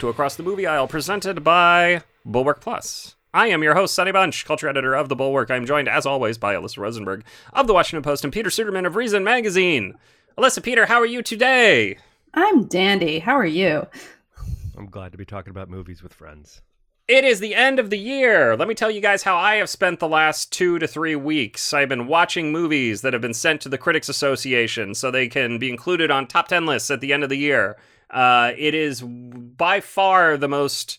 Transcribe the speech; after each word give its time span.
to 0.00 0.08
Across 0.08 0.36
the 0.36 0.42
Movie 0.42 0.66
Aisle, 0.66 0.88
presented 0.88 1.44
by 1.44 2.02
Bulwark 2.24 2.62
Plus. 2.62 3.16
I 3.34 3.48
am 3.48 3.62
your 3.62 3.74
host, 3.74 3.94
Sonny 3.94 4.12
Bunch, 4.12 4.46
culture 4.46 4.66
editor 4.66 4.94
of 4.94 5.10
The 5.10 5.14
Bulwark. 5.14 5.50
I'm 5.50 5.66
joined, 5.66 5.88
as 5.90 6.06
always, 6.06 6.38
by 6.38 6.54
Alyssa 6.54 6.78
Rosenberg 6.78 7.22
of 7.52 7.66
The 7.66 7.74
Washington 7.74 8.02
Post 8.02 8.24
and 8.24 8.32
Peter 8.32 8.48
Suderman 8.48 8.86
of 8.86 8.96
Reason 8.96 9.22
Magazine. 9.22 9.94
Alyssa, 10.38 10.62
Peter, 10.62 10.86
how 10.86 10.98
are 10.98 11.06
you 11.06 11.22
today? 11.22 11.98
I'm 12.32 12.64
dandy. 12.64 13.18
How 13.18 13.34
are 13.34 13.44
you? 13.44 13.86
I'm 14.74 14.86
glad 14.86 15.12
to 15.12 15.18
be 15.18 15.26
talking 15.26 15.50
about 15.50 15.68
movies 15.68 16.02
with 16.02 16.14
friends. 16.14 16.62
It 17.06 17.24
is 17.24 17.40
the 17.40 17.54
end 17.54 17.78
of 17.78 17.90
the 17.90 17.98
year. 17.98 18.56
Let 18.56 18.68
me 18.68 18.74
tell 18.74 18.90
you 18.90 19.02
guys 19.02 19.24
how 19.24 19.36
I 19.36 19.56
have 19.56 19.68
spent 19.68 20.00
the 20.00 20.08
last 20.08 20.50
two 20.50 20.78
to 20.78 20.86
three 20.86 21.14
weeks. 21.14 21.74
I've 21.74 21.90
been 21.90 22.06
watching 22.06 22.52
movies 22.52 23.02
that 23.02 23.12
have 23.12 23.20
been 23.20 23.34
sent 23.34 23.60
to 23.62 23.68
the 23.68 23.76
Critics 23.76 24.08
Association 24.08 24.94
so 24.94 25.10
they 25.10 25.28
can 25.28 25.58
be 25.58 25.68
included 25.68 26.10
on 26.10 26.26
top 26.26 26.48
10 26.48 26.64
lists 26.64 26.90
at 26.90 27.02
the 27.02 27.12
end 27.12 27.22
of 27.22 27.28
the 27.28 27.36
year. 27.36 27.76
Uh, 28.10 28.52
it 28.56 28.74
is 28.74 29.02
by 29.02 29.80
far 29.80 30.36
the 30.36 30.48
most 30.48 30.98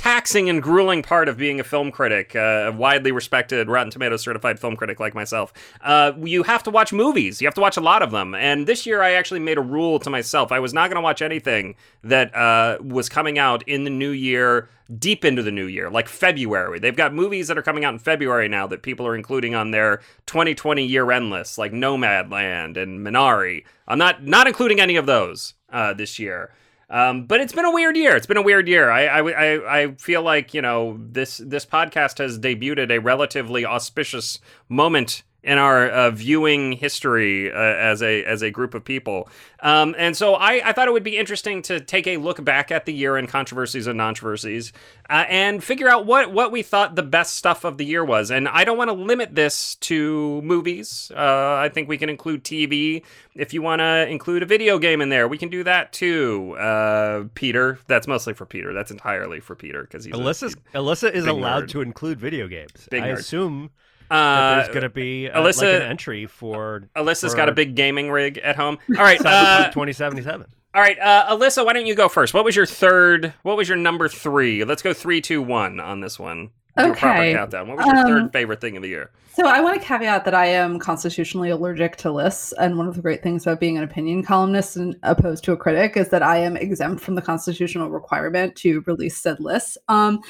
taxing 0.00 0.48
and 0.48 0.62
grueling 0.62 1.02
part 1.02 1.28
of 1.28 1.36
being 1.36 1.60
a 1.60 1.64
film 1.64 1.90
critic, 1.90 2.34
uh, 2.34 2.68
a 2.68 2.72
widely 2.72 3.12
respected 3.12 3.68
Rotten 3.68 3.90
Tomatoes 3.90 4.22
certified 4.22 4.58
film 4.58 4.74
critic 4.74 4.98
like 4.98 5.14
myself. 5.14 5.52
Uh, 5.82 6.12
you 6.22 6.42
have 6.42 6.62
to 6.62 6.70
watch 6.70 6.90
movies. 6.90 7.42
You 7.42 7.46
have 7.46 7.54
to 7.56 7.60
watch 7.60 7.76
a 7.76 7.82
lot 7.82 8.00
of 8.00 8.10
them. 8.10 8.34
And 8.34 8.66
this 8.66 8.86
year, 8.86 9.02
I 9.02 9.12
actually 9.12 9.40
made 9.40 9.58
a 9.58 9.60
rule 9.62 9.98
to 9.98 10.08
myself. 10.08 10.52
I 10.52 10.58
was 10.58 10.72
not 10.72 10.88
going 10.88 10.96
to 10.96 11.02
watch 11.02 11.20
anything 11.20 11.74
that 12.02 12.34
uh, 12.34 12.78
was 12.80 13.10
coming 13.10 13.38
out 13.38 13.62
in 13.68 13.84
the 13.84 13.90
new 13.90 14.08
year, 14.08 14.70
deep 14.98 15.22
into 15.22 15.42
the 15.42 15.52
new 15.52 15.66
year, 15.66 15.90
like 15.90 16.08
February. 16.08 16.78
They've 16.78 16.96
got 16.96 17.12
movies 17.12 17.48
that 17.48 17.58
are 17.58 17.62
coming 17.62 17.84
out 17.84 17.92
in 17.92 17.98
February 17.98 18.48
now 18.48 18.66
that 18.68 18.82
people 18.82 19.06
are 19.06 19.14
including 19.14 19.54
on 19.54 19.70
their 19.70 19.98
2020 20.24 20.82
year 20.82 21.10
end 21.10 21.28
lists, 21.28 21.58
like 21.58 21.72
Nomadland 21.72 22.78
and 22.78 23.06
Minari. 23.06 23.64
I'm 23.86 23.98
not 23.98 24.24
not 24.24 24.46
including 24.46 24.80
any 24.80 24.96
of 24.96 25.04
those 25.04 25.52
uh, 25.72 25.92
this 25.94 26.18
year. 26.18 26.52
Um, 26.88 27.26
but 27.26 27.40
it's 27.40 27.52
been 27.52 27.64
a 27.64 27.70
weird 27.70 27.96
year. 27.96 28.16
It's 28.16 28.26
been 28.26 28.36
a 28.36 28.42
weird 28.42 28.66
year. 28.66 28.90
I, 28.90 29.06
I, 29.06 29.82
I, 29.82 29.92
feel 29.92 30.22
like 30.22 30.54
you 30.54 30.60
know 30.60 30.98
this 31.00 31.38
this 31.38 31.64
podcast 31.64 32.18
has 32.18 32.36
debuted 32.36 32.90
a 32.90 32.98
relatively 32.98 33.64
auspicious 33.64 34.40
moment 34.68 35.22
in 35.42 35.58
our 35.58 35.88
uh, 35.88 36.10
viewing 36.10 36.72
history 36.72 37.50
uh, 37.50 37.56
as 37.56 38.02
a 38.02 38.24
as 38.24 38.42
a 38.42 38.50
group 38.50 38.74
of 38.74 38.84
people. 38.84 39.28
Um, 39.62 39.94
and 39.98 40.16
so 40.16 40.34
I, 40.34 40.60
I 40.64 40.72
thought 40.72 40.88
it 40.88 40.92
would 40.92 41.02
be 41.04 41.18
interesting 41.18 41.62
to 41.62 41.80
take 41.80 42.06
a 42.06 42.16
look 42.16 42.42
back 42.44 42.70
at 42.70 42.86
the 42.86 42.92
year 42.92 43.16
in 43.16 43.26
controversies 43.26 43.86
and 43.86 43.98
controversies 43.98 44.72
uh, 45.08 45.24
and 45.28 45.62
figure 45.62 45.88
out 45.88 46.06
what 46.06 46.32
what 46.32 46.52
we 46.52 46.62
thought 46.62 46.94
the 46.94 47.02
best 47.02 47.34
stuff 47.34 47.64
of 47.64 47.78
the 47.78 47.84
year 47.84 48.04
was. 48.04 48.30
And 48.30 48.48
I 48.48 48.64
don't 48.64 48.78
want 48.78 48.88
to 48.88 48.94
limit 48.94 49.34
this 49.34 49.76
to 49.76 50.42
movies. 50.42 51.10
Uh, 51.14 51.54
I 51.54 51.70
think 51.72 51.88
we 51.88 51.98
can 51.98 52.08
include 52.08 52.44
TV. 52.44 53.02
If 53.34 53.54
you 53.54 53.62
want 53.62 53.80
to 53.80 54.08
include 54.08 54.42
a 54.42 54.46
video 54.46 54.78
game 54.78 55.00
in 55.00 55.08
there, 55.08 55.28
we 55.28 55.38
can 55.38 55.48
do 55.48 55.64
that 55.64 55.92
too. 55.92 56.56
Uh, 56.58 57.24
Peter, 57.34 57.78
that's 57.86 58.06
mostly 58.06 58.34
for 58.34 58.44
Peter. 58.44 58.72
That's 58.74 58.90
entirely 58.90 59.40
for 59.40 59.54
Peter 59.54 59.82
because 59.82 60.04
he's 60.04 60.14
Alyssa. 60.14 60.56
A, 60.74 60.78
Alyssa 60.78 61.12
is 61.12 61.26
allowed 61.26 61.64
nerd. 61.64 61.68
to 61.70 61.80
include 61.80 62.20
video 62.20 62.48
games. 62.48 62.88
Big 62.90 63.02
I 63.02 63.08
nerd. 63.08 63.18
assume 63.18 63.70
uh, 64.10 64.56
there's 64.56 64.68
going 64.68 64.82
to 64.82 64.88
be 64.88 65.28
uh, 65.30 65.40
Alyssa- 65.40 65.58
like 65.62 65.82
an 65.82 65.82
entry 65.82 66.26
for 66.26 66.82
Alyssa's 66.96 67.32
for 67.32 67.36
got 67.36 67.48
a 67.48 67.52
big 67.52 67.74
gaming 67.74 68.10
rig 68.10 68.38
at 68.38 68.56
home. 68.56 68.78
All 68.90 69.02
right, 69.02 69.20
uh, 69.24 69.70
2077. 69.70 70.46
all 70.74 70.82
right, 70.82 70.98
uh, 70.98 71.36
Alyssa, 71.36 71.64
why 71.64 71.72
don't 71.72 71.86
you 71.86 71.94
go 71.94 72.08
first? 72.08 72.34
What 72.34 72.44
was 72.44 72.56
your 72.56 72.66
third? 72.66 73.32
What 73.42 73.56
was 73.56 73.68
your 73.68 73.76
number 73.78 74.08
three? 74.08 74.64
Let's 74.64 74.82
go 74.82 74.92
three, 74.92 75.20
two, 75.20 75.42
one 75.42 75.80
on 75.80 76.00
this 76.00 76.18
one. 76.18 76.50
Do 76.78 76.92
Okay. 76.92 77.34
countdown. 77.34 77.68
What 77.68 77.78
was 77.78 77.86
your 77.86 77.96
Um, 77.96 78.06
third 78.06 78.32
favorite 78.32 78.60
thing 78.60 78.76
of 78.76 78.82
the 78.82 78.88
year? 78.88 79.10
So 79.32 79.46
I 79.46 79.60
want 79.60 79.80
to 79.80 79.86
caveat 79.86 80.24
that 80.24 80.34
I 80.34 80.46
am 80.46 80.78
constitutionally 80.78 81.50
allergic 81.50 81.96
to 81.98 82.10
lists, 82.12 82.52
and 82.58 82.76
one 82.76 82.86
of 82.88 82.94
the 82.94 83.02
great 83.02 83.22
things 83.22 83.46
about 83.46 83.58
being 83.60 83.76
an 83.78 83.84
opinion 83.84 84.22
columnist 84.22 84.76
and 84.76 84.96
opposed 85.02 85.44
to 85.44 85.52
a 85.52 85.56
critic 85.56 85.96
is 85.96 86.08
that 86.10 86.22
I 86.22 86.38
am 86.38 86.56
exempt 86.56 87.02
from 87.02 87.14
the 87.14 87.22
constitutional 87.22 87.90
requirement 87.90 88.54
to 88.56 88.82
release 88.86 89.16
said 89.16 89.38
lists. 89.40 89.78
Um, 89.88 90.20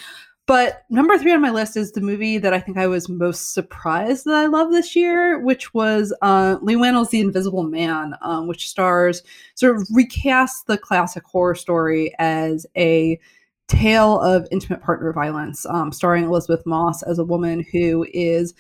but 0.51 0.85
number 0.91 1.17
three 1.17 1.33
on 1.33 1.41
my 1.41 1.53
list 1.53 1.77
is 1.77 1.93
the 1.93 2.01
movie 2.01 2.37
that 2.37 2.53
I 2.53 2.59
think 2.59 2.77
I 2.77 2.89
was 2.89 3.09
most 3.09 3.55
surprised 3.55 4.25
that 4.25 4.35
I 4.35 4.47
love 4.47 4.73
this 4.73 4.97
year, 4.97 5.39
which 5.39 5.73
was 5.75 6.13
uh, 6.23 6.57
Leigh 6.61 6.75
Whannell's 6.75 7.11
The 7.11 7.21
Invisible 7.21 7.63
Man, 7.63 8.15
um, 8.21 8.49
which 8.49 8.69
stars 8.69 9.23
sort 9.55 9.77
of 9.77 9.87
recasts 9.97 10.65
the 10.67 10.77
classic 10.77 11.23
horror 11.23 11.55
story 11.55 12.13
as 12.19 12.67
a 12.77 13.21
tale 13.69 14.19
of 14.19 14.49
intimate 14.51 14.83
partner 14.83 15.13
violence, 15.13 15.67
um, 15.67 15.93
starring 15.93 16.25
Elisabeth 16.25 16.67
Moss 16.67 17.05
as 17.05 17.21
a 17.21 17.25
woman 17.25 17.65
who 17.71 18.05
is 18.13 18.53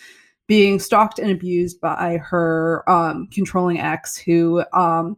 being 0.46 0.78
stalked 0.78 1.18
and 1.18 1.32
abused 1.32 1.80
by 1.80 2.18
her 2.18 2.88
um, 2.88 3.26
controlling 3.32 3.80
ex, 3.80 4.16
who, 4.16 4.62
um, 4.74 5.16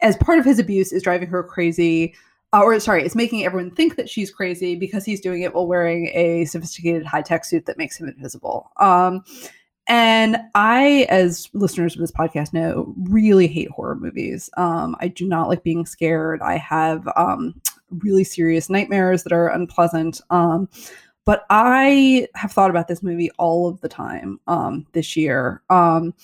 as 0.00 0.16
part 0.16 0.38
of 0.38 0.46
his 0.46 0.58
abuse, 0.58 0.90
is 0.90 1.02
driving 1.02 1.28
her 1.28 1.42
crazy. 1.42 2.14
Uh, 2.54 2.62
or 2.62 2.78
sorry, 2.80 3.04
is 3.04 3.14
making 3.14 3.44
everyone 3.44 3.70
think 3.70 3.96
that 3.96 4.10
she's 4.10 4.30
crazy 4.30 4.76
because 4.76 5.04
he's 5.04 5.20
doing 5.20 5.42
it 5.42 5.54
while 5.54 5.66
wearing 5.66 6.10
a 6.12 6.44
sophisticated 6.44 7.04
high 7.06 7.22
tech 7.22 7.44
suit 7.44 7.64
that 7.66 7.78
makes 7.78 7.98
him 7.98 8.08
invisible. 8.08 8.70
Um, 8.76 9.24
and 9.88 10.36
I, 10.54 11.06
as 11.08 11.48
listeners 11.54 11.94
of 11.94 12.00
this 12.00 12.12
podcast 12.12 12.52
know, 12.52 12.94
really 12.98 13.46
hate 13.46 13.70
horror 13.70 13.96
movies. 13.96 14.48
Um, 14.56 14.96
I 15.00 15.08
do 15.08 15.26
not 15.26 15.48
like 15.48 15.64
being 15.64 15.86
scared. 15.86 16.40
I 16.40 16.56
have 16.58 17.08
um, 17.16 17.60
really 17.90 18.24
serious 18.24 18.70
nightmares 18.70 19.22
that 19.24 19.32
are 19.32 19.48
unpleasant. 19.48 20.20
Um, 20.30 20.68
but 21.24 21.46
I 21.50 22.28
have 22.34 22.52
thought 22.52 22.70
about 22.70 22.88
this 22.88 23.02
movie 23.02 23.30
all 23.38 23.68
of 23.68 23.80
the 23.80 23.88
time 23.88 24.40
um, 24.46 24.86
this 24.92 25.16
year. 25.16 25.62
Um, 25.70 26.14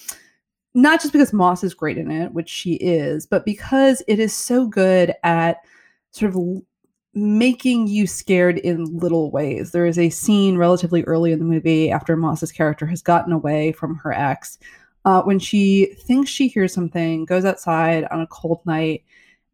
not 0.74 1.00
just 1.00 1.12
because 1.12 1.32
Moss 1.32 1.64
is 1.64 1.74
great 1.74 1.98
in 1.98 2.10
it, 2.10 2.32
which 2.32 2.48
she 2.48 2.74
is, 2.74 3.26
but 3.26 3.44
because 3.44 4.02
it 4.06 4.18
is 4.18 4.32
so 4.32 4.66
good 4.66 5.14
at 5.24 5.58
sort 6.10 6.34
of 6.34 6.62
making 7.14 7.86
you 7.88 8.06
scared 8.06 8.58
in 8.58 8.84
little 8.98 9.30
ways. 9.30 9.72
There 9.72 9.86
is 9.86 9.98
a 9.98 10.10
scene 10.10 10.56
relatively 10.56 11.02
early 11.04 11.32
in 11.32 11.38
the 11.38 11.44
movie 11.44 11.90
after 11.90 12.16
Moss's 12.16 12.52
character 12.52 12.86
has 12.86 13.02
gotten 13.02 13.32
away 13.32 13.72
from 13.72 13.96
her 13.96 14.12
ex 14.12 14.58
uh, 15.04 15.22
when 15.22 15.38
she 15.38 15.86
thinks 16.00 16.30
she 16.30 16.48
hears 16.48 16.72
something, 16.72 17.24
goes 17.24 17.44
outside 17.44 18.04
on 18.10 18.20
a 18.20 18.26
cold 18.26 18.60
night, 18.66 19.04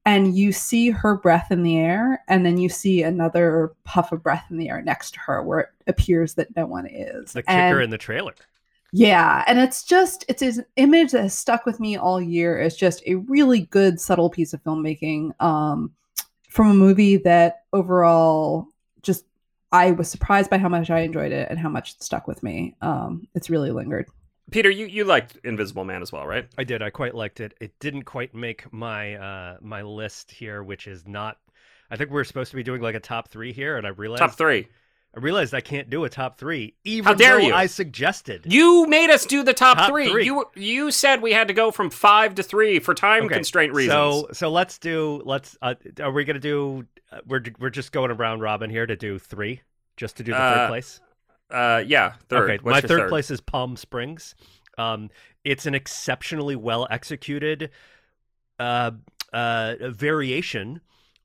and 0.05 0.37
you 0.37 0.53
see 0.53 0.91
her 0.91 1.17
breath 1.17 1.51
in 1.51 1.63
the 1.63 1.79
air, 1.79 2.23
and 2.29 2.45
then 2.45 2.59
you 2.59 2.69
see 2.69 3.03
another 3.03 3.73
puff 3.85 4.11
of 4.11 4.23
breath 4.23 4.45
in 4.51 4.57
the 4.59 4.69
air 4.69 4.83
next 4.83 5.13
to 5.15 5.21
her 5.21 5.43
where 5.43 5.61
it 5.61 5.69
appears 5.87 6.35
that 6.35 6.55
no 6.57 6.67
one 6.67 6.87
is. 6.87 7.33
The 7.33 7.45
And- 7.47 7.73
kicker 7.73 7.81
in 7.83 7.91
the 7.91 7.99
trailer. 7.99 8.35
yeah, 8.93 9.45
and 9.47 9.59
it's 9.59 9.85
just 9.85 10.25
it's 10.29 10.43
an 10.43 10.65
image 10.77 11.13
that 11.13 11.23
has 11.23 11.35
stuck 11.35 11.65
with 11.67 11.79
me 11.79 11.97
all 11.97 12.21
year. 12.21 12.59
It's 12.59 12.77
just 12.77 13.03
a 13.07 13.15
really 13.17 13.61
good 13.61 14.01
subtle 14.01 14.31
piece 14.31 14.53
of 14.55 14.63
filmmaking 14.65 15.41
um 15.41 15.93
from 16.55 16.71
a 16.71 16.75
movie 16.75 17.17
that 17.17 17.65
overall 17.73 18.69
just 19.03 19.25
I 19.73 19.91
was 19.91 20.09
surprised 20.09 20.51
by 20.51 20.59
how 20.59 20.69
much 20.69 20.89
I 20.89 21.01
enjoyed 21.01 21.33
it 21.33 21.49
and 21.51 21.59
how 21.59 21.69
much 21.69 21.95
it 21.95 22.03
stuck 22.03 22.29
with 22.29 22.45
me. 22.45 22.77
Um 22.81 23.27
it's 23.35 23.51
really 23.51 23.73
lingered. 23.73 24.07
Peter, 24.51 24.71
you, 24.71 24.87
you 24.87 25.05
liked 25.05 25.37
Invisible 25.43 25.85
Man 25.85 26.01
as 26.01 26.13
well, 26.13 26.27
right? 26.27 26.47
I 26.57 26.65
did. 26.65 26.81
I 26.81 26.91
quite 26.91 27.15
liked 27.15 27.41
it. 27.41 27.55
It 27.61 27.79
didn't 27.81 28.05
quite 28.05 28.35
make 28.35 28.73
my 28.73 29.15
uh, 29.15 29.57
my 29.63 29.83
list 29.83 30.31
here, 30.31 30.63
which 30.63 30.87
is 30.87 31.09
not. 31.09 31.39
I 31.91 31.97
think 31.97 32.11
we're 32.11 32.25
supposed 32.25 32.51
to 32.51 32.57
be 32.57 32.63
doing 32.63 32.83
like 32.83 32.95
a 32.95 33.01
top 33.01 33.31
three 33.31 33.53
here, 33.53 33.79
and 33.79 33.87
I 33.87 33.91
realized 33.91 34.21
Top 34.21 34.33
three. 34.33 34.69
I 35.17 35.21
realized 35.21 35.55
I 35.55 35.61
can't 35.61 35.89
do 35.89 36.05
a 36.05 36.09
top 36.11 36.39
three, 36.39 36.75
even 36.85 37.05
How 37.05 37.15
dare 37.15 37.39
though 37.39 37.47
you. 37.47 37.55
I 37.55 37.67
suggested. 37.67 38.47
You 38.47 38.87
made 38.89 39.11
us 39.11 39.25
do 39.27 39.43
the 39.45 39.55
top, 39.55 39.79
Top 39.79 39.89
three. 39.91 40.11
three. 40.11 40.25
You 40.25 40.45
you 40.57 40.91
said 40.91 41.23
we 41.23 41.33
had 41.33 41.49
to 41.49 41.55
go 41.55 41.71
from 41.71 41.91
five 41.91 42.35
to 42.37 42.43
three 42.43 42.81
for 42.81 42.95
time 42.95 43.25
Okay, 43.27 43.35
constraint 43.35 43.73
reasons. 43.75 43.93
So 43.93 44.29
so 44.33 44.51
let's 44.51 44.79
do 44.79 45.23
let's. 45.25 45.57
Uh, 45.63 45.75
are 46.01 46.11
we 46.11 46.25
gonna 46.25 46.39
do? 46.41 46.87
Uh, 47.13 47.19
we're 47.27 47.43
we're 47.61 47.71
just 47.71 47.93
going 47.93 48.11
around 48.11 48.41
robin 48.41 48.71
here 48.71 48.87
to 48.87 48.97
do 48.97 49.19
three, 49.21 49.61
just 49.97 50.17
to 50.17 50.25
do 50.25 50.33
the 50.33 50.39
Uh, 50.39 50.55
third 50.57 50.69
place. 50.69 51.01
uh, 51.51 51.83
yeah, 51.87 52.15
third. 52.29 52.51
Okay, 52.51 52.63
What's 52.63 52.65
my 52.65 52.79
your 52.79 52.89
third, 52.89 52.99
third 53.03 53.09
place 53.09 53.31
is 53.31 53.41
Palm 53.41 53.77
Springs. 53.77 54.35
Um, 54.79 55.11
it's 55.45 55.67
an 55.67 55.75
exceptionally 55.77 56.57
well 56.57 56.89
executed 56.91 57.71
uh, 58.59 58.91
uh, 59.33 59.75
variation 59.81 60.81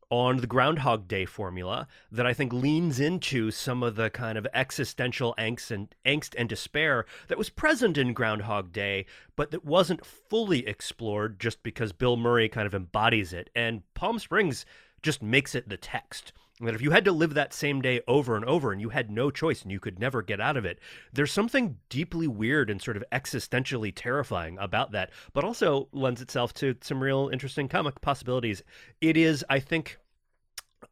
on 0.09 0.37
the 0.37 0.47
Groundhog 0.47 1.07
Day 1.07 1.25
formula 1.25 1.87
that 2.11 2.25
I 2.25 2.33
think 2.33 2.51
leans 2.51 2.99
into 2.99 3.51
some 3.51 3.83
of 3.83 3.95
the 3.95 4.09
kind 4.09 4.37
of 4.37 4.47
existential 4.53 5.35
angst 5.37 5.69
and 5.71 5.93
angst 6.05 6.33
and 6.37 6.49
despair 6.49 7.05
that 7.27 7.37
was 7.37 7.49
present 7.49 7.97
in 7.97 8.13
Groundhog 8.13 8.71
Day, 8.71 9.05
but 9.35 9.51
that 9.51 9.63
wasn't 9.63 10.05
fully 10.05 10.67
explored 10.67 11.39
just 11.39 11.61
because 11.61 11.91
Bill 11.91 12.17
Murray 12.17 12.49
kind 12.49 12.65
of 12.65 12.73
embodies 12.73 13.33
it. 13.33 13.49
And 13.55 13.83
Palm 13.93 14.17
Springs 14.17 14.65
just 15.03 15.21
makes 15.21 15.53
it 15.53 15.69
the 15.69 15.77
text. 15.77 16.33
That 16.61 16.75
if 16.75 16.81
you 16.81 16.91
had 16.91 17.05
to 17.05 17.13
live 17.13 17.35
that 17.35 17.53
same 17.53 17.81
day 17.81 18.01
over 18.05 18.35
and 18.35 18.43
over 18.43 18.73
and 18.73 18.81
you 18.81 18.89
had 18.89 19.09
no 19.09 19.31
choice 19.31 19.61
and 19.61 19.71
you 19.71 19.79
could 19.79 19.97
never 19.97 20.21
get 20.21 20.41
out 20.41 20.57
of 20.57 20.65
it, 20.65 20.79
there's 21.13 21.31
something 21.31 21.77
deeply 21.87 22.27
weird 22.27 22.69
and 22.69 22.81
sort 22.81 22.97
of 22.97 23.03
existentially 23.13 23.93
terrifying 23.95 24.57
about 24.59 24.91
that, 24.91 25.11
but 25.31 25.45
also 25.45 25.87
lends 25.93 26.21
itself 26.21 26.53
to 26.55 26.75
some 26.81 27.01
real 27.01 27.29
interesting 27.31 27.69
comic 27.69 28.01
possibilities. 28.01 28.61
It 28.99 29.15
is, 29.15 29.45
I 29.49 29.59
think, 29.59 29.99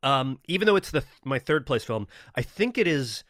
um, 0.03 0.39
even 0.47 0.67
though 0.67 0.77
it's 0.77 0.91
the 0.91 1.03
my 1.25 1.39
third 1.39 1.65
place 1.65 1.83
film, 1.83 2.07
I 2.35 2.43
think 2.43 2.77
it 2.77 2.87
is 2.87 3.25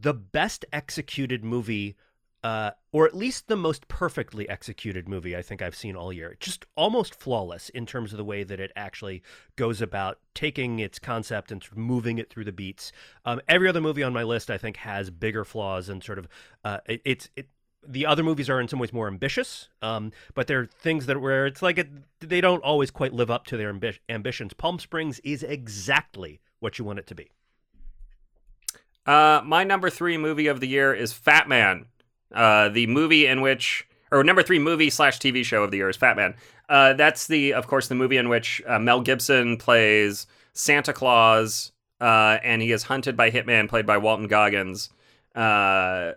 the 0.00 0.14
best 0.14 0.64
executed 0.72 1.44
movie 1.44 1.96
uh, 2.42 2.72
or 2.90 3.06
at 3.06 3.14
least 3.14 3.46
the 3.46 3.56
most 3.56 3.86
perfectly 3.88 4.48
executed 4.48 5.08
movie 5.08 5.36
I 5.36 5.42
think 5.42 5.62
I've 5.62 5.76
seen 5.76 5.94
all 5.94 6.12
year. 6.12 6.36
Just 6.40 6.66
almost 6.76 7.14
flawless 7.14 7.68
in 7.68 7.86
terms 7.86 8.12
of 8.12 8.18
the 8.18 8.24
way 8.24 8.42
that 8.42 8.60
it 8.60 8.72
actually 8.74 9.22
goes 9.56 9.80
about 9.80 10.18
taking 10.34 10.80
its 10.80 10.98
concept 10.98 11.52
and 11.52 11.62
sort 11.62 11.72
of 11.72 11.78
moving 11.78 12.18
it 12.18 12.30
through 12.30 12.44
the 12.44 12.52
beats. 12.52 12.92
Um, 13.24 13.40
every 13.48 13.68
other 13.68 13.80
movie 13.80 14.02
on 14.02 14.12
my 14.12 14.24
list, 14.24 14.50
I 14.50 14.58
think, 14.58 14.76
has 14.78 15.10
bigger 15.10 15.44
flaws 15.44 15.88
and 15.88 16.02
sort 16.02 16.18
of 16.18 16.28
uh, 16.64 16.78
it, 16.86 17.02
it's 17.04 17.30
it. 17.36 17.48
The 17.84 18.06
other 18.06 18.22
movies 18.22 18.48
are 18.48 18.60
in 18.60 18.68
some 18.68 18.78
ways 18.78 18.92
more 18.92 19.08
ambitious, 19.08 19.68
um, 19.82 20.12
but 20.34 20.46
there 20.46 20.60
are 20.60 20.66
things 20.66 21.06
that 21.06 21.20
where 21.20 21.46
it's 21.46 21.62
like 21.62 21.78
it, 21.78 21.88
they 22.20 22.40
don't 22.40 22.62
always 22.62 22.92
quite 22.92 23.12
live 23.12 23.28
up 23.28 23.44
to 23.46 23.56
their 23.56 23.74
ambi- 23.74 23.98
ambitions. 24.08 24.52
Palm 24.52 24.78
Springs 24.78 25.18
is 25.24 25.42
exactly 25.42 26.40
what 26.60 26.78
you 26.78 26.84
want 26.84 27.00
it 27.00 27.08
to 27.08 27.16
be. 27.16 27.32
Uh, 29.04 29.40
my 29.44 29.64
number 29.64 29.90
three 29.90 30.16
movie 30.16 30.46
of 30.46 30.60
the 30.60 30.68
year 30.68 30.94
is 30.94 31.12
Fatman, 31.12 31.86
uh, 32.32 32.68
the 32.68 32.86
movie 32.86 33.26
in 33.26 33.40
which, 33.40 33.86
or 34.10 34.24
number 34.24 34.42
three 34.42 34.58
movie 34.58 34.90
slash 34.90 35.18
TV 35.18 35.44
show 35.44 35.62
of 35.62 35.70
the 35.70 35.78
year 35.78 35.88
is 35.88 35.96
Fatman. 35.96 36.34
Uh, 36.68 36.94
that's 36.94 37.26
the, 37.26 37.52
of 37.52 37.66
course, 37.66 37.88
the 37.88 37.94
movie 37.94 38.16
in 38.16 38.28
which 38.28 38.62
uh, 38.66 38.78
Mel 38.78 39.00
Gibson 39.00 39.56
plays 39.56 40.26
Santa 40.52 40.92
Claus, 40.92 41.72
uh, 42.00 42.38
and 42.42 42.62
he 42.62 42.72
is 42.72 42.84
hunted 42.84 43.16
by 43.16 43.30
hitman 43.30 43.68
played 43.68 43.86
by 43.86 43.98
Walton 43.98 44.28
Goggins. 44.28 44.90
Uh, 45.34 46.12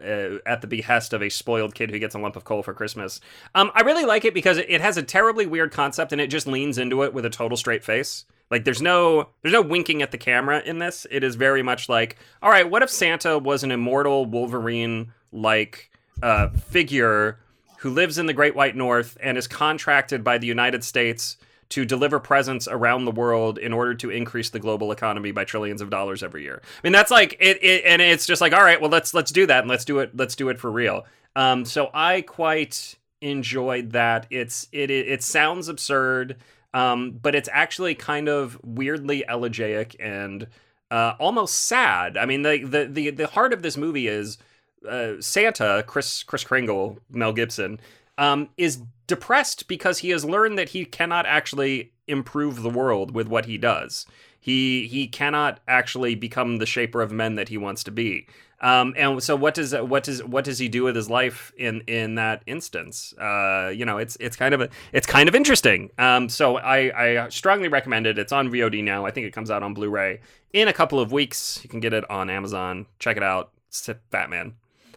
at 0.45 0.59
the 0.59 0.67
behest 0.67 1.13
of 1.13 1.23
a 1.23 1.29
spoiled 1.29 1.73
kid 1.73 1.89
who 1.89 1.97
gets 1.97 2.15
a 2.15 2.19
lump 2.19 2.35
of 2.35 2.43
coal 2.43 2.61
for 2.61 2.73
Christmas. 2.73 3.21
Um, 3.53 3.71
I 3.73 3.79
really 3.83 4.03
like 4.03 4.25
it 4.25 4.33
because 4.33 4.57
it 4.57 4.81
has 4.81 4.97
a 4.97 5.03
terribly 5.03 5.45
weird 5.45 5.71
concept 5.71 6.11
and 6.11 6.19
it 6.19 6.27
just 6.27 6.47
leans 6.47 6.77
into 6.77 7.01
it 7.01 7.13
with 7.13 7.23
a 7.23 7.29
total 7.29 7.55
straight 7.55 7.81
face. 7.81 8.25
Like 8.51 8.65
there's 8.65 8.81
no 8.81 9.29
there's 9.41 9.53
no 9.53 9.61
winking 9.61 10.01
at 10.01 10.11
the 10.11 10.17
camera 10.17 10.61
in 10.65 10.79
this. 10.79 11.07
It 11.09 11.23
is 11.23 11.35
very 11.35 11.63
much 11.63 11.87
like, 11.87 12.17
all 12.41 12.51
right, 12.51 12.69
what 12.69 12.83
if 12.83 12.89
Santa 12.89 13.39
was 13.39 13.63
an 13.63 13.71
immortal 13.71 14.25
Wolverine 14.25 15.13
like 15.31 15.89
uh, 16.25 16.49
figure 16.49 17.37
who 17.79 17.91
lives 17.91 18.17
in 18.17 18.25
the 18.25 18.33
Great 18.33 18.55
White 18.55 18.75
North 18.75 19.15
and 19.21 19.37
is 19.37 19.47
contracted 19.47 20.23
by 20.23 20.39
the 20.39 20.47
United 20.47 20.83
States 20.83 21.37
to 21.69 21.85
deliver 21.85 22.19
presents 22.19 22.67
around 22.67 23.05
the 23.05 23.11
world 23.11 23.59
in 23.59 23.71
order 23.71 23.93
to 23.93 24.09
increase 24.09 24.49
the 24.49 24.59
global 24.59 24.91
economy 24.91 25.31
by 25.31 25.43
trillions 25.43 25.81
of 25.81 25.91
dollars 25.91 26.23
every 26.23 26.41
year. 26.41 26.63
I 26.63 26.79
mean, 26.83 26.93
that's 26.93 27.11
like 27.11 27.37
it, 27.39 27.63
it 27.63 27.85
and 27.85 28.01
it's 28.01 28.25
just 28.25 28.41
like, 28.41 28.53
all 28.53 28.63
right, 28.63 28.81
well, 28.81 28.89
let's 28.89 29.13
let's 29.13 29.31
do 29.31 29.45
that 29.45 29.59
and 29.59 29.69
let's 29.69 29.85
do 29.85 29.99
it 29.99 30.17
let's 30.17 30.35
do 30.35 30.49
it 30.49 30.59
for 30.59 30.71
real. 30.71 31.05
Um, 31.35 31.63
so 31.63 31.91
I 31.93 32.21
quite 32.21 32.95
enjoyed 33.21 33.91
that. 33.91 34.25
It's 34.31 34.67
it 34.71 34.89
it, 34.89 35.07
it 35.07 35.21
sounds 35.21 35.67
absurd, 35.67 36.37
um, 36.73 37.19
but 37.21 37.35
it's 37.35 37.49
actually 37.51 37.93
kind 37.93 38.29
of 38.29 38.59
weirdly 38.63 39.23
elegiac 39.27 39.95
and 39.99 40.47
uh, 40.89 41.13
almost 41.19 41.67
sad. 41.67 42.17
I 42.17 42.25
mean, 42.25 42.41
the 42.41 42.63
the 42.63 42.85
the 42.85 43.09
the 43.11 43.27
heart 43.27 43.53
of 43.53 43.61
this 43.61 43.77
movie 43.77 44.07
is 44.07 44.39
uh, 44.87 45.21
Santa, 45.21 45.83
Chris 45.87 46.23
Chris 46.23 46.43
Kringle, 46.43 46.99
Mel 47.09 47.33
Gibson, 47.33 47.79
um, 48.17 48.49
is 48.57 48.81
depressed 49.07 49.67
because 49.67 49.99
he 49.99 50.09
has 50.09 50.25
learned 50.25 50.57
that 50.57 50.69
he 50.69 50.85
cannot 50.85 51.25
actually 51.25 51.91
improve 52.07 52.61
the 52.61 52.69
world 52.69 53.11
with 53.11 53.27
what 53.27 53.45
he 53.45 53.57
does. 53.57 54.05
He 54.39 54.87
he 54.87 55.07
cannot 55.07 55.59
actually 55.67 56.15
become 56.15 56.57
the 56.57 56.65
shaper 56.65 57.01
of 57.01 57.11
men 57.11 57.35
that 57.35 57.49
he 57.49 57.57
wants 57.57 57.83
to 57.85 57.91
be. 57.91 58.27
Um, 58.61 58.93
and 58.97 59.21
so 59.21 59.35
what 59.35 59.53
does 59.53 59.73
what 59.73 60.03
does 60.03 60.23
what 60.23 60.43
does 60.43 60.59
he 60.59 60.69
do 60.69 60.83
with 60.83 60.95
his 60.95 61.09
life 61.09 61.51
in 61.57 61.81
in 61.87 62.15
that 62.15 62.43
instance? 62.45 63.13
Uh, 63.17 63.71
you 63.75 63.85
know, 63.85 63.97
it's 63.97 64.15
it's 64.19 64.35
kind 64.35 64.53
of 64.53 64.61
a, 64.61 64.69
it's 64.93 65.07
kind 65.07 65.27
of 65.27 65.35
interesting. 65.35 65.89
Um, 65.97 66.29
so 66.29 66.57
I 66.57 67.23
I 67.25 67.29
strongly 67.29 67.67
recommend 67.67 68.07
it. 68.07 68.17
It's 68.17 68.31
on 68.31 68.49
VOD 68.49 68.83
now. 68.83 69.05
I 69.05 69.11
think 69.11 69.25
it 69.25 69.33
comes 69.33 69.51
out 69.51 69.63
on 69.63 69.73
Blu-ray 69.73 70.19
in 70.53 70.67
a 70.67 70.73
couple 70.73 70.99
of 70.99 71.11
weeks. 71.11 71.59
You 71.63 71.69
can 71.69 71.79
get 71.79 71.93
it 71.93 72.09
on 72.09 72.29
Amazon. 72.29 72.85
Check 72.99 73.17
it 73.17 73.23
out. 73.23 73.51
It's 73.67 73.89
Fatman. 74.11 74.53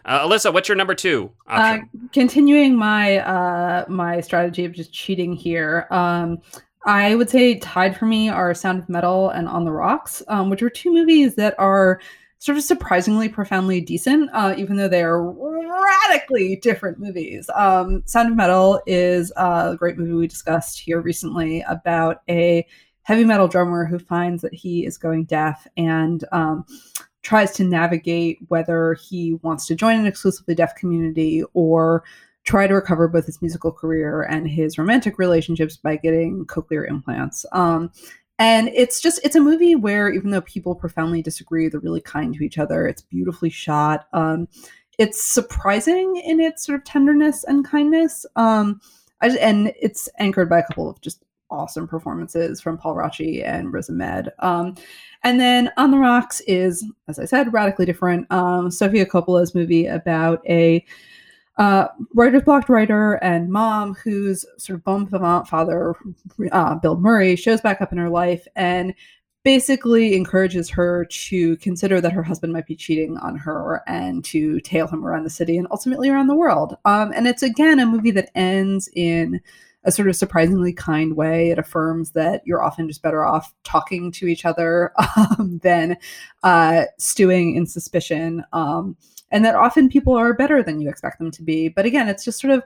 Uh, 0.09 0.27
Alyssa, 0.27 0.51
what's 0.51 0.71
your 0.71 0.77
number 0.77 0.95
two? 0.95 1.31
Uh, 1.47 1.81
continuing 2.15 2.75
my 2.75 3.19
uh, 3.19 3.85
my 3.91 4.23
strategy 4.23 4.65
of 4.65 4.73
just 4.73 4.91
cheating 4.91 5.35
here, 5.35 5.87
um, 5.91 6.39
I 6.87 7.15
would 7.15 7.29
say 7.29 7.57
tied 7.59 7.95
for 7.95 8.07
me 8.07 8.31
are 8.31 8.55
Sound 8.55 8.79
of 8.83 8.89
Metal 8.89 9.29
and 9.29 9.47
On 9.47 9.67
the 9.67 9.71
Rocks, 9.71 10.23
um, 10.29 10.49
which 10.49 10.63
are 10.63 10.71
two 10.71 10.95
movies 10.95 11.35
that 11.35 11.55
are 11.59 12.01
sort 12.39 12.57
of 12.57 12.65
surprisingly 12.65 13.29
profoundly 13.29 13.83
decent, 13.83 14.31
uh, 14.33 14.55
even 14.57 14.79
though 14.79 14.89
they 14.89 15.03
are 15.03 15.31
radically 15.31 16.57
different 16.57 16.99
movies. 16.99 17.51
Um, 17.55 18.03
Sound 18.07 18.31
of 18.31 18.37
Metal 18.37 18.81
is 18.87 19.31
a 19.37 19.77
great 19.79 19.99
movie 19.99 20.13
we 20.15 20.27
discussed 20.27 20.79
here 20.79 21.03
recently 21.03 21.61
about 21.69 22.23
a 22.31 22.67
heavy 23.03 23.25
metal 23.25 23.49
drummer 23.49 23.85
who 23.85 23.99
finds 23.99 24.41
that 24.41 24.55
he 24.55 24.87
is 24.87 24.97
going 24.97 25.25
deaf 25.25 25.67
and 25.77 26.25
um, 26.33 26.65
tries 27.23 27.53
to 27.53 27.65
navigate 27.65 28.39
whether 28.49 28.95
he 28.95 29.35
wants 29.43 29.67
to 29.67 29.75
join 29.75 29.99
an 29.99 30.07
exclusively 30.07 30.55
deaf 30.55 30.75
community 30.75 31.43
or 31.53 32.05
try 32.45 32.67
to 32.67 32.75
recover 32.75 33.09
both 33.09 33.27
his 33.27 33.43
musical 33.43 33.73
career 33.73 34.23
and 34.23 34.49
his 34.49 34.79
romantic 34.79 35.19
relationships 35.19 35.77
by 35.77 35.97
getting 35.97 36.47
cochlear 36.47 36.89
implants. 36.89 37.45
Um, 37.53 37.91
and 38.39 38.69
it's 38.69 39.01
just 39.01 39.21
it's 39.25 39.37
a 39.37 39.41
movie 39.41 39.75
where 39.75 40.11
even 40.11 40.31
though 40.31 40.41
people 40.43 40.75
profoundly 40.75 41.23
disagree, 41.23 41.69
they're 41.69 41.81
really 41.81 42.01
kind 42.01 42.33
to 42.35 42.45
each 42.45 42.57
other. 42.57 42.87
It's 42.87 43.03
beautifully 43.03 43.51
shot. 43.51 44.07
Um, 44.13 44.49
it's 44.99 45.23
surprising 45.23 46.23
in 46.25 46.41
its 46.41 46.65
sort 46.65 46.79
of 46.79 46.85
tenderness 46.85 47.45
and 47.45 47.69
kindness. 47.69 48.25
Um, 48.37 48.81
I, 49.21 49.31
and 49.39 49.73
it's 49.81 50.09
anchored 50.19 50.49
by 50.49 50.61
a 50.61 50.63
couple 50.63 50.89
of 50.89 51.01
just 51.01 51.25
awesome 51.51 51.87
performances 51.87 52.61
from 52.61 52.79
Paul 52.79 52.97
Raci 52.97 53.45
and 53.47 53.73
Riz 53.73 53.91
Ahmed. 53.91 54.31
Um, 54.39 54.75
and 55.25 55.41
then 55.41 55.71
On 55.77 55.91
the 55.91 55.99
Rocks 55.99 56.41
is, 56.47 56.85
as 57.09 57.19
I 57.19 57.25
said, 57.25 57.53
radically 57.53 57.87
different. 57.87 58.31
Um, 58.31 58.71
Sofia 58.71 59.07
Coppola's 59.07 59.55
movie 59.55 59.87
about 59.87 60.47
a 60.49 60.85
uh, 61.57 61.89
writer's 62.15 62.43
blocked 62.43 62.69
writer 62.69 63.15
and 63.15 63.51
mom 63.51 63.95
whose 63.95 64.47
sort 64.59 64.79
of 64.79 64.85
bon 64.85 65.09
vivant 65.09 65.49
father, 65.49 65.95
uh, 66.53 66.77
Bill 66.77 66.97
Murray, 66.97 67.35
shows 67.35 67.61
back 67.61 67.81
up 67.81 67.91
in 67.91 67.99
her 67.99 68.09
life 68.09 68.47
and 68.55 68.95
basically 69.43 70.15
encourages 70.15 70.69
her 70.69 71.07
to 71.07 71.57
consider 71.57 72.01
that 72.01 72.13
her 72.13 72.23
husband 72.23 72.53
might 72.53 72.67
be 72.67 72.77
cheating 72.77 73.17
on 73.19 73.37
her 73.37 73.83
and 73.87 74.25
to 74.25 74.61
tail 74.61 74.87
him 74.87 75.05
around 75.05 75.25
the 75.25 75.31
city 75.31 75.57
and 75.57 75.67
ultimately 75.71 76.09
around 76.09 76.27
the 76.27 76.37
world. 76.37 76.77
Um, 76.85 77.13
and 77.15 77.27
it's 77.27 77.43
again 77.43 77.81
a 77.81 77.87
movie 77.87 78.11
that 78.13 78.31
ends 78.35 78.89
in 78.95 79.41
a 79.85 79.93
sort 79.93 80.09
of 80.09 80.17
surprisingly 80.17 80.73
kind 80.73 81.17
way. 81.17 81.51
It 81.51 81.59
affirms 81.59 82.13
that 82.13 82.43
you're 82.45 82.63
often 82.63 82.89
just 82.89 83.03
better 83.03 83.25
off 83.25 83.55
talking 83.65 84.13
to 84.13 84.27
each 84.27 84.45
other 84.45 84.93
um, 85.17 85.61
than 85.63 85.97
uh, 86.43 86.85
stewing 86.99 87.57
in 87.57 87.67
suspicion. 87.67 88.45
Um, 88.53 88.97
and 89.31 89.45
that 89.45 89.55
often 89.55 89.89
people 89.89 90.15
are 90.15 90.33
better 90.33 90.63
than 90.63 90.81
you 90.81 90.89
expect 90.89 91.19
them 91.19 91.31
to 91.33 91.43
be. 91.43 91.69
But 91.69 91.87
again, 91.87 92.09
it's 92.09 92.25
just 92.25 92.41
sort 92.41 92.53
of 92.53 92.63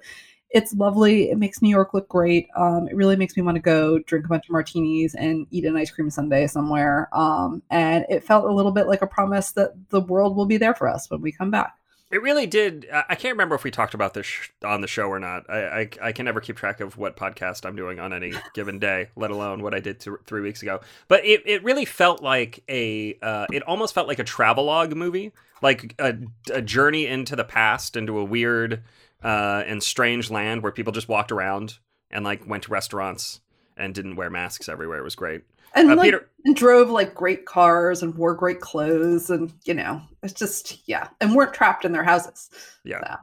it's 0.52 0.74
lovely. 0.74 1.30
It 1.30 1.38
makes 1.38 1.62
New 1.62 1.70
York 1.70 1.94
look 1.94 2.08
great. 2.08 2.48
Um, 2.56 2.86
it 2.86 2.94
really 2.94 3.16
makes 3.16 3.36
me 3.36 3.42
want 3.42 3.56
to 3.56 3.62
go 3.62 3.98
drink 4.00 4.26
a 4.26 4.28
bunch 4.28 4.46
of 4.46 4.50
martinis 4.50 5.14
and 5.14 5.46
eat 5.50 5.64
an 5.64 5.76
ice 5.76 5.90
cream 5.90 6.10
sundae 6.10 6.46
somewhere. 6.46 7.08
Um, 7.12 7.62
and 7.70 8.04
it 8.10 8.22
felt 8.22 8.44
a 8.44 8.52
little 8.52 8.72
bit 8.72 8.86
like 8.86 9.02
a 9.02 9.06
promise 9.06 9.52
that 9.52 9.72
the 9.88 10.02
world 10.02 10.36
will 10.36 10.46
be 10.46 10.58
there 10.58 10.74
for 10.74 10.88
us 10.88 11.10
when 11.10 11.22
we 11.22 11.32
come 11.32 11.50
back. 11.50 11.74
It 12.12 12.20
really 12.20 12.46
did. 12.46 12.86
I 12.92 13.14
can't 13.14 13.32
remember 13.32 13.54
if 13.54 13.64
we 13.64 13.70
talked 13.70 13.94
about 13.94 14.12
this 14.12 14.28
on 14.62 14.82
the 14.82 14.86
show 14.86 15.06
or 15.06 15.18
not. 15.18 15.48
I, 15.48 15.80
I, 15.80 15.88
I 16.02 16.12
can 16.12 16.26
never 16.26 16.42
keep 16.42 16.56
track 16.56 16.80
of 16.80 16.98
what 16.98 17.16
podcast 17.16 17.64
I'm 17.64 17.74
doing 17.74 17.98
on 17.98 18.12
any 18.12 18.34
given 18.54 18.78
day, 18.78 19.08
let 19.16 19.30
alone 19.30 19.62
what 19.62 19.74
I 19.74 19.80
did 19.80 19.98
two, 19.98 20.18
three 20.26 20.42
weeks 20.42 20.60
ago. 20.60 20.82
But 21.08 21.24
it, 21.24 21.42
it 21.46 21.64
really 21.64 21.86
felt 21.86 22.22
like 22.22 22.62
a. 22.68 23.16
Uh, 23.22 23.46
it 23.50 23.62
almost 23.62 23.94
felt 23.94 24.08
like 24.08 24.18
a 24.18 24.24
travelogue 24.24 24.94
movie, 24.94 25.32
like 25.62 25.94
a, 25.98 26.18
a 26.52 26.60
journey 26.60 27.06
into 27.06 27.34
the 27.34 27.44
past, 27.44 27.96
into 27.96 28.18
a 28.18 28.24
weird 28.24 28.82
uh, 29.24 29.62
and 29.66 29.82
strange 29.82 30.30
land 30.30 30.62
where 30.62 30.70
people 30.70 30.92
just 30.92 31.08
walked 31.08 31.32
around 31.32 31.78
and 32.10 32.26
like 32.26 32.46
went 32.46 32.64
to 32.64 32.70
restaurants 32.70 33.40
and 33.76 33.94
didn't 33.94 34.16
wear 34.16 34.30
masks 34.30 34.68
everywhere. 34.68 34.98
It 34.98 35.04
was 35.04 35.14
great. 35.14 35.42
And, 35.74 35.90
uh, 35.90 35.96
like, 35.96 36.06
Peter- 36.06 36.28
and 36.44 36.56
drove 36.56 36.90
like 36.90 37.14
great 37.14 37.46
cars 37.46 38.02
and 38.02 38.14
wore 38.14 38.34
great 38.34 38.60
clothes 38.60 39.30
and 39.30 39.52
you 39.64 39.74
know 39.74 40.02
it's 40.22 40.32
just 40.32 40.86
yeah 40.88 41.08
and 41.20 41.34
weren't 41.34 41.54
trapped 41.54 41.84
in 41.84 41.92
their 41.92 42.04
houses. 42.04 42.50
Yeah. 42.84 43.00
So. 43.00 43.16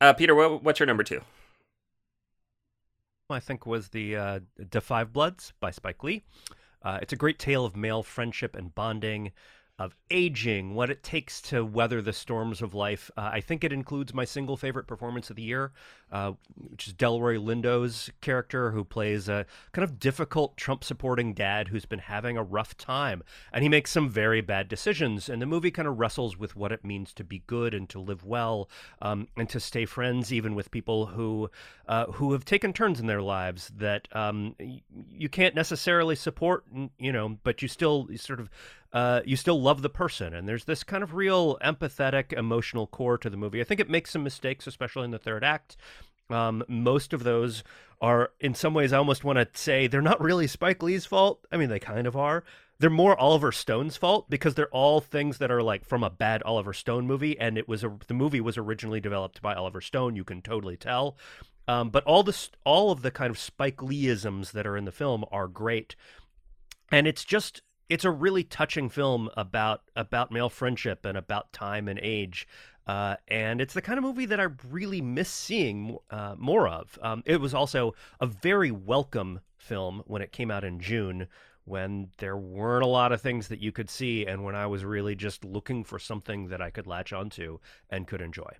Uh, 0.00 0.12
Peter, 0.12 0.34
what, 0.34 0.62
what's 0.62 0.80
your 0.80 0.86
number 0.86 1.02
two? 1.02 1.20
I 3.30 3.40
think 3.40 3.64
was 3.64 3.88
the 3.88 4.16
uh, 4.16 4.40
Da 4.68 4.80
5 4.80 5.12
Bloods 5.12 5.52
by 5.60 5.70
Spike 5.70 6.02
Lee. 6.04 6.22
Uh, 6.82 6.98
it's 7.00 7.12
a 7.12 7.16
great 7.16 7.38
tale 7.38 7.64
of 7.64 7.74
male 7.74 8.02
friendship 8.02 8.54
and 8.54 8.74
bonding 8.74 9.32
of 9.78 9.96
aging, 10.08 10.72
what 10.74 10.88
it 10.88 11.02
takes 11.02 11.42
to 11.42 11.64
weather 11.64 12.00
the 12.00 12.12
storms 12.12 12.62
of 12.62 12.74
life. 12.74 13.10
Uh, 13.16 13.30
I 13.32 13.40
think 13.40 13.64
it 13.64 13.72
includes 13.72 14.14
my 14.14 14.24
single 14.24 14.56
favorite 14.56 14.86
performance 14.86 15.30
of 15.30 15.36
the 15.36 15.42
year, 15.42 15.72
uh, 16.12 16.32
which 16.70 16.86
is 16.86 16.94
Delroy 16.94 17.42
Lindo's 17.42 18.08
character, 18.20 18.70
who 18.70 18.84
plays 18.84 19.28
a 19.28 19.44
kind 19.72 19.82
of 19.82 19.98
difficult 19.98 20.56
Trump 20.56 20.84
supporting 20.84 21.34
dad 21.34 21.68
who's 21.68 21.86
been 21.86 21.98
having 21.98 22.36
a 22.36 22.42
rough 22.42 22.76
time. 22.76 23.24
And 23.52 23.64
he 23.64 23.68
makes 23.68 23.90
some 23.90 24.08
very 24.08 24.40
bad 24.40 24.68
decisions. 24.68 25.28
And 25.28 25.42
the 25.42 25.46
movie 25.46 25.72
kind 25.72 25.88
of 25.88 25.98
wrestles 25.98 26.38
with 26.38 26.54
what 26.54 26.70
it 26.70 26.84
means 26.84 27.12
to 27.14 27.24
be 27.24 27.42
good 27.48 27.74
and 27.74 27.88
to 27.88 27.98
live 27.98 28.24
well 28.24 28.70
um, 29.02 29.26
and 29.36 29.48
to 29.48 29.58
stay 29.58 29.86
friends, 29.86 30.32
even 30.32 30.54
with 30.54 30.70
people 30.70 31.06
who, 31.06 31.50
uh, 31.88 32.06
who 32.12 32.30
have 32.30 32.44
taken 32.44 32.72
turns 32.72 33.00
in 33.00 33.06
their 33.06 33.22
lives 33.22 33.72
that 33.76 34.06
um, 34.14 34.54
you 35.10 35.28
can't 35.28 35.56
necessarily 35.56 36.14
support, 36.14 36.64
you 36.96 37.10
know, 37.10 37.38
but 37.42 37.60
you 37.60 37.66
still 37.66 38.08
sort 38.14 38.38
of 38.38 38.48
uh, 38.94 39.20
you 39.26 39.36
still 39.36 39.60
love 39.60 39.82
the 39.82 39.90
person, 39.90 40.32
and 40.32 40.48
there's 40.48 40.64
this 40.64 40.84
kind 40.84 41.02
of 41.02 41.14
real 41.14 41.58
empathetic, 41.58 42.32
emotional 42.32 42.86
core 42.86 43.18
to 43.18 43.28
the 43.28 43.36
movie. 43.36 43.60
I 43.60 43.64
think 43.64 43.80
it 43.80 43.90
makes 43.90 44.12
some 44.12 44.22
mistakes, 44.22 44.68
especially 44.68 45.04
in 45.04 45.10
the 45.10 45.18
third 45.18 45.42
act. 45.42 45.76
Um, 46.30 46.62
most 46.68 47.12
of 47.12 47.24
those 47.24 47.64
are, 48.00 48.30
in 48.38 48.54
some 48.54 48.72
ways, 48.72 48.92
I 48.92 48.98
almost 48.98 49.24
want 49.24 49.38
to 49.38 49.48
say 49.60 49.88
they're 49.88 50.00
not 50.00 50.22
really 50.22 50.46
Spike 50.46 50.80
Lee's 50.80 51.06
fault. 51.06 51.44
I 51.50 51.56
mean, 51.56 51.70
they 51.70 51.80
kind 51.80 52.06
of 52.06 52.16
are. 52.16 52.44
They're 52.78 52.88
more 52.88 53.18
Oliver 53.18 53.50
Stone's 53.50 53.96
fault 53.96 54.30
because 54.30 54.54
they're 54.54 54.68
all 54.68 55.00
things 55.00 55.38
that 55.38 55.50
are 55.50 55.62
like 55.62 55.84
from 55.84 56.04
a 56.04 56.10
bad 56.10 56.44
Oliver 56.44 56.72
Stone 56.72 57.08
movie, 57.08 57.38
and 57.38 57.58
it 57.58 57.68
was 57.68 57.82
a, 57.82 57.98
the 58.06 58.14
movie 58.14 58.40
was 58.40 58.56
originally 58.56 59.00
developed 59.00 59.42
by 59.42 59.54
Oliver 59.54 59.80
Stone. 59.80 60.14
You 60.14 60.24
can 60.24 60.40
totally 60.40 60.76
tell. 60.76 61.18
Um, 61.66 61.90
but 61.90 62.04
all 62.04 62.22
this, 62.22 62.50
all 62.64 62.92
of 62.92 63.02
the 63.02 63.10
kind 63.10 63.30
of 63.32 63.38
Spike 63.40 63.78
Leeisms 63.78 64.52
that 64.52 64.68
are 64.68 64.76
in 64.76 64.84
the 64.84 64.92
film 64.92 65.24
are 65.32 65.48
great, 65.48 65.96
and 66.92 67.08
it's 67.08 67.24
just 67.24 67.62
it's 67.88 68.04
a 68.04 68.10
really 68.10 68.44
touching 68.44 68.88
film 68.88 69.28
about 69.36 69.82
about 69.96 70.32
male 70.32 70.48
friendship 70.48 71.04
and 71.04 71.16
about 71.16 71.52
time 71.52 71.88
and 71.88 71.98
age. 72.02 72.46
Uh, 72.86 73.16
and 73.28 73.60
it's 73.60 73.72
the 73.72 73.80
kind 73.80 73.98
of 73.98 74.04
movie 74.04 74.26
that 74.26 74.38
I 74.38 74.48
really 74.68 75.00
miss 75.00 75.30
seeing 75.30 75.96
uh, 76.10 76.34
more 76.36 76.68
of. 76.68 76.98
Um, 77.00 77.22
it 77.24 77.40
was 77.40 77.54
also 77.54 77.94
a 78.20 78.26
very 78.26 78.70
welcome 78.70 79.40
film 79.56 80.02
when 80.06 80.20
it 80.20 80.32
came 80.32 80.50
out 80.50 80.64
in 80.64 80.80
June, 80.80 81.26
when 81.64 82.08
there 82.18 82.36
weren't 82.36 82.84
a 82.84 82.88
lot 82.88 83.12
of 83.12 83.22
things 83.22 83.48
that 83.48 83.60
you 83.60 83.72
could 83.72 83.88
see, 83.88 84.26
and 84.26 84.44
when 84.44 84.54
I 84.54 84.66
was 84.66 84.84
really 84.84 85.14
just 85.14 85.44
looking 85.46 85.82
for 85.82 85.98
something 85.98 86.48
that 86.48 86.60
I 86.60 86.68
could 86.68 86.86
latch 86.86 87.12
onto 87.14 87.58
and 87.88 88.06
could 88.06 88.20
enjoy. 88.20 88.52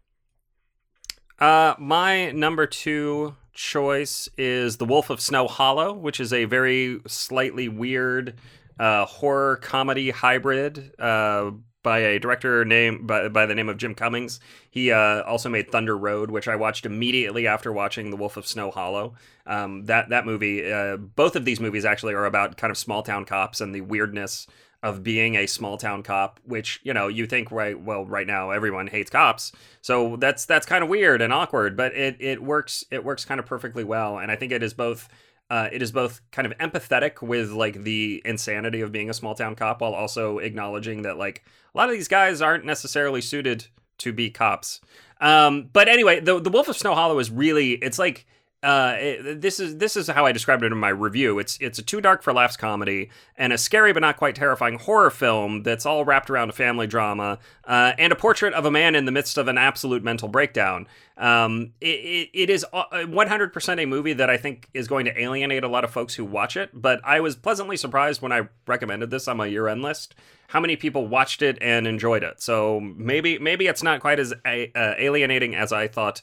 Uh, 1.38 1.74
my 1.78 2.30
number 2.30 2.66
two 2.66 3.34
choice 3.52 4.28
is 4.38 4.78
The 4.78 4.84
Wolf 4.86 5.10
of 5.10 5.20
Snow 5.20 5.48
Hollow, 5.48 5.92
which 5.92 6.18
is 6.18 6.32
a 6.32 6.46
very 6.46 7.00
slightly 7.06 7.68
weird 7.68 8.34
uh, 8.78 9.04
horror 9.06 9.56
comedy 9.56 10.10
hybrid 10.10 10.92
uh, 10.98 11.50
by 11.82 11.98
a 11.98 12.18
director 12.18 12.64
named 12.64 13.06
by, 13.06 13.28
by 13.28 13.46
the 13.46 13.54
name 13.54 13.68
of 13.68 13.76
Jim 13.76 13.94
Cummings. 13.94 14.40
He 14.70 14.90
uh, 14.90 15.22
also 15.22 15.48
made 15.48 15.70
Thunder 15.70 15.96
Road, 15.96 16.30
which 16.30 16.48
I 16.48 16.56
watched 16.56 16.86
immediately 16.86 17.46
after 17.46 17.72
watching 17.72 18.10
The 18.10 18.16
Wolf 18.16 18.36
of 18.36 18.46
Snow 18.46 18.70
Hollow. 18.70 19.14
Um, 19.46 19.84
that 19.84 20.08
that 20.08 20.26
movie, 20.26 20.72
uh, 20.72 20.96
both 20.96 21.36
of 21.36 21.44
these 21.44 21.60
movies 21.60 21.84
actually 21.84 22.14
are 22.14 22.24
about 22.24 22.56
kind 22.56 22.70
of 22.70 22.78
small 22.78 23.02
town 23.02 23.24
cops 23.26 23.60
and 23.60 23.74
the 23.74 23.82
weirdness 23.82 24.46
of 24.82 25.02
being 25.02 25.34
a 25.36 25.46
small 25.46 25.78
town 25.78 26.02
cop, 26.02 26.38
which 26.44 26.78
you 26.82 26.92
know 26.92 27.08
you 27.08 27.26
think 27.26 27.50
right 27.50 27.80
well 27.80 28.04
right 28.04 28.26
now 28.26 28.50
everyone 28.50 28.86
hates 28.86 29.10
cops, 29.10 29.50
so 29.80 30.16
that's 30.16 30.44
that's 30.44 30.66
kind 30.66 30.84
of 30.84 30.90
weird 30.90 31.22
and 31.22 31.32
awkward, 31.32 31.76
but 31.76 31.94
it 31.94 32.16
it 32.20 32.42
works 32.42 32.84
it 32.90 33.02
works 33.02 33.24
kind 33.24 33.40
of 33.40 33.46
perfectly 33.46 33.82
well, 33.82 34.18
and 34.18 34.30
I 34.30 34.36
think 34.36 34.52
it 34.52 34.62
is 34.62 34.74
both. 34.74 35.08
Uh, 35.50 35.68
it 35.72 35.82
is 35.82 35.92
both 35.92 36.20
kind 36.30 36.46
of 36.46 36.56
empathetic 36.58 37.20
with 37.20 37.50
like 37.50 37.82
the 37.82 38.22
insanity 38.24 38.80
of 38.80 38.92
being 38.92 39.10
a 39.10 39.14
small 39.14 39.34
town 39.34 39.54
cop 39.54 39.80
while 39.80 39.94
also 39.94 40.38
acknowledging 40.38 41.02
that 41.02 41.18
like 41.18 41.44
a 41.74 41.78
lot 41.78 41.88
of 41.88 41.94
these 41.94 42.08
guys 42.08 42.40
aren't 42.40 42.64
necessarily 42.64 43.20
suited 43.20 43.66
to 43.98 44.12
be 44.12 44.30
cops. 44.30 44.80
Um, 45.20 45.68
but 45.72 45.88
anyway, 45.88 46.20
the 46.20 46.40
the 46.40 46.50
Wolf 46.50 46.68
of 46.68 46.76
Snow 46.76 46.94
Hollow 46.94 47.18
is 47.18 47.30
really 47.30 47.72
it's 47.72 47.98
like 47.98 48.26
uh, 48.64 48.97
this 49.37 49.61
is 49.61 49.76
this 49.76 49.94
is 49.94 50.09
how 50.09 50.25
I 50.25 50.33
described 50.33 50.62
it 50.62 50.73
in 50.73 50.78
my 50.78 50.88
review. 50.88 51.38
It's 51.38 51.59
it's 51.61 51.78
a 51.78 51.83
too 51.83 52.00
dark 52.00 52.23
for 52.23 52.33
laughs 52.33 52.56
comedy 52.56 53.11
and 53.37 53.52
a 53.52 53.59
scary 53.59 53.92
but 53.92 54.00
not 54.00 54.16
quite 54.16 54.35
terrifying 54.35 54.78
horror 54.78 55.11
film 55.11 55.62
that's 55.62 55.85
all 55.85 56.04
wrapped 56.06 56.30
around 56.30 56.49
a 56.49 56.54
family 56.54 56.87
drama 56.87 57.38
uh, 57.64 57.92
and 57.99 58.11
a 58.11 58.16
portrait 58.16 58.54
of 58.54 58.64
a 58.64 58.71
man 58.71 58.94
in 58.94 59.04
the 59.04 59.12
midst 59.12 59.37
of 59.37 59.49
an 59.49 59.59
absolute 59.59 60.02
mental 60.02 60.28
breakdown. 60.28 60.88
Um, 61.18 61.75
it, 61.80 61.87
it, 61.87 62.30
it 62.33 62.50
is 62.50 62.66
100% 62.73 63.83
a 63.83 63.87
movie 63.87 64.14
that 64.14 64.30
I 64.30 64.38
think 64.38 64.68
is 64.73 64.88
going 64.88 65.04
to 65.04 65.21
alienate 65.21 65.62
a 65.62 65.68
lot 65.68 65.85
of 65.85 65.90
folks 65.90 66.14
who 66.14 66.25
watch 66.25 66.56
it. 66.56 66.71
But 66.73 67.00
I 67.04 67.21
was 67.21 67.37
pleasantly 67.37 67.76
surprised 67.76 68.23
when 68.23 68.33
I 68.33 68.49
recommended 68.66 69.11
this 69.11 69.28
on 69.28 69.37
my 69.37 69.47
year 69.47 69.68
end 69.68 69.83
list 69.83 70.14
how 70.49 70.61
many 70.61 70.76
people 70.76 71.06
watched 71.06 71.42
it 71.42 71.59
and 71.61 71.87
enjoyed 71.87 72.23
it. 72.23 72.40
So 72.40 72.80
maybe 72.80 73.38
maybe 73.38 73.66
it's 73.66 73.83
not 73.83 74.00
quite 74.00 74.18
as 74.18 74.33
uh, 74.33 74.94
alienating 74.99 75.54
as 75.54 75.71
I 75.71 75.87
thought 75.87 76.23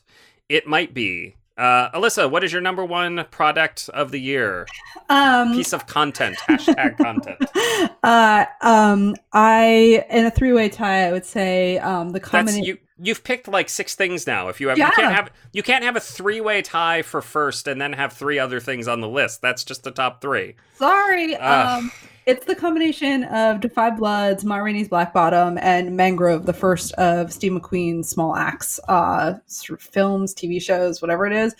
it 0.49 0.65
might 0.65 0.93
be. 0.93 1.35
Uh, 1.61 1.91
Alyssa, 1.91 2.27
what 2.29 2.43
is 2.43 2.51
your 2.51 2.59
number 2.59 2.83
one 2.83 3.23
product 3.29 3.87
of 3.93 4.09
the 4.09 4.17
year? 4.19 4.65
Um, 5.09 5.53
Piece 5.53 5.73
of 5.73 5.85
content. 5.85 6.35
Hashtag 6.49 6.97
content. 6.97 7.37
Uh, 8.03 8.45
um, 8.61 9.15
I 9.31 10.05
in 10.09 10.25
a 10.25 10.31
three 10.31 10.53
way 10.53 10.69
tie, 10.69 11.07
I 11.07 11.11
would 11.11 11.25
say 11.25 11.77
um, 11.77 12.09
the 12.09 12.19
combination. 12.19 12.63
you. 12.63 12.77
You've 13.03 13.23
picked 13.23 13.47
like 13.47 13.67
six 13.69 13.95
things 13.95 14.27
now. 14.27 14.47
If 14.49 14.61
you 14.61 14.67
have, 14.69 14.77
Yeah. 14.77 14.87
you 14.87 14.91
can't 14.93 15.13
have, 15.15 15.31
you 15.53 15.63
can't 15.63 15.83
have 15.83 15.95
a 15.95 15.99
three 15.99 16.39
way 16.41 16.61
tie 16.61 17.01
for 17.01 17.21
first 17.21 17.67
and 17.67 17.81
then 17.81 17.93
have 17.93 18.13
three 18.13 18.37
other 18.37 18.59
things 18.59 18.87
on 18.87 19.01
the 19.01 19.07
list. 19.09 19.41
That's 19.41 19.63
just 19.63 19.83
the 19.83 19.91
top 19.91 20.21
three. 20.21 20.55
Sorry. 20.75 21.35
Um, 21.35 21.91
it's 22.27 22.45
the 22.45 22.53
combination 22.55 23.23
of 23.25 23.59
Da 23.61 23.69
5 23.69 23.97
Bloods, 23.97 24.45
Ma 24.45 24.57
Rainey's 24.57 24.87
Black 24.89 25.13
Bottom, 25.13 25.57
and 25.59 25.97
Mangrove, 25.97 26.45
the 26.45 26.53
first 26.53 26.93
of 26.93 27.33
Steve 27.33 27.53
McQueen's 27.53 28.07
small 28.09 28.35
acts, 28.35 28.79
uh, 28.87 29.33
sort 29.47 29.79
of 29.81 29.85
films, 29.85 30.33
TV 30.35 30.61
shows, 30.61 31.01
whatever 31.01 31.25
it 31.25 31.33
is. 31.33 31.55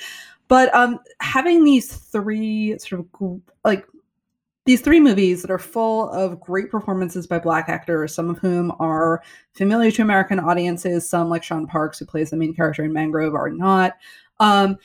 But 0.48 0.74
um, 0.76 1.00
having 1.22 1.64
these 1.64 1.92
three 1.92 2.78
sort 2.78 3.00
of 3.22 3.42
like 3.66 3.86
these 4.66 4.82
three 4.82 5.00
movies 5.00 5.42
that 5.42 5.52
are 5.52 5.60
full 5.60 6.10
of 6.12 6.40
great 6.40 6.70
performances 6.70 7.26
by 7.26 7.40
black 7.40 7.68
actors, 7.68 8.14
some 8.14 8.30
of 8.30 8.38
whom 8.38 8.72
are 8.80 9.24
familiar 9.54 9.92
to 9.92 10.02
American 10.02 10.40
audiences, 10.40 11.10
some 11.10 11.30
like 11.30 11.44
Shaun 11.44 11.66
Parkes, 11.66 12.00
who 12.00 12.06
plays 12.06 12.30
the 12.30 12.38
main 12.38 12.54
character 12.54 12.84
in 12.84 12.94
Mangrove, 12.94 13.34
are 13.34 13.50
not. 13.50 13.94
Um, 14.40 14.78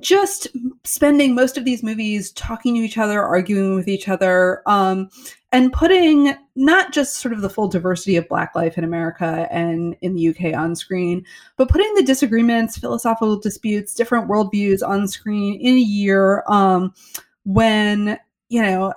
just 0.00 0.48
spending 0.84 1.34
most 1.34 1.56
of 1.56 1.64
these 1.64 1.82
movies 1.82 2.32
talking 2.32 2.74
to 2.74 2.80
each 2.80 2.98
other, 2.98 3.22
arguing 3.22 3.74
with 3.74 3.88
each 3.88 4.08
other, 4.08 4.62
um, 4.66 5.08
and 5.52 5.72
putting 5.72 6.34
not 6.54 6.92
just 6.92 7.16
sort 7.16 7.32
of 7.32 7.40
the 7.40 7.48
full 7.48 7.68
diversity 7.68 8.16
of 8.16 8.28
Black 8.28 8.54
life 8.54 8.76
in 8.76 8.84
America 8.84 9.48
and 9.50 9.96
in 10.02 10.14
the 10.14 10.28
UK 10.28 10.54
on 10.54 10.76
screen, 10.76 11.24
but 11.56 11.68
putting 11.70 11.92
the 11.94 12.02
disagreements, 12.02 12.76
philosophical 12.76 13.38
disputes, 13.38 13.94
different 13.94 14.28
worldviews 14.28 14.86
on 14.86 15.08
screen 15.08 15.58
in 15.60 15.76
a 15.76 15.80
year 15.80 16.44
um, 16.46 16.92
when, 17.44 18.18
you 18.48 18.62
know, 18.62 18.94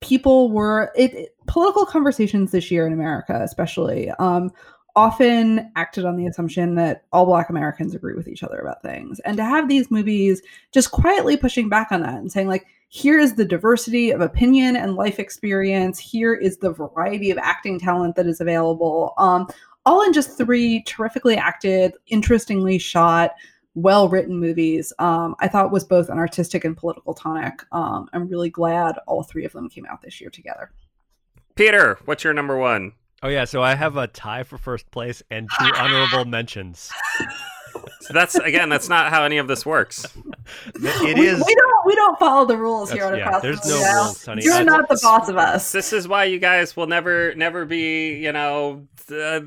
people 0.00 0.50
were 0.50 0.92
it, 0.96 1.14
it- 1.14 1.36
political 1.46 1.84
conversations 1.84 2.50
this 2.50 2.70
year 2.70 2.86
in 2.86 2.92
America, 2.92 3.40
especially, 3.42 4.10
um, 4.18 4.52
often 4.94 5.72
acted 5.74 6.04
on 6.04 6.16
the 6.16 6.26
assumption 6.26 6.74
that 6.74 7.04
all 7.12 7.24
black 7.24 7.48
Americans 7.48 7.94
agree 7.94 8.14
with 8.14 8.28
each 8.28 8.42
other 8.42 8.58
about 8.58 8.82
things. 8.82 9.20
And 9.20 9.38
to 9.38 9.44
have 9.44 9.68
these 9.68 9.90
movies 9.90 10.42
just 10.70 10.90
quietly 10.90 11.36
pushing 11.36 11.68
back 11.70 11.88
on 11.90 12.02
that 12.02 12.14
and 12.14 12.30
saying, 12.30 12.48
like, 12.48 12.66
here 12.88 13.18
is 13.18 13.34
the 13.34 13.44
diversity 13.44 14.10
of 14.10 14.20
opinion 14.20 14.76
and 14.76 14.96
life 14.96 15.18
experience, 15.18 15.98
here 15.98 16.34
is 16.34 16.58
the 16.58 16.72
variety 16.72 17.30
of 17.30 17.38
acting 17.38 17.80
talent 17.80 18.16
that 18.16 18.26
is 18.26 18.40
available. 18.40 19.14
Um, 19.16 19.48
all 19.86 20.02
in 20.02 20.12
just 20.12 20.36
three 20.36 20.82
terrifically 20.82 21.36
acted, 21.36 21.94
interestingly 22.08 22.78
shot, 22.78 23.32
well 23.74 24.08
written 24.08 24.38
movies. 24.38 24.92
Um, 24.98 25.34
I 25.40 25.48
thought 25.48 25.70
was 25.72 25.84
both 25.84 26.08
an 26.08 26.18
artistic 26.18 26.64
and 26.64 26.76
political 26.76 27.14
tonic. 27.14 27.62
Um, 27.72 28.08
I'm 28.12 28.28
really 28.28 28.50
glad 28.50 28.96
all 29.06 29.22
three 29.22 29.44
of 29.44 29.52
them 29.52 29.68
came 29.68 29.86
out 29.86 30.02
this 30.02 30.20
year 30.20 30.30
together. 30.30 30.70
Peter, 31.54 31.98
what's 32.04 32.24
your 32.24 32.32
number 32.34 32.56
one? 32.56 32.92
Oh 33.22 33.28
yeah, 33.28 33.44
so 33.44 33.62
I 33.62 33.74
have 33.74 33.96
a 33.96 34.06
tie 34.06 34.42
for 34.42 34.58
first 34.58 34.90
place 34.90 35.22
and 35.30 35.48
two 35.58 35.70
honorable 35.76 36.24
mentions. 36.24 36.90
So 38.00 38.12
that's 38.12 38.34
again, 38.34 38.68
that's 38.68 38.88
not 38.88 39.10
how 39.10 39.24
any 39.24 39.38
of 39.38 39.48
this 39.48 39.64
works. 39.64 40.06
It 40.74 41.16
we, 41.18 41.28
is. 41.28 41.42
we 41.46 41.54
don't 41.54 41.86
we 41.86 41.94
don't 41.94 42.18
follow 42.18 42.44
the 42.44 42.56
rules 42.56 42.90
here 42.90 43.04
on 43.04 43.12
That's- 43.12 43.20
yeah, 43.22 43.28
across 43.28 43.42
there's 43.42 43.60
the 43.60 43.68
no 43.68 43.80
Now, 43.80 44.04
rules, 44.04 44.24
honey. 44.26 44.42
You're 44.44 44.54
I- 44.54 44.62
not 44.64 44.88
the 44.88 44.98
boss 45.00 45.28
of 45.28 45.36
us. 45.36 45.70
This 45.70 45.92
is 45.92 46.08
why 46.08 46.24
you 46.24 46.40
guys 46.40 46.76
will 46.76 46.88
never, 46.88 47.32
never 47.36 47.64
be, 47.64 48.14
you 48.16 48.32
know, 48.32 48.88
uh, 49.12 49.40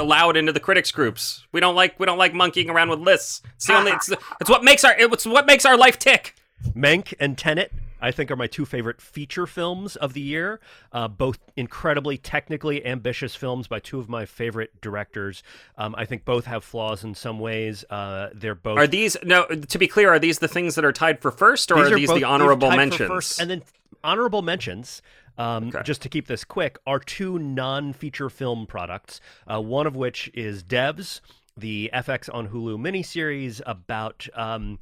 allowed 0.00 0.36
into 0.36 0.52
the 0.52 0.60
critics 0.60 0.90
groups. 0.92 1.46
We 1.52 1.60
don't 1.60 1.74
like, 1.74 1.98
we 1.98 2.06
don't 2.06 2.18
like 2.18 2.32
monkeying 2.34 2.70
around 2.70 2.90
with 2.90 3.00
lists. 3.00 3.42
It's 3.56 3.66
the 3.66 3.76
only, 3.76 3.92
it's, 3.92 4.10
it's 4.40 4.50
what 4.50 4.64
makes 4.64 4.84
our, 4.84 4.94
it's 4.98 5.26
what 5.26 5.46
makes 5.46 5.64
our 5.66 5.76
life 5.76 5.98
tick. 5.98 6.34
Mank 6.74 7.12
and 7.20 7.36
Tenet, 7.36 7.72
I 8.00 8.10
think, 8.10 8.30
are 8.30 8.36
my 8.36 8.46
two 8.46 8.64
favorite 8.64 9.00
feature 9.00 9.46
films 9.46 9.96
of 9.96 10.14
the 10.14 10.20
year. 10.20 10.60
Uh, 10.92 11.08
both 11.08 11.38
incredibly 11.56 12.16
technically 12.16 12.84
ambitious 12.86 13.34
films 13.34 13.66
by 13.68 13.80
two 13.80 13.98
of 13.98 14.08
my 14.08 14.24
favorite 14.24 14.80
directors. 14.80 15.42
Um, 15.76 15.94
I 15.96 16.04
think 16.06 16.24
both 16.24 16.46
have 16.46 16.64
flaws 16.64 17.04
in 17.04 17.14
some 17.14 17.38
ways. 17.38 17.84
Uh, 17.90 18.28
they're 18.34 18.54
both. 18.54 18.78
Are 18.78 18.86
these 18.86 19.16
no? 19.22 19.44
To 19.46 19.78
be 19.78 19.86
clear, 19.88 20.10
are 20.10 20.18
these 20.18 20.38
the 20.38 20.48
things 20.48 20.74
that 20.76 20.84
are 20.84 20.92
tied 20.92 21.20
for 21.20 21.30
first, 21.30 21.70
or 21.70 21.76
These 21.82 21.92
are 21.92 21.96
these 21.96 22.08
both- 22.08 22.18
the 22.18 22.24
honorable 22.24 22.70
mentions? 22.70 23.08
first, 23.08 23.40
and 23.40 23.50
then 23.50 23.62
honorable 24.04 24.42
mentions. 24.42 25.02
Um, 25.36 25.68
Okay. 25.68 25.82
Just 25.82 26.00
to 26.02 26.08
keep 26.08 26.28
this 26.28 26.44
quick, 26.44 26.78
are 26.86 27.00
two 27.00 27.40
non-feature 27.40 28.30
film 28.30 28.66
products. 28.66 29.20
Uh, 29.52 29.60
one 29.60 29.86
of 29.86 29.96
which 29.96 30.30
is 30.32 30.62
Devs, 30.62 31.20
the 31.56 31.90
FX 31.92 32.32
on 32.32 32.48
Hulu 32.48 32.78
miniseries 32.78 33.60
about 33.66 34.28
um, 34.34 34.78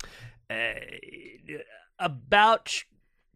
uh, 0.50 0.74
about 1.98 2.84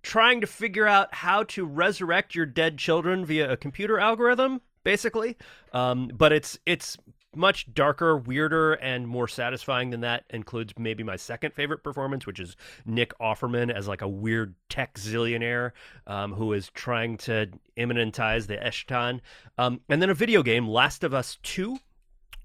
trying 0.03 0.41
to 0.41 0.47
figure 0.47 0.87
out 0.87 1.15
how 1.15 1.43
to 1.45 1.65
resurrect 1.65 2.35
your 2.35 2.47
dead 2.47 2.79
children 2.79 3.25
via 3.25 3.51
a 3.51 3.57
computer 3.57 3.99
algorithm, 3.99 4.61
basically. 4.85 5.37
Um, 5.73 6.11
but 6.15 6.33
it's 6.33 6.59
it's 6.67 6.97
much 7.37 7.73
darker, 7.73 8.17
weirder, 8.17 8.75
and 8.75 9.07
more 9.07 9.29
satisfying 9.29 9.91
than 9.91 10.01
that 10.01 10.25
includes 10.31 10.73
maybe 10.79 11.03
my 11.03 11.17
second 11.17 11.53
favorite 11.55 11.85
performance, 11.85 12.27
which 12.27 12.41
is 12.41 12.57
Nick 12.85 13.17
Offerman 13.19 13.73
as 13.73 13.87
like 13.87 14.03
a 14.03 14.09
weird 14.09 14.55
tech 14.69 14.95
zillionaire 14.95 15.73
um, 16.07 16.33
who 16.33 16.53
is 16.53 16.71
trying 16.71 17.17
to 17.19 17.49
immanentize 17.77 18.47
the 18.47 18.57
Eschaton. 18.57 19.21
Um, 19.59 19.81
and 19.89 20.01
then 20.01 20.11
a 20.11 20.15
video 20.15 20.43
game, 20.43 20.67
Last 20.67 21.05
of 21.05 21.15
Us 21.15 21.39
2, 21.43 21.79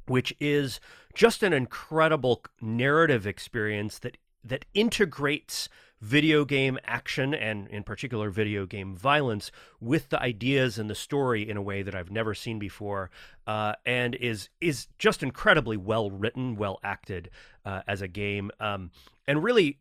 which 0.08 0.34
is 0.40 0.80
just 1.14 1.44
an 1.44 1.54
incredible 1.54 2.44
narrative 2.62 3.26
experience 3.26 4.00
that 4.00 4.18
that 4.44 4.66
integrates 4.74 5.70
video 6.02 6.44
game 6.44 6.80
action 6.86 7.34
and 7.34 7.68
in 7.68 7.84
particular 7.84 8.30
video 8.30 8.66
game 8.66 8.96
violence 8.96 9.52
with 9.80 10.10
the 10.10 10.22
ideas 10.22 10.78
and 10.78 10.90
the 10.90 10.96
story 10.96 11.48
in 11.48 11.56
a 11.56 11.62
way 11.62 11.84
that 11.84 11.96
I've 11.96 12.12
never 12.12 12.34
seen 12.34 12.60
before 12.60 13.12
uh, 13.48 13.74
and 13.86 14.16
is 14.16 14.50
is 14.60 14.88
just 14.98 15.24
incredibly 15.24 15.78
well 15.78 16.10
written 16.10 16.56
well 16.56 16.80
acted 16.84 17.30
uh, 17.66 17.82
as 17.88 18.02
a 18.02 18.08
game. 18.08 18.52
Um, 18.60 18.92
and 19.28 19.44
really 19.44 19.80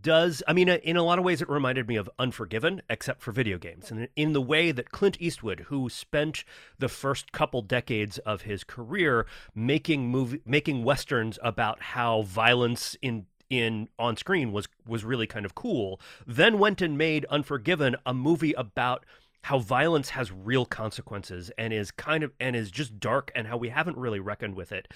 does 0.00 0.44
I 0.46 0.52
mean 0.52 0.68
in 0.68 0.96
a 0.96 1.02
lot 1.02 1.18
of 1.18 1.24
ways 1.24 1.42
it 1.42 1.48
reminded 1.48 1.88
me 1.88 1.96
of 1.96 2.08
Unforgiven 2.18 2.82
except 2.88 3.20
for 3.20 3.32
video 3.32 3.58
games. 3.58 3.90
And 3.90 4.08
in 4.14 4.32
the 4.32 4.40
way 4.40 4.70
that 4.72 4.92
Clint 4.92 5.16
Eastwood 5.20 5.60
who 5.68 5.88
spent 5.88 6.44
the 6.78 6.88
first 6.88 7.32
couple 7.32 7.62
decades 7.62 8.18
of 8.18 8.42
his 8.42 8.62
career 8.62 9.26
making 9.54 10.08
movie 10.08 10.40
making 10.44 10.84
westerns 10.84 11.38
about 11.42 11.82
how 11.82 12.22
violence 12.22 12.96
in 13.02 13.26
in 13.52 13.88
on 13.98 14.16
screen 14.16 14.50
was 14.50 14.66
was 14.86 15.04
really 15.04 15.26
kind 15.26 15.44
of 15.44 15.54
cool. 15.54 16.00
Then 16.26 16.58
went 16.58 16.80
and 16.80 16.96
made 16.96 17.26
Unforgiven, 17.26 17.96
a 18.06 18.14
movie 18.14 18.54
about 18.54 19.04
how 19.42 19.58
violence 19.58 20.10
has 20.10 20.32
real 20.32 20.64
consequences 20.64 21.50
and 21.58 21.72
is 21.72 21.90
kind 21.90 22.24
of 22.24 22.32
and 22.40 22.56
is 22.56 22.70
just 22.70 22.98
dark 22.98 23.30
and 23.34 23.46
how 23.46 23.58
we 23.58 23.68
haven't 23.68 23.98
really 23.98 24.20
reckoned 24.20 24.54
with 24.54 24.72
it. 24.72 24.88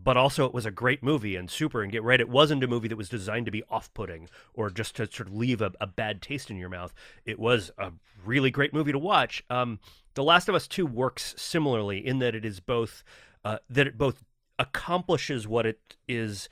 But 0.00 0.16
also, 0.16 0.46
it 0.46 0.54
was 0.54 0.64
a 0.64 0.70
great 0.70 1.02
movie 1.02 1.34
and 1.34 1.50
super. 1.50 1.82
And 1.82 1.90
get 1.90 2.04
right, 2.04 2.20
it 2.20 2.28
wasn't 2.28 2.62
a 2.62 2.68
movie 2.68 2.86
that 2.86 2.96
was 2.96 3.08
designed 3.08 3.46
to 3.46 3.50
be 3.52 3.64
off-putting 3.68 4.28
or 4.54 4.70
just 4.70 4.94
to 4.96 5.10
sort 5.10 5.28
of 5.28 5.34
leave 5.34 5.60
a, 5.60 5.72
a 5.80 5.88
bad 5.88 6.22
taste 6.22 6.50
in 6.50 6.56
your 6.56 6.68
mouth. 6.68 6.94
It 7.24 7.40
was 7.40 7.72
a 7.78 7.90
really 8.24 8.52
great 8.52 8.72
movie 8.72 8.92
to 8.92 8.98
watch. 8.98 9.42
Um, 9.50 9.80
the 10.14 10.22
Last 10.22 10.48
of 10.48 10.54
Us 10.54 10.68
Two 10.68 10.86
works 10.86 11.34
similarly 11.36 11.98
in 11.98 12.20
that 12.20 12.36
it 12.36 12.44
is 12.44 12.60
both 12.60 13.02
uh, 13.44 13.58
that 13.68 13.88
it 13.88 13.98
both 13.98 14.22
accomplishes 14.60 15.48
what 15.48 15.66
it 15.66 15.96
is 16.06 16.48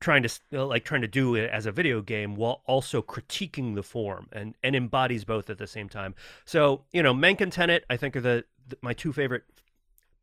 trying 0.00 0.22
to 0.22 0.40
uh, 0.52 0.66
like 0.66 0.84
trying 0.84 1.00
to 1.00 1.08
do 1.08 1.34
it 1.34 1.50
as 1.50 1.66
a 1.66 1.72
video 1.72 2.02
game 2.02 2.34
while 2.34 2.62
also 2.66 3.02
critiquing 3.02 3.74
the 3.74 3.82
form 3.82 4.28
and 4.32 4.54
and 4.62 4.76
embodies 4.76 5.24
both 5.24 5.50
at 5.50 5.58
the 5.58 5.66
same 5.66 5.88
time. 5.88 6.14
So 6.44 6.84
you 6.92 7.02
know, 7.02 7.14
Mank 7.14 7.40
and 7.40 7.52
Tenet, 7.52 7.84
I 7.88 7.96
think 7.96 8.16
are 8.16 8.20
the, 8.20 8.44
the 8.68 8.76
my 8.82 8.92
two 8.92 9.12
favorite 9.12 9.44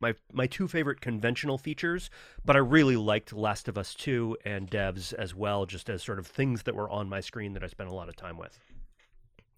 my 0.00 0.14
my 0.32 0.46
two 0.46 0.68
favorite 0.68 1.00
conventional 1.00 1.58
features, 1.58 2.10
but 2.44 2.56
I 2.56 2.60
really 2.60 2.96
liked 2.96 3.32
Last 3.32 3.68
of 3.68 3.78
Us 3.78 3.94
2 3.94 4.38
and 4.44 4.70
Devs 4.70 5.12
as 5.14 5.34
well, 5.34 5.66
just 5.66 5.88
as 5.88 6.02
sort 6.02 6.18
of 6.18 6.26
things 6.26 6.64
that 6.64 6.74
were 6.74 6.90
on 6.90 7.08
my 7.08 7.20
screen 7.20 7.54
that 7.54 7.64
I 7.64 7.68
spent 7.68 7.88
a 7.88 7.94
lot 7.94 8.08
of 8.08 8.16
time 8.16 8.36
with. 8.36 8.58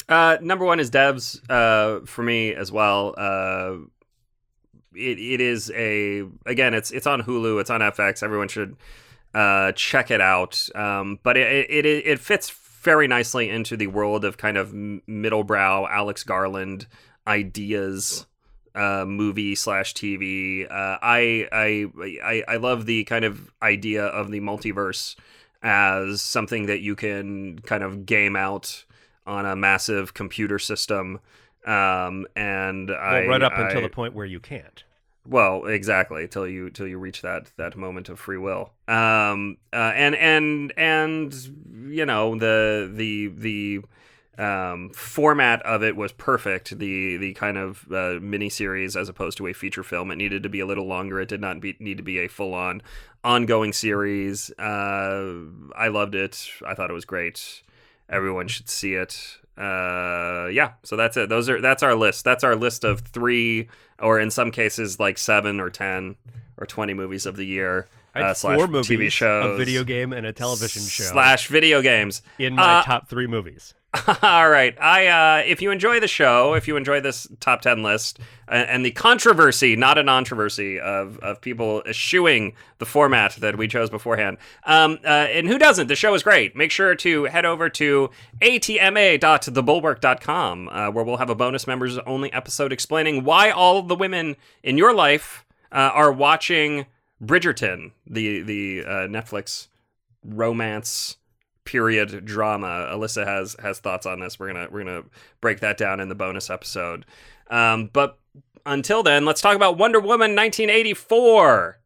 Uh, 0.09 0.39
number 0.41 0.65
one 0.65 0.79
is 0.79 0.91
Devs 0.91 1.41
uh, 1.51 2.07
for 2.07 2.23
me 2.23 2.55
as 2.55 2.71
well. 2.71 3.15
Uh, 3.19 3.77
it 4.95 5.19
it 5.19 5.41
is 5.41 5.71
a 5.75 6.25
again, 6.47 6.75
it's 6.75 6.91
it's 6.91 7.07
on 7.07 7.23
Hulu, 7.23 7.61
it's 7.61 7.71
on 7.71 7.81
FX. 7.81 8.23
Everyone 8.23 8.49
should 8.49 8.77
uh, 9.35 9.73
check 9.73 10.11
it 10.11 10.21
out. 10.21 10.69
Um, 10.75 11.19
but 11.23 11.37
it, 11.37 11.71
it 11.71 11.87
it 11.87 12.21
fits 12.21 12.51
very 12.51 13.09
nicely 13.09 13.51
into 13.51 13.77
the 13.77 13.89
world 13.89 14.25
of 14.25 14.37
kind 14.37 14.57
of 14.57 14.73
middlebrow 14.73 15.89
Alex 15.91 16.23
Garland 16.23 16.87
ideas 17.27 18.27
uh, 18.75 19.05
movie 19.07 19.55
slash 19.55 19.95
TV. 19.95 20.71
Uh, 20.71 20.99
I, 21.03 21.49
I 21.51 21.87
I 22.23 22.45
I 22.47 22.57
love 22.57 22.87
the 22.87 23.05
kind 23.05 23.25
of 23.25 23.51
idea 23.63 24.05
of 24.05 24.31
the 24.31 24.41
multiverse 24.41 25.17
as 25.63 26.21
something 26.21 26.67
that 26.67 26.81
you 26.81 26.95
can 26.95 27.59
kind 27.61 27.83
of 27.83 28.07
game 28.07 28.37
out 28.37 28.85
on 29.27 29.47
a 29.47 29.57
massive 29.57 30.15
computer 30.15 30.59
system. 30.59 31.19
Um, 31.67 32.27
and 32.37 32.89
well, 32.89 32.99
I 33.01 33.27
right 33.27 33.43
up 33.43 33.53
I, 33.55 33.63
until 33.63 33.83
the 33.83 33.89
point 33.89 34.15
where 34.15 34.27
you 34.27 34.39
can't. 34.39 34.85
Well, 35.29 35.67
exactly 35.67 36.29
till 36.29 36.47
you 36.47 36.71
till 36.71 36.87
you 36.87 36.99
reach 36.99 37.23
that 37.23 37.51
that 37.57 37.77
moment 37.77 38.09
of 38.09 38.19
free 38.21 38.39
will. 38.39 38.73
Um, 38.87 39.57
uh, 39.73 39.93
and 39.95 40.15
and 40.15 40.73
and 40.77 41.35
you 41.89 42.07
know 42.07 42.37
the 42.39 42.91
the 42.93 43.29
the 43.29 43.81
um, 44.39 44.91
format 44.91 45.63
of 45.63 45.83
it 45.83 45.97
was 45.97 46.13
perfect. 46.13 46.79
The 46.79 47.17
the 47.17 47.35
kind 47.35 47.57
of 47.57 47.87
uh, 47.91 48.19
mini 48.21 48.49
series 48.49 48.97
as 48.97 49.09
opposed 49.09 49.39
to 49.39 49.47
a 49.47 49.53
feature 49.53 49.83
film. 49.83 50.11
It 50.11 50.17
needed 50.17 50.43
to 50.43 50.49
be 50.49 50.61
a 50.61 50.67
little 50.67 50.87
longer. 50.87 51.21
It 51.21 51.29
did 51.29 51.41
not 51.41 51.61
be, 51.61 51.77
need 51.81 51.97
to 51.97 52.03
be 52.03 52.19
a 52.19 52.29
full 52.29 52.55
on 52.55 52.83
ongoing 53.25 53.73
series. 53.73 54.51
Uh, 54.59 55.35
I 55.75 55.89
loved 55.89 56.15
it. 56.15 56.49
I 56.65 56.75
thought 56.75 56.91
it 56.91 56.95
was 56.95 57.05
great. 57.05 57.63
Everyone 58.09 58.47
should 58.47 58.69
see 58.69 58.95
it. 58.95 59.39
Uh, 59.57 60.49
yeah. 60.53 60.73
So 60.83 60.97
that's 60.97 61.17
it. 61.17 61.29
Those 61.29 61.49
are 61.49 61.61
that's 61.61 61.83
our 61.83 61.95
list. 61.95 62.25
That's 62.25 62.45
our 62.45 62.57
list 62.57 62.85
of 62.85 63.01
three, 63.01 63.69
or 63.99 64.21
in 64.21 64.31
some 64.31 64.51
cases 64.51 65.01
like 65.01 65.19
seven 65.19 65.61
or 65.61 65.71
ten 65.71 66.17
or 66.59 66.67
twenty 66.67 66.95
movies 66.95 67.27
of 67.27 67.37
the 67.37 67.47
year. 67.47 67.89
Uh, 68.15 68.33
slash 68.33 68.57
four 68.57 68.67
movies, 68.67 68.89
TV 68.89 69.11
shows, 69.13 69.55
a 69.55 69.57
video 69.59 69.85
game, 69.85 70.15
and 70.15 70.27
a 70.27 70.33
television 70.33 70.81
show 70.83 71.05
slash 71.05 71.49
video 71.49 71.83
games. 71.83 72.23
in 72.39 72.55
my 72.55 72.79
Uh, 72.79 72.83
top 72.83 73.09
three 73.11 73.27
movies. 73.27 73.75
All 74.23 74.49
right. 74.49 74.77
I 74.81 75.07
uh, 75.07 75.43
if 75.47 75.61
you 75.63 75.71
enjoy 75.71 76.01
the 76.01 76.09
show, 76.09 76.55
if 76.55 76.67
you 76.69 76.77
enjoy 76.77 77.01
this 77.01 77.27
top 77.41 77.63
ten 77.63 77.83
list 77.83 78.19
and, 78.49 78.69
and 78.69 78.85
the 78.85 78.91
controversy, 78.91 79.77
not 79.77 79.97
a 79.99 80.05
controversy 80.05 80.81
of 80.81 81.19
of 81.21 81.41
people 81.41 81.83
eschewing 81.87 82.53
the 82.79 82.87
format 82.87 83.37
that 83.37 83.57
we 83.57 83.69
chose 83.69 83.89
beforehand, 83.91 84.39
um, 84.65 84.99
uh, 85.05 85.09
and 85.09 85.47
who 85.49 85.59
doesn't? 85.59 85.87
The 85.89 85.97
show 85.97 86.15
is 86.15 86.23
great. 86.23 86.57
Make 86.57 86.71
sure 86.71 86.95
to 86.97 87.25
head 87.25 87.45
over 87.45 87.69
to 87.71 88.11
atma.thebulwark.com, 88.43 90.69
uh, 90.69 90.91
where 90.91 91.05
we'll 91.05 91.19
have 91.19 91.31
a 91.31 91.35
bonus 91.35 91.67
members 91.67 91.99
only 91.99 92.33
episode 92.33 92.73
explaining 92.73 93.25
why 93.25 93.51
all 93.51 93.83
the 93.83 93.97
women 93.97 94.37
in 94.63 94.79
your 94.79 94.95
life 94.95 95.45
uh, 95.73 95.91
are 95.95 96.13
watching 96.13 96.87
Bridgerton, 97.23 97.93
the 98.07 98.43
the 98.43 98.85
uh, 98.85 98.91
Netflix 99.07 99.69
romance 100.25 101.17
period 101.67 102.25
drama. 102.25 102.89
Alyssa 102.91 103.27
has 103.27 103.57
has 103.61 103.79
thoughts 103.79 104.07
on 104.07 104.21
this. 104.21 104.39
We're 104.39 104.53
gonna 104.53 104.69
we're 104.71 104.85
gonna 104.85 105.05
break 105.41 105.61
that 105.61 105.77
down 105.77 106.01
in 106.01 106.09
the 106.09 106.15
bonus 106.15 106.49
episode. 106.49 107.05
Um, 107.51 107.91
but 107.93 108.19
until 108.65 109.03
then, 109.03 109.25
let's 109.25 109.41
talk 109.41 109.57
about 109.57 109.77
Wonder 109.77 110.01
Woman 110.01 110.35
1984. 110.35 111.79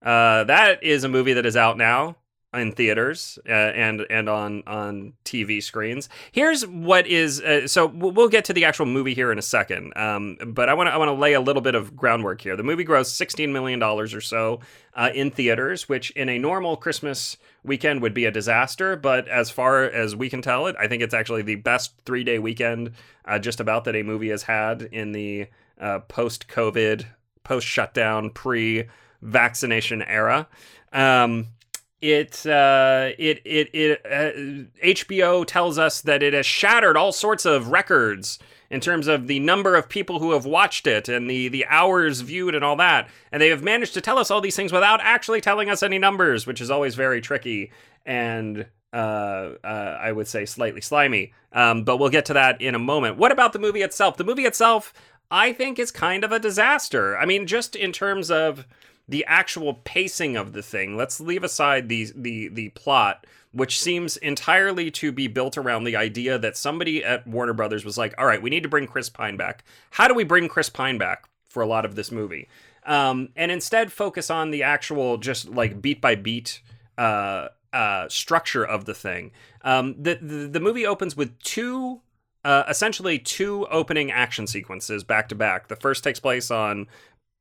Uh, 0.00 0.44
that 0.44 0.82
is 0.82 1.04
a 1.04 1.08
movie 1.08 1.34
that 1.34 1.44
is 1.44 1.56
out 1.56 1.76
now 1.76 2.16
in 2.54 2.72
theaters 2.72 3.38
uh, 3.46 3.52
and 3.52 4.06
and 4.08 4.28
on 4.28 4.62
on 4.66 5.12
TV 5.24 5.62
screens. 5.62 6.08
Here's 6.32 6.66
what 6.66 7.06
is 7.06 7.42
uh, 7.42 7.68
so 7.68 7.86
we'll 7.86 8.28
get 8.28 8.46
to 8.46 8.54
the 8.54 8.64
actual 8.64 8.86
movie 8.86 9.12
here 9.12 9.30
in 9.30 9.38
a 9.38 9.42
second. 9.42 9.92
Um, 9.96 10.38
but 10.46 10.70
I 10.70 10.74
want 10.74 10.88
to 10.88 10.92
I 10.92 10.96
want 10.96 11.10
to 11.10 11.12
lay 11.12 11.34
a 11.34 11.40
little 11.40 11.60
bit 11.60 11.74
of 11.74 11.94
groundwork 11.94 12.40
here. 12.40 12.56
The 12.56 12.62
movie 12.62 12.86
grossed 12.86 13.16
16 13.16 13.52
million 13.52 13.78
dollars 13.78 14.14
or 14.14 14.22
so 14.22 14.60
uh, 14.94 15.10
in 15.14 15.30
theaters, 15.30 15.88
which 15.90 16.10
in 16.12 16.30
a 16.30 16.38
normal 16.38 16.76
Christmas 16.76 17.36
weekend 17.62 18.00
would 18.00 18.14
be 18.14 18.24
a 18.24 18.30
disaster. 18.30 18.96
But 18.96 19.28
as 19.28 19.50
far 19.50 19.84
as 19.84 20.16
we 20.16 20.30
can 20.30 20.40
tell, 20.40 20.66
it 20.68 20.76
I 20.80 20.88
think 20.88 21.02
it's 21.02 21.14
actually 21.14 21.42
the 21.42 21.56
best 21.56 21.92
three 22.06 22.24
day 22.24 22.38
weekend 22.38 22.92
uh, 23.26 23.38
just 23.38 23.60
about 23.60 23.84
that 23.84 23.94
a 23.94 24.02
movie 24.02 24.30
has 24.30 24.44
had 24.44 24.82
in 24.90 25.12
the 25.12 25.48
uh, 25.78 25.98
post 26.00 26.48
COVID, 26.48 27.04
post 27.44 27.66
shutdown, 27.66 28.30
pre 28.30 28.86
vaccination 29.20 30.00
era. 30.00 30.48
Um, 30.92 31.48
it 32.00 32.46
uh, 32.46 33.10
it 33.18 33.40
it 33.44 33.70
it 33.72 34.00
uh, 34.04 34.84
HBO 34.84 35.44
tells 35.44 35.78
us 35.78 36.00
that 36.02 36.22
it 36.22 36.32
has 36.32 36.46
shattered 36.46 36.96
all 36.96 37.12
sorts 37.12 37.44
of 37.44 37.68
records 37.68 38.38
in 38.70 38.80
terms 38.80 39.06
of 39.06 39.26
the 39.26 39.40
number 39.40 39.74
of 39.74 39.88
people 39.88 40.18
who 40.18 40.32
have 40.32 40.44
watched 40.44 40.86
it 40.86 41.08
and 41.08 41.28
the 41.28 41.48
the 41.48 41.66
hours 41.66 42.20
viewed 42.20 42.54
and 42.54 42.64
all 42.64 42.76
that. 42.76 43.08
And 43.32 43.42
they 43.42 43.48
have 43.48 43.62
managed 43.62 43.94
to 43.94 44.00
tell 44.00 44.18
us 44.18 44.30
all 44.30 44.40
these 44.40 44.56
things 44.56 44.72
without 44.72 45.00
actually 45.02 45.40
telling 45.40 45.70
us 45.70 45.82
any 45.82 45.98
numbers, 45.98 46.46
which 46.46 46.60
is 46.60 46.70
always 46.70 46.94
very 46.94 47.20
tricky 47.20 47.72
and 48.06 48.66
uh, 48.92 49.54
uh, 49.64 49.98
I 50.00 50.12
would 50.12 50.28
say 50.28 50.46
slightly 50.46 50.80
slimy. 50.80 51.32
Um, 51.52 51.84
but 51.84 51.98
we'll 51.98 52.08
get 52.10 52.26
to 52.26 52.32
that 52.34 52.60
in 52.60 52.74
a 52.74 52.78
moment. 52.78 53.18
What 53.18 53.32
about 53.32 53.52
the 53.52 53.58
movie 53.58 53.82
itself? 53.82 54.16
The 54.16 54.24
movie 54.24 54.44
itself, 54.44 54.92
I 55.30 55.52
think, 55.52 55.78
is 55.78 55.90
kind 55.90 56.24
of 56.24 56.32
a 56.32 56.38
disaster. 56.38 57.16
I 57.18 57.26
mean, 57.26 57.46
just 57.46 57.76
in 57.76 57.92
terms 57.92 58.30
of 58.30 58.66
the 59.08 59.24
actual 59.26 59.74
pacing 59.74 60.36
of 60.36 60.52
the 60.52 60.62
thing. 60.62 60.96
Let's 60.96 61.20
leave 61.20 61.44
aside 61.44 61.88
the 61.88 62.12
the 62.14 62.48
the 62.48 62.68
plot, 62.70 63.26
which 63.52 63.80
seems 63.80 64.16
entirely 64.18 64.90
to 64.92 65.10
be 65.12 65.26
built 65.26 65.56
around 65.56 65.84
the 65.84 65.96
idea 65.96 66.38
that 66.38 66.56
somebody 66.56 67.04
at 67.04 67.26
Warner 67.26 67.54
Brothers 67.54 67.84
was 67.84 67.96
like, 67.96 68.14
"All 68.18 68.26
right, 68.26 68.42
we 68.42 68.50
need 68.50 68.62
to 68.62 68.68
bring 68.68 68.86
Chris 68.86 69.08
Pine 69.08 69.36
back. 69.36 69.64
How 69.90 70.08
do 70.08 70.14
we 70.14 70.24
bring 70.24 70.48
Chris 70.48 70.68
Pine 70.68 70.98
back 70.98 71.28
for 71.48 71.62
a 71.62 71.66
lot 71.66 71.84
of 71.84 71.94
this 71.94 72.12
movie?" 72.12 72.48
Um, 72.84 73.28
and 73.36 73.50
instead 73.50 73.92
focus 73.92 74.30
on 74.30 74.50
the 74.50 74.62
actual, 74.62 75.18
just 75.18 75.48
like 75.48 75.82
beat 75.82 76.00
by 76.00 76.14
beat 76.14 76.62
uh, 76.96 77.48
uh, 77.72 78.08
structure 78.08 78.64
of 78.64 78.86
the 78.86 78.94
thing. 78.94 79.30
Um, 79.62 79.94
the, 80.00 80.18
the 80.20 80.48
the 80.48 80.60
movie 80.60 80.86
opens 80.86 81.16
with 81.16 81.38
two. 81.40 82.00
Uh, 82.44 82.62
essentially, 82.68 83.18
two 83.18 83.66
opening 83.66 84.12
action 84.12 84.46
sequences 84.46 85.02
back 85.04 85.28
to 85.28 85.34
back. 85.34 85.68
The 85.68 85.76
first 85.76 86.04
takes 86.04 86.20
place 86.20 86.50
on 86.50 86.86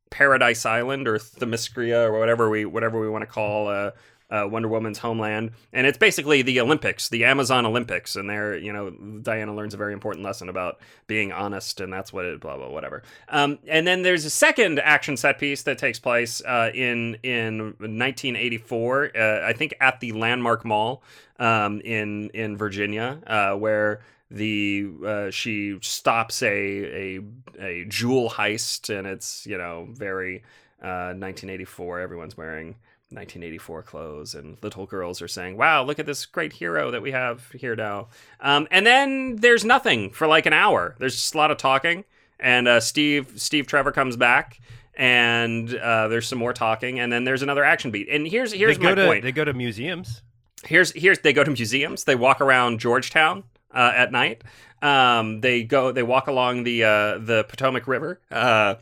Paradise 0.09 0.65
Island 0.65 1.07
or 1.07 1.17
Themyscira 1.17 2.05
or 2.05 2.19
whatever 2.19 2.49
we 2.49 2.65
whatever 2.65 2.99
we 2.99 3.09
want 3.09 3.23
to 3.23 3.27
call 3.27 3.67
uh, 3.67 3.91
uh, 4.29 4.45
Wonder 4.49 4.67
Woman's 4.67 4.97
homeland, 4.97 5.51
and 5.71 5.87
it's 5.87 5.97
basically 5.97 6.41
the 6.41 6.59
Olympics, 6.59 7.07
the 7.09 7.23
Amazon 7.23 7.65
Olympics, 7.65 8.15
and 8.15 8.29
there, 8.29 8.57
you 8.57 8.73
know, 8.73 8.89
Diana 8.89 9.55
learns 9.55 9.73
a 9.73 9.77
very 9.77 9.93
important 9.93 10.25
lesson 10.25 10.49
about 10.49 10.79
being 11.07 11.31
honest, 11.31 11.79
and 11.79 11.91
that's 11.93 12.11
what 12.11 12.25
it, 12.25 12.41
blah 12.41 12.57
blah 12.57 12.69
whatever. 12.69 13.03
Um, 13.29 13.59
and 13.67 13.87
then 13.87 14.01
there's 14.01 14.25
a 14.25 14.29
second 14.29 14.79
action 14.79 15.15
set 15.15 15.39
piece 15.39 15.63
that 15.63 15.77
takes 15.77 15.99
place 15.99 16.41
uh, 16.45 16.71
in 16.73 17.15
in 17.23 17.75
1984, 17.79 19.11
uh, 19.15 19.47
I 19.47 19.53
think 19.53 19.73
at 19.79 19.99
the 20.01 20.11
Landmark 20.11 20.65
Mall 20.65 21.03
um, 21.39 21.79
in 21.81 22.29
in 22.31 22.57
Virginia, 22.57 23.19
uh, 23.27 23.53
where 23.53 24.01
the 24.29 24.89
uh, 25.05 25.31
she 25.31 25.77
stops 25.81 26.41
a 26.43 26.47
a 26.47 27.19
a 27.59 27.85
jewel 27.85 28.29
heist, 28.29 28.95
and 28.95 29.07
it's 29.07 29.45
you 29.47 29.57
know 29.57 29.87
very 29.91 30.43
1984. 30.79 31.99
Everyone's 31.99 32.37
wearing 32.37 32.75
1984 33.09 33.83
clothes, 33.83 34.35
and 34.35 34.57
little 34.61 34.85
girls 34.85 35.21
are 35.21 35.27
saying, 35.27 35.55
"Wow, 35.55 35.83
look 35.83 35.99
at 35.99 36.05
this 36.05 36.25
great 36.25 36.53
hero 36.53 36.91
that 36.91 37.01
we 37.01 37.11
have 37.11 37.49
here 37.51 37.75
now." 37.75 38.09
Um, 38.41 38.67
and 38.69 38.85
then 38.85 39.37
there's 39.37 39.63
nothing 39.63 40.11
for 40.11 40.27
like 40.27 40.45
an 40.45 40.53
hour. 40.53 40.95
There's 40.99 41.15
just 41.15 41.33
a 41.33 41.37
lot 41.37 41.51
of 41.51 41.57
talking, 41.57 42.03
and 42.39 42.67
uh, 42.67 42.79
Steve 42.81 43.31
Steve 43.35 43.65
Trevor 43.65 43.93
comes 43.93 44.17
back, 44.17 44.59
and 44.95 45.73
uh, 45.73 46.09
there's 46.09 46.27
some 46.27 46.39
more 46.39 46.53
talking, 46.53 46.99
and 46.99 47.13
then 47.13 47.23
there's 47.23 47.43
another 47.43 47.63
action 47.63 47.91
beat. 47.91 48.09
And 48.09 48.27
here's 48.27 48.51
here's 48.51 48.77
they 48.77 48.83
go 48.83 48.89
my 48.89 48.95
to, 48.95 49.05
point. 49.05 49.23
They 49.23 49.31
go 49.31 49.45
to 49.45 49.53
museums. 49.53 50.21
Here's 50.65 50.91
here's 50.91 51.19
they 51.19 51.31
go 51.31 51.45
to 51.45 51.51
museums. 51.51 52.03
They 52.03 52.15
walk 52.15 52.41
around 52.41 52.79
Georgetown 52.81 53.45
uh, 53.73 53.91
at 53.95 54.11
night. 54.11 54.43
Um, 54.81 55.41
they 55.41 55.63
go 55.63 55.91
they 55.91 56.03
walk 56.03 56.27
along 56.27 56.63
the 56.63 56.83
uh, 56.83 57.17
the 57.17 57.45
Potomac 57.47 57.87
River. 57.87 58.19
Uh, 58.29 58.75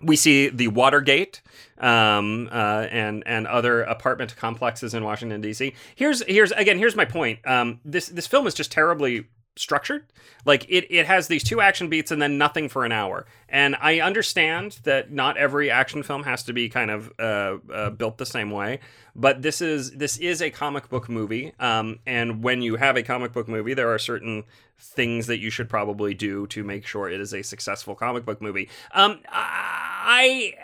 we 0.00 0.16
see 0.16 0.48
the 0.48 0.68
Watergate 0.68 1.40
um, 1.78 2.48
uh, 2.52 2.86
and 2.90 3.22
and 3.26 3.46
other 3.46 3.82
apartment 3.82 4.36
complexes 4.36 4.94
in 4.94 5.04
Washington 5.04 5.40
D.C. 5.40 5.74
Here's 5.94 6.22
here's 6.26 6.52
again 6.52 6.78
here's 6.78 6.96
my 6.96 7.04
point. 7.04 7.38
Um, 7.46 7.80
this 7.84 8.08
this 8.08 8.26
film 8.26 8.46
is 8.46 8.54
just 8.54 8.72
terribly 8.72 9.26
structured. 9.56 10.06
Like 10.44 10.64
it 10.68 10.86
it 10.90 11.06
has 11.06 11.28
these 11.28 11.44
two 11.44 11.60
action 11.60 11.88
beats 11.88 12.10
and 12.10 12.20
then 12.20 12.38
nothing 12.38 12.68
for 12.68 12.84
an 12.84 12.92
hour. 12.92 13.26
And 13.48 13.76
I 13.80 14.00
understand 14.00 14.78
that 14.84 15.12
not 15.12 15.36
every 15.36 15.70
action 15.70 16.02
film 16.02 16.24
has 16.24 16.42
to 16.44 16.52
be 16.52 16.68
kind 16.68 16.90
of 16.90 17.12
uh, 17.18 17.58
uh, 17.72 17.90
built 17.90 18.18
the 18.18 18.26
same 18.26 18.50
way. 18.50 18.80
But 19.14 19.42
this 19.42 19.60
is 19.60 19.92
this 19.92 20.16
is 20.18 20.40
a 20.40 20.50
comic 20.50 20.88
book 20.88 21.08
movie. 21.08 21.52
Um, 21.60 21.98
and 22.06 22.42
when 22.42 22.62
you 22.62 22.76
have 22.76 22.96
a 22.96 23.02
comic 23.02 23.32
book 23.32 23.48
movie, 23.48 23.74
there 23.74 23.92
are 23.92 23.98
certain 23.98 24.44
things 24.78 25.26
that 25.26 25.38
you 25.38 25.50
should 25.50 25.68
probably 25.68 26.14
do 26.14 26.46
to 26.48 26.64
make 26.64 26.86
sure 26.86 27.08
it 27.08 27.20
is 27.20 27.32
a 27.32 27.42
successful 27.42 27.94
comic 27.94 28.24
book 28.24 28.40
movie. 28.40 28.68
Um, 28.92 29.20
I 29.28 30.54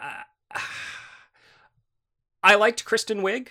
uh, 0.00 0.60
I 2.42 2.54
liked 2.56 2.84
Kristen 2.84 3.22
Wiig. 3.22 3.48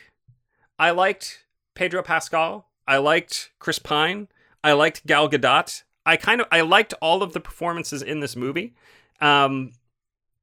I 0.78 0.92
liked 0.92 1.46
Pedro 1.74 2.04
Pascal. 2.04 2.68
I 2.88 2.98
liked 2.98 3.52
Chris 3.60 3.80
Pine. 3.80 4.28
I 4.64 4.74
liked 4.74 5.06
Gal 5.06 5.30
Gadot. 5.30 5.84
I 6.06 6.18
kind 6.18 6.42
of 6.42 6.48
I 6.52 6.62
liked 6.62 6.94
all 7.02 7.24
of 7.24 7.34
the 7.34 7.40
performances 7.40 8.02
in 8.02 8.20
this 8.20 8.36
movie, 8.36 8.74
um, 9.22 9.72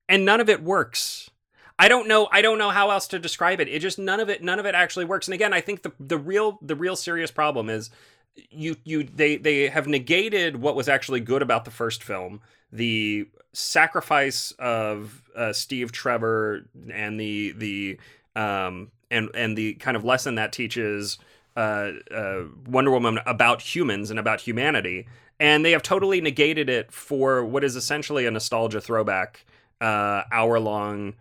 and 0.08 0.24
none 0.24 0.40
of 0.40 0.48
it 0.48 0.62
works. 0.62 1.30
I 1.78 1.88
don't 1.88 2.08
know. 2.08 2.28
I 2.30 2.42
don't 2.42 2.58
know 2.58 2.70
how 2.70 2.90
else 2.90 3.08
to 3.08 3.18
describe 3.18 3.60
it. 3.60 3.68
It 3.68 3.80
just 3.80 3.98
none 3.98 4.20
of 4.20 4.28
it. 4.28 4.42
None 4.42 4.58
of 4.58 4.66
it 4.66 4.74
actually 4.74 5.04
works. 5.06 5.28
And 5.28 5.34
again, 5.34 5.52
I 5.52 5.60
think 5.60 5.82
the 5.82 5.92
the 5.98 6.18
real 6.18 6.58
the 6.62 6.76
real 6.76 6.96
serious 6.96 7.30
problem 7.30 7.68
is 7.68 7.90
you 8.50 8.76
you 8.84 9.04
they 9.04 9.36
they 9.36 9.68
have 9.68 9.86
negated 9.86 10.56
what 10.56 10.76
was 10.76 10.88
actually 10.88 11.20
good 11.20 11.42
about 11.42 11.64
the 11.64 11.70
first 11.70 12.02
film 12.02 12.40
the 12.72 13.28
sacrifice 13.52 14.52
of 14.58 15.22
uh, 15.34 15.52
Steve 15.52 15.92
Trevor 15.92 16.68
and 16.92 17.18
the 17.18 17.52
the 17.52 17.98
um 18.36 18.90
and 19.10 19.28
and 19.34 19.58
the 19.58 19.74
kind 19.74 19.96
of 19.96 20.04
lesson 20.04 20.36
that 20.36 20.52
teaches 20.52 21.18
uh, 21.60 21.92
uh, 22.14 22.44
Wonder 22.66 22.90
Woman 22.90 23.18
about 23.26 23.60
humans 23.60 24.10
and 24.10 24.18
about 24.18 24.40
humanity, 24.40 25.06
and 25.38 25.62
they 25.62 25.72
have 25.72 25.82
totally 25.82 26.22
negated 26.22 26.70
it 26.70 26.90
for 26.90 27.44
what 27.44 27.64
is 27.64 27.76
essentially 27.76 28.24
a 28.24 28.30
nostalgia 28.30 28.80
throwback, 28.80 29.44
uh, 29.82 30.22
hour 30.32 30.58
long 30.58 31.14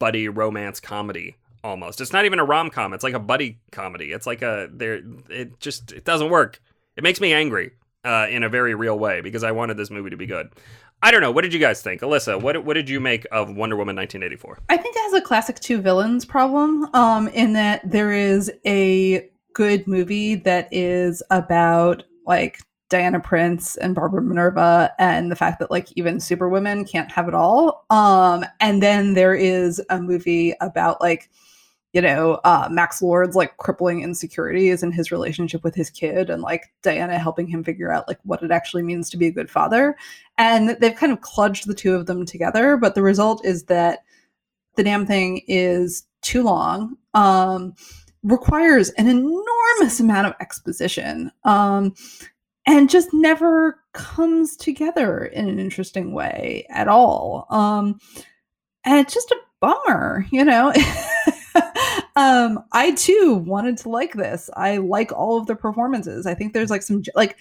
buddy 0.00 0.28
romance 0.28 0.80
comedy. 0.80 1.36
Almost, 1.62 2.00
it's 2.00 2.12
not 2.12 2.24
even 2.24 2.40
a 2.40 2.44
rom 2.44 2.70
com. 2.70 2.94
It's 2.94 3.04
like 3.04 3.14
a 3.14 3.20
buddy 3.20 3.58
comedy. 3.70 4.12
It's 4.12 4.26
like 4.26 4.42
a 4.42 4.68
there. 4.72 5.02
It 5.30 5.60
just 5.60 5.92
it 5.92 6.04
doesn't 6.04 6.30
work. 6.30 6.60
It 6.96 7.04
makes 7.04 7.20
me 7.20 7.32
angry 7.32 7.70
uh, 8.04 8.26
in 8.28 8.42
a 8.42 8.48
very 8.48 8.74
real 8.74 8.98
way 8.98 9.20
because 9.20 9.44
I 9.44 9.52
wanted 9.52 9.76
this 9.76 9.90
movie 9.90 10.10
to 10.10 10.16
be 10.16 10.26
good. 10.26 10.50
I 11.02 11.10
don't 11.10 11.20
know. 11.20 11.30
What 11.30 11.42
did 11.42 11.52
you 11.52 11.60
guys 11.60 11.82
think, 11.82 12.00
Alyssa? 12.00 12.40
What 12.40 12.64
what 12.64 12.74
did 12.74 12.88
you 12.88 12.98
make 12.98 13.26
of 13.30 13.54
Wonder 13.54 13.76
Woman 13.76 13.94
1984? 13.96 14.58
I 14.68 14.76
think 14.76 14.96
it 14.96 15.00
has 15.00 15.12
a 15.12 15.20
classic 15.20 15.60
two 15.60 15.80
villains 15.80 16.24
problem. 16.24 16.88
Um, 16.94 17.28
in 17.28 17.52
that 17.52 17.88
there 17.88 18.12
is 18.12 18.50
a 18.64 19.28
good 19.56 19.86
movie 19.86 20.34
that 20.34 20.68
is 20.70 21.22
about 21.30 22.04
like 22.26 22.60
Diana 22.90 23.18
Prince 23.18 23.78
and 23.78 23.94
Barbara 23.94 24.20
Minerva 24.20 24.92
and 24.98 25.32
the 25.32 25.36
fact 25.36 25.58
that 25.60 25.70
like 25.70 25.88
even 25.96 26.20
superwomen 26.20 26.84
can't 26.84 27.10
have 27.10 27.26
it 27.26 27.32
all. 27.32 27.86
Um, 27.88 28.44
and 28.60 28.82
then 28.82 29.14
there 29.14 29.34
is 29.34 29.82
a 29.88 29.98
movie 29.98 30.52
about 30.60 31.00
like 31.00 31.30
you 31.94 32.02
know, 32.02 32.34
uh, 32.44 32.68
Max 32.70 33.00
Lord's 33.00 33.34
like 33.34 33.56
crippling 33.56 34.02
insecurities 34.02 34.82
and 34.82 34.92
his 34.92 35.10
relationship 35.10 35.64
with 35.64 35.74
his 35.74 35.88
kid, 35.88 36.28
and 36.28 36.42
like 36.42 36.64
Diana 36.82 37.18
helping 37.18 37.46
him 37.46 37.64
figure 37.64 37.90
out 37.90 38.06
like 38.06 38.18
what 38.24 38.42
it 38.42 38.50
actually 38.50 38.82
means 38.82 39.08
to 39.08 39.16
be 39.16 39.28
a 39.28 39.32
good 39.32 39.50
father. 39.50 39.96
And 40.36 40.76
they've 40.78 40.94
kind 40.94 41.10
of 41.10 41.22
kludged 41.22 41.64
the 41.64 41.74
two 41.74 41.94
of 41.94 42.04
them 42.04 42.26
together, 42.26 42.76
but 42.76 42.94
the 42.94 43.02
result 43.02 43.46
is 43.46 43.64
that 43.64 44.00
the 44.74 44.84
damn 44.84 45.06
thing 45.06 45.40
is 45.48 46.06
too 46.20 46.42
long, 46.42 46.98
um, 47.14 47.74
requires 48.26 48.90
an 48.90 49.08
enormous 49.08 50.00
amount 50.00 50.26
of 50.26 50.34
exposition, 50.40 51.30
um, 51.44 51.94
and 52.66 52.90
just 52.90 53.14
never 53.14 53.80
comes 53.92 54.56
together 54.56 55.24
in 55.26 55.48
an 55.48 55.58
interesting 55.58 56.12
way 56.12 56.66
at 56.68 56.88
all. 56.88 57.46
Um, 57.48 58.00
and 58.84 58.98
it's 58.98 59.14
just 59.14 59.30
a 59.30 59.36
bummer, 59.60 60.26
you 60.30 60.44
know. 60.44 60.72
um, 62.16 62.64
I 62.72 62.92
too 62.96 63.42
wanted 63.46 63.78
to 63.78 63.88
like 63.88 64.14
this. 64.14 64.50
I 64.56 64.78
like 64.78 65.12
all 65.12 65.38
of 65.38 65.46
the 65.46 65.56
performances. 65.56 66.26
I 66.26 66.34
think 66.34 66.52
there's 66.52 66.70
like 66.70 66.82
some 66.82 67.02
like 67.14 67.36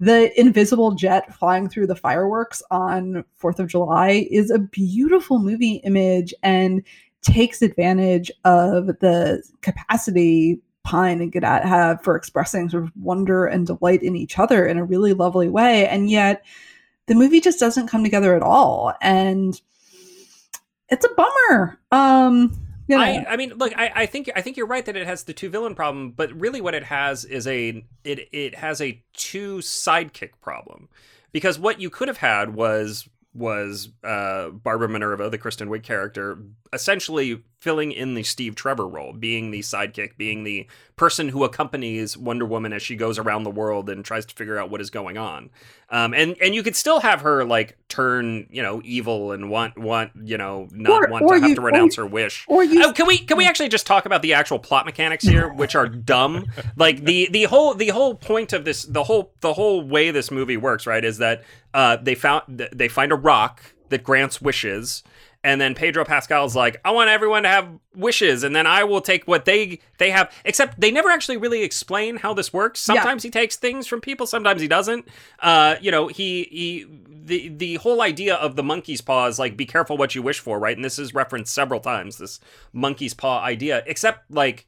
the 0.00 0.38
invisible 0.40 0.92
jet 0.92 1.34
flying 1.34 1.68
through 1.68 1.88
the 1.88 1.96
fireworks 1.96 2.62
on 2.70 3.24
4th 3.42 3.58
of 3.58 3.66
July 3.66 4.28
is 4.30 4.50
a 4.50 4.60
beautiful 4.60 5.40
movie 5.40 5.80
image 5.84 6.32
and 6.42 6.84
takes 7.22 7.62
advantage 7.62 8.30
of 8.44 8.86
the 8.86 9.42
capacity 9.62 10.60
Pine 10.84 11.20
and 11.20 11.30
Gadot 11.30 11.64
have 11.64 12.02
for 12.02 12.16
expressing 12.16 12.70
sort 12.70 12.84
of 12.84 12.92
wonder 12.96 13.44
and 13.44 13.66
delight 13.66 14.02
in 14.02 14.16
each 14.16 14.38
other 14.38 14.66
in 14.66 14.78
a 14.78 14.84
really 14.84 15.12
lovely 15.12 15.48
way. 15.50 15.86
And 15.86 16.10
yet 16.10 16.42
the 17.06 17.14
movie 17.14 17.40
just 17.40 17.60
doesn't 17.60 17.88
come 17.88 18.02
together 18.02 18.34
at 18.34 18.42
all. 18.42 18.94
And 19.02 19.60
it's 20.88 21.04
a 21.04 21.14
bummer. 21.14 21.78
Um, 21.92 22.58
you 22.86 22.96
know. 22.96 23.02
I, 23.02 23.26
I 23.28 23.36
mean, 23.36 23.52
look, 23.56 23.74
I, 23.76 23.92
I 23.94 24.06
think 24.06 24.30
I 24.34 24.40
think 24.40 24.56
you're 24.56 24.66
right 24.66 24.86
that 24.86 24.96
it 24.96 25.06
has 25.06 25.24
the 25.24 25.34
two 25.34 25.50
villain 25.50 25.74
problem, 25.74 26.12
but 26.12 26.32
really 26.32 26.62
what 26.62 26.74
it 26.74 26.84
has 26.84 27.26
is 27.26 27.46
a 27.46 27.84
it 28.04 28.28
it 28.32 28.54
has 28.54 28.80
a 28.80 29.02
two 29.12 29.58
sidekick 29.58 30.30
problem, 30.40 30.88
because 31.30 31.58
what 31.58 31.82
you 31.82 31.90
could 31.90 32.08
have 32.08 32.16
had 32.16 32.54
was 32.54 33.06
was 33.34 33.90
uh, 34.04 34.48
Barbara 34.50 34.88
Minerva, 34.88 35.28
the 35.30 35.38
Kristen 35.38 35.68
Wiig 35.68 35.82
character, 35.82 36.38
essentially 36.72 37.44
filling 37.60 37.90
in 37.90 38.14
the 38.14 38.22
Steve 38.22 38.54
Trevor 38.54 38.86
role, 38.86 39.12
being 39.12 39.50
the 39.50 39.60
sidekick, 39.60 40.16
being 40.16 40.44
the 40.44 40.66
person 40.94 41.28
who 41.28 41.42
accompanies 41.42 42.16
Wonder 42.16 42.44
Woman 42.46 42.72
as 42.72 42.82
she 42.82 42.94
goes 42.94 43.18
around 43.18 43.42
the 43.42 43.50
world 43.50 43.88
and 43.90 44.04
tries 44.04 44.24
to 44.26 44.34
figure 44.34 44.58
out 44.58 44.70
what 44.70 44.80
is 44.80 44.90
going 44.90 45.18
on. 45.18 45.50
Um, 45.90 46.14
and 46.14 46.36
and 46.40 46.54
you 46.54 46.62
could 46.62 46.76
still 46.76 47.00
have 47.00 47.22
her 47.22 47.44
like 47.44 47.76
turn, 47.88 48.46
you 48.50 48.62
know, 48.62 48.80
evil 48.84 49.32
and 49.32 49.50
want 49.50 49.76
want 49.78 50.12
you 50.22 50.38
know 50.38 50.68
not 50.70 51.04
Or- 51.04 51.08
want 51.10 51.24
or 51.24 51.34
to 51.34 51.40
have 51.40 51.48
you- 51.50 51.54
to 51.56 51.60
renounce 51.60 51.96
her 51.96 52.06
wish. 52.06 52.44
or 52.48 52.62
you 52.62 52.82
Oh, 52.84 52.92
can 52.92 53.06
we 53.06 53.18
can 53.18 53.36
we 53.36 53.46
actually 53.46 53.68
just 53.70 53.86
talk 53.86 54.06
about 54.06 54.22
the 54.22 54.34
actual 54.34 54.58
plot 54.60 54.84
mechanics 54.86 55.24
here, 55.24 55.48
which 55.52 55.74
are 55.74 55.88
dumb? 55.88 56.46
Like 56.76 57.04
the 57.04 57.28
the 57.32 57.44
whole 57.44 57.74
the 57.74 57.88
whole 57.88 58.14
point 58.14 58.52
of 58.52 58.64
this 58.64 58.84
the 58.84 59.02
whole 59.04 59.32
the 59.40 59.54
whole 59.54 59.82
way 59.82 60.10
this 60.12 60.30
movie 60.30 60.56
works, 60.56 60.86
right, 60.86 61.04
is 61.04 61.18
that 61.18 61.42
uh, 61.74 61.96
they 61.96 62.14
found 62.14 62.68
they 62.72 62.86
find 62.88 63.10
a 63.10 63.16
rock 63.16 63.62
that 63.88 64.04
grants 64.04 64.40
wishes. 64.40 65.02
And 65.44 65.60
then 65.60 65.74
Pedro 65.74 66.04
Pascal's 66.04 66.56
like, 66.56 66.80
I 66.84 66.90
want 66.90 67.10
everyone 67.10 67.44
to 67.44 67.48
have 67.48 67.68
wishes, 67.94 68.42
and 68.42 68.56
then 68.56 68.66
I 68.66 68.82
will 68.82 69.00
take 69.00 69.28
what 69.28 69.44
they 69.44 69.78
they 69.98 70.10
have. 70.10 70.32
Except 70.44 70.80
they 70.80 70.90
never 70.90 71.10
actually 71.10 71.36
really 71.36 71.62
explain 71.62 72.16
how 72.16 72.34
this 72.34 72.52
works. 72.52 72.86
Yeah. 72.88 72.94
Sometimes 72.94 73.22
he 73.22 73.30
takes 73.30 73.54
things 73.56 73.86
from 73.86 74.00
people, 74.00 74.26
sometimes 74.26 74.60
he 74.60 74.68
doesn't. 74.68 75.06
Uh, 75.38 75.76
you 75.80 75.92
know, 75.92 76.08
he 76.08 76.48
he 76.50 76.86
the 77.08 77.48
the 77.48 77.74
whole 77.76 78.02
idea 78.02 78.34
of 78.34 78.56
the 78.56 78.64
monkey's 78.64 79.00
paw 79.00 79.26
is 79.26 79.38
like, 79.38 79.56
be 79.56 79.64
careful 79.64 79.96
what 79.96 80.14
you 80.14 80.22
wish 80.22 80.40
for, 80.40 80.58
right? 80.58 80.76
And 80.76 80.84
this 80.84 80.98
is 80.98 81.14
referenced 81.14 81.54
several 81.54 81.80
times. 81.80 82.18
This 82.18 82.40
monkey's 82.72 83.14
paw 83.14 83.40
idea, 83.40 83.84
except 83.86 84.30
like 84.32 84.66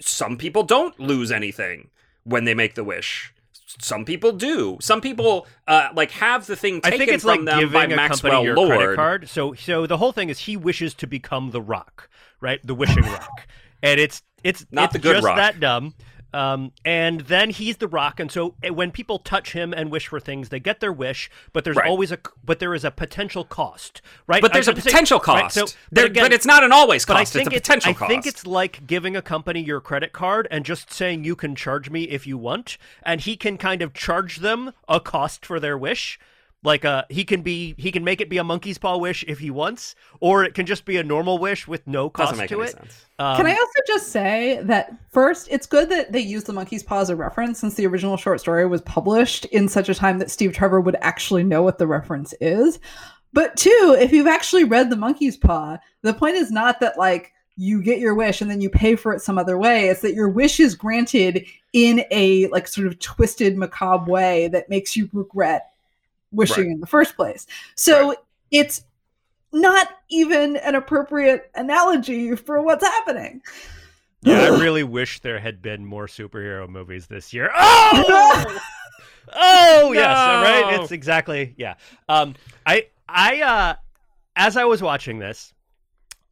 some 0.00 0.38
people 0.38 0.62
don't 0.62 0.98
lose 0.98 1.30
anything 1.30 1.90
when 2.24 2.44
they 2.44 2.54
make 2.54 2.74
the 2.74 2.84
wish. 2.84 3.34
Some 3.80 4.04
people 4.04 4.32
do. 4.32 4.78
Some 4.80 5.00
people 5.00 5.46
uh, 5.68 5.88
like 5.94 6.10
have 6.12 6.46
the 6.46 6.56
thing 6.56 6.80
I 6.84 6.90
taken 6.90 6.98
think 6.98 7.12
it's 7.12 7.24
from 7.24 7.44
like 7.44 7.60
them 7.60 7.72
by 7.72 7.84
a 7.84 7.88
Maxwell 7.96 8.32
company 8.32 8.44
your 8.44 8.56
Lord. 8.56 8.76
credit 8.78 8.96
card. 8.96 9.28
So, 9.28 9.54
so 9.54 9.86
the 9.86 9.96
whole 9.96 10.12
thing 10.12 10.28
is 10.28 10.38
he 10.40 10.56
wishes 10.56 10.94
to 10.94 11.06
become 11.06 11.50
the 11.50 11.60
Rock, 11.60 12.08
right? 12.40 12.60
The 12.64 12.74
wishing 12.74 13.02
Rock, 13.04 13.46
and 13.82 13.98
it's 14.00 14.22
it's 14.44 14.66
Not 14.70 14.84
it's 14.86 14.92
the 14.94 14.98
good 14.98 15.14
just 15.14 15.26
Rock. 15.26 15.36
that 15.36 15.60
dumb. 15.60 15.94
Um, 16.34 16.72
and 16.84 17.22
then 17.22 17.50
he's 17.50 17.76
the 17.76 17.88
Rock, 17.88 18.18
and 18.18 18.30
so 18.32 18.54
eh, 18.62 18.70
when 18.70 18.90
people 18.90 19.18
touch 19.18 19.52
him 19.52 19.72
and 19.74 19.90
wish 19.90 20.08
for 20.08 20.18
things, 20.18 20.48
they 20.48 20.60
get 20.60 20.80
their 20.80 20.92
wish. 20.92 21.30
But 21.52 21.64
there's 21.64 21.76
Right. 21.76 21.86
always 21.88 22.10
a 22.12 22.18
but 22.44 22.58
there 22.58 22.74
is 22.74 22.84
a 22.84 22.90
potential 22.90 23.44
cost, 23.44 24.00
right? 24.26 24.40
But 24.40 24.52
there's 24.52 24.68
a 24.68 24.72
potential 24.72 25.18
right, 25.18 25.42
cost. 25.42 25.54
so, 25.54 25.66
There- 25.90 26.04
but 26.04 26.10
again, 26.12 26.24
but 26.24 26.32
it's 26.32 26.46
not 26.46 26.64
an 26.64 26.72
always 26.72 27.04
but 27.04 27.16
I 27.16 27.20
cost. 27.20 27.34
think 27.34 27.48
it's 27.52 27.56
a 27.56 27.60
potential 27.60 27.90
I 27.90 27.94
cost. 27.94 28.08
think 28.10 28.26
it's 28.26 28.46
like 28.46 28.86
giving 28.86 29.14
a 29.16 29.22
company 29.22 29.60
your 29.62 29.80
credit 29.80 30.12
card 30.12 30.48
and 30.50 30.64
just 30.64 30.92
saying 30.92 31.24
you 31.24 31.36
can 31.36 31.54
charge 31.54 31.90
me 31.90 32.04
if 32.04 32.26
you 32.26 32.38
want, 32.38 32.78
and 33.02 33.20
he 33.20 33.36
can 33.36 33.58
kind 33.58 33.82
of 33.82 33.92
charge 33.92 34.36
them 34.38 34.72
a 34.88 35.00
cost 35.00 35.44
for 35.44 35.60
their 35.60 35.76
wish. 35.76 36.18
Like 36.64 36.84
uh, 36.84 37.04
he 37.08 37.24
can 37.24 37.42
be 37.42 37.74
he 37.76 37.90
can 37.90 38.04
make 38.04 38.20
it 38.20 38.28
be 38.28 38.38
a 38.38 38.44
monkey's 38.44 38.78
paw 38.78 38.96
wish 38.96 39.24
if 39.26 39.40
he 39.40 39.50
wants, 39.50 39.96
or 40.20 40.44
it 40.44 40.54
can 40.54 40.64
just 40.64 40.84
be 40.84 40.96
a 40.96 41.02
normal 41.02 41.38
wish 41.38 41.66
with 41.66 41.84
no 41.88 42.08
cost 42.08 42.30
doesn't 42.30 42.42
make 42.42 42.48
to 42.50 42.60
any 42.60 42.70
it. 42.70 42.76
sense. 42.76 43.06
Um, 43.18 43.36
Can 43.36 43.46
I 43.46 43.52
also 43.52 43.80
just 43.86 44.08
say 44.08 44.60
that 44.62 44.94
first, 45.10 45.48
it's 45.50 45.66
good 45.66 45.88
that 45.90 46.12
they 46.12 46.20
use 46.20 46.44
the 46.44 46.52
monkey's 46.52 46.84
paw 46.84 47.00
as 47.00 47.10
a 47.10 47.16
reference 47.16 47.58
since 47.58 47.74
the 47.74 47.86
original 47.86 48.16
short 48.16 48.40
story 48.40 48.64
was 48.66 48.80
published 48.82 49.44
in 49.46 49.68
such 49.68 49.88
a 49.88 49.94
time 49.94 50.18
that 50.18 50.30
Steve 50.30 50.52
Trevor 50.52 50.80
would 50.80 50.96
actually 51.00 51.42
know 51.42 51.62
what 51.62 51.78
the 51.78 51.86
reference 51.86 52.32
is. 52.40 52.78
But 53.32 53.56
two, 53.56 53.96
if 53.98 54.12
you've 54.12 54.26
actually 54.28 54.64
read 54.64 54.88
the 54.88 54.96
monkey's 54.96 55.36
paw, 55.36 55.78
the 56.02 56.14
point 56.14 56.36
is 56.36 56.52
not 56.52 56.78
that 56.78 56.96
like 56.96 57.32
you 57.56 57.82
get 57.82 57.98
your 57.98 58.14
wish 58.14 58.40
and 58.40 58.50
then 58.50 58.60
you 58.60 58.70
pay 58.70 58.94
for 58.94 59.12
it 59.12 59.20
some 59.20 59.38
other 59.38 59.58
way. 59.58 59.88
It's 59.88 60.00
that 60.02 60.14
your 60.14 60.28
wish 60.28 60.60
is 60.60 60.74
granted 60.74 61.44
in 61.72 62.04
a 62.10 62.46
like 62.48 62.68
sort 62.68 62.86
of 62.86 62.98
twisted, 63.00 63.56
macabre 63.56 64.10
way 64.10 64.48
that 64.48 64.68
makes 64.70 64.96
you 64.96 65.08
regret 65.12 65.71
wishing 66.32 66.64
Right. 66.64 66.72
in 66.72 66.80
the 66.80 66.86
first 66.86 67.14
place. 67.16 67.46
So 67.76 68.14
it's 68.50 68.82
not 69.52 69.88
even 70.08 70.56
an 70.56 70.74
appropriate 70.74 71.50
analogy 71.54 72.34
for 72.36 72.62
what's 72.62 72.84
happening. 72.84 73.42
yeah, 74.22 74.40
I 74.42 74.48
really 74.60 74.82
wish 74.84 75.20
there 75.20 75.38
had 75.38 75.60
been 75.62 75.84
more 75.84 76.06
superhero 76.06 76.68
movies 76.68 77.06
this 77.06 77.32
year. 77.32 77.50
Oh, 77.54 78.58
oh 79.34 79.92
yes, 79.92 80.06
right. 80.06 80.80
It's 80.80 80.92
exactly 80.92 81.54
yeah. 81.56 81.74
Um, 82.08 82.34
I 82.66 82.86
I 83.08 83.40
uh, 83.42 83.74
as 84.36 84.56
I 84.56 84.64
was 84.64 84.82
watching 84.82 85.18
this, 85.18 85.52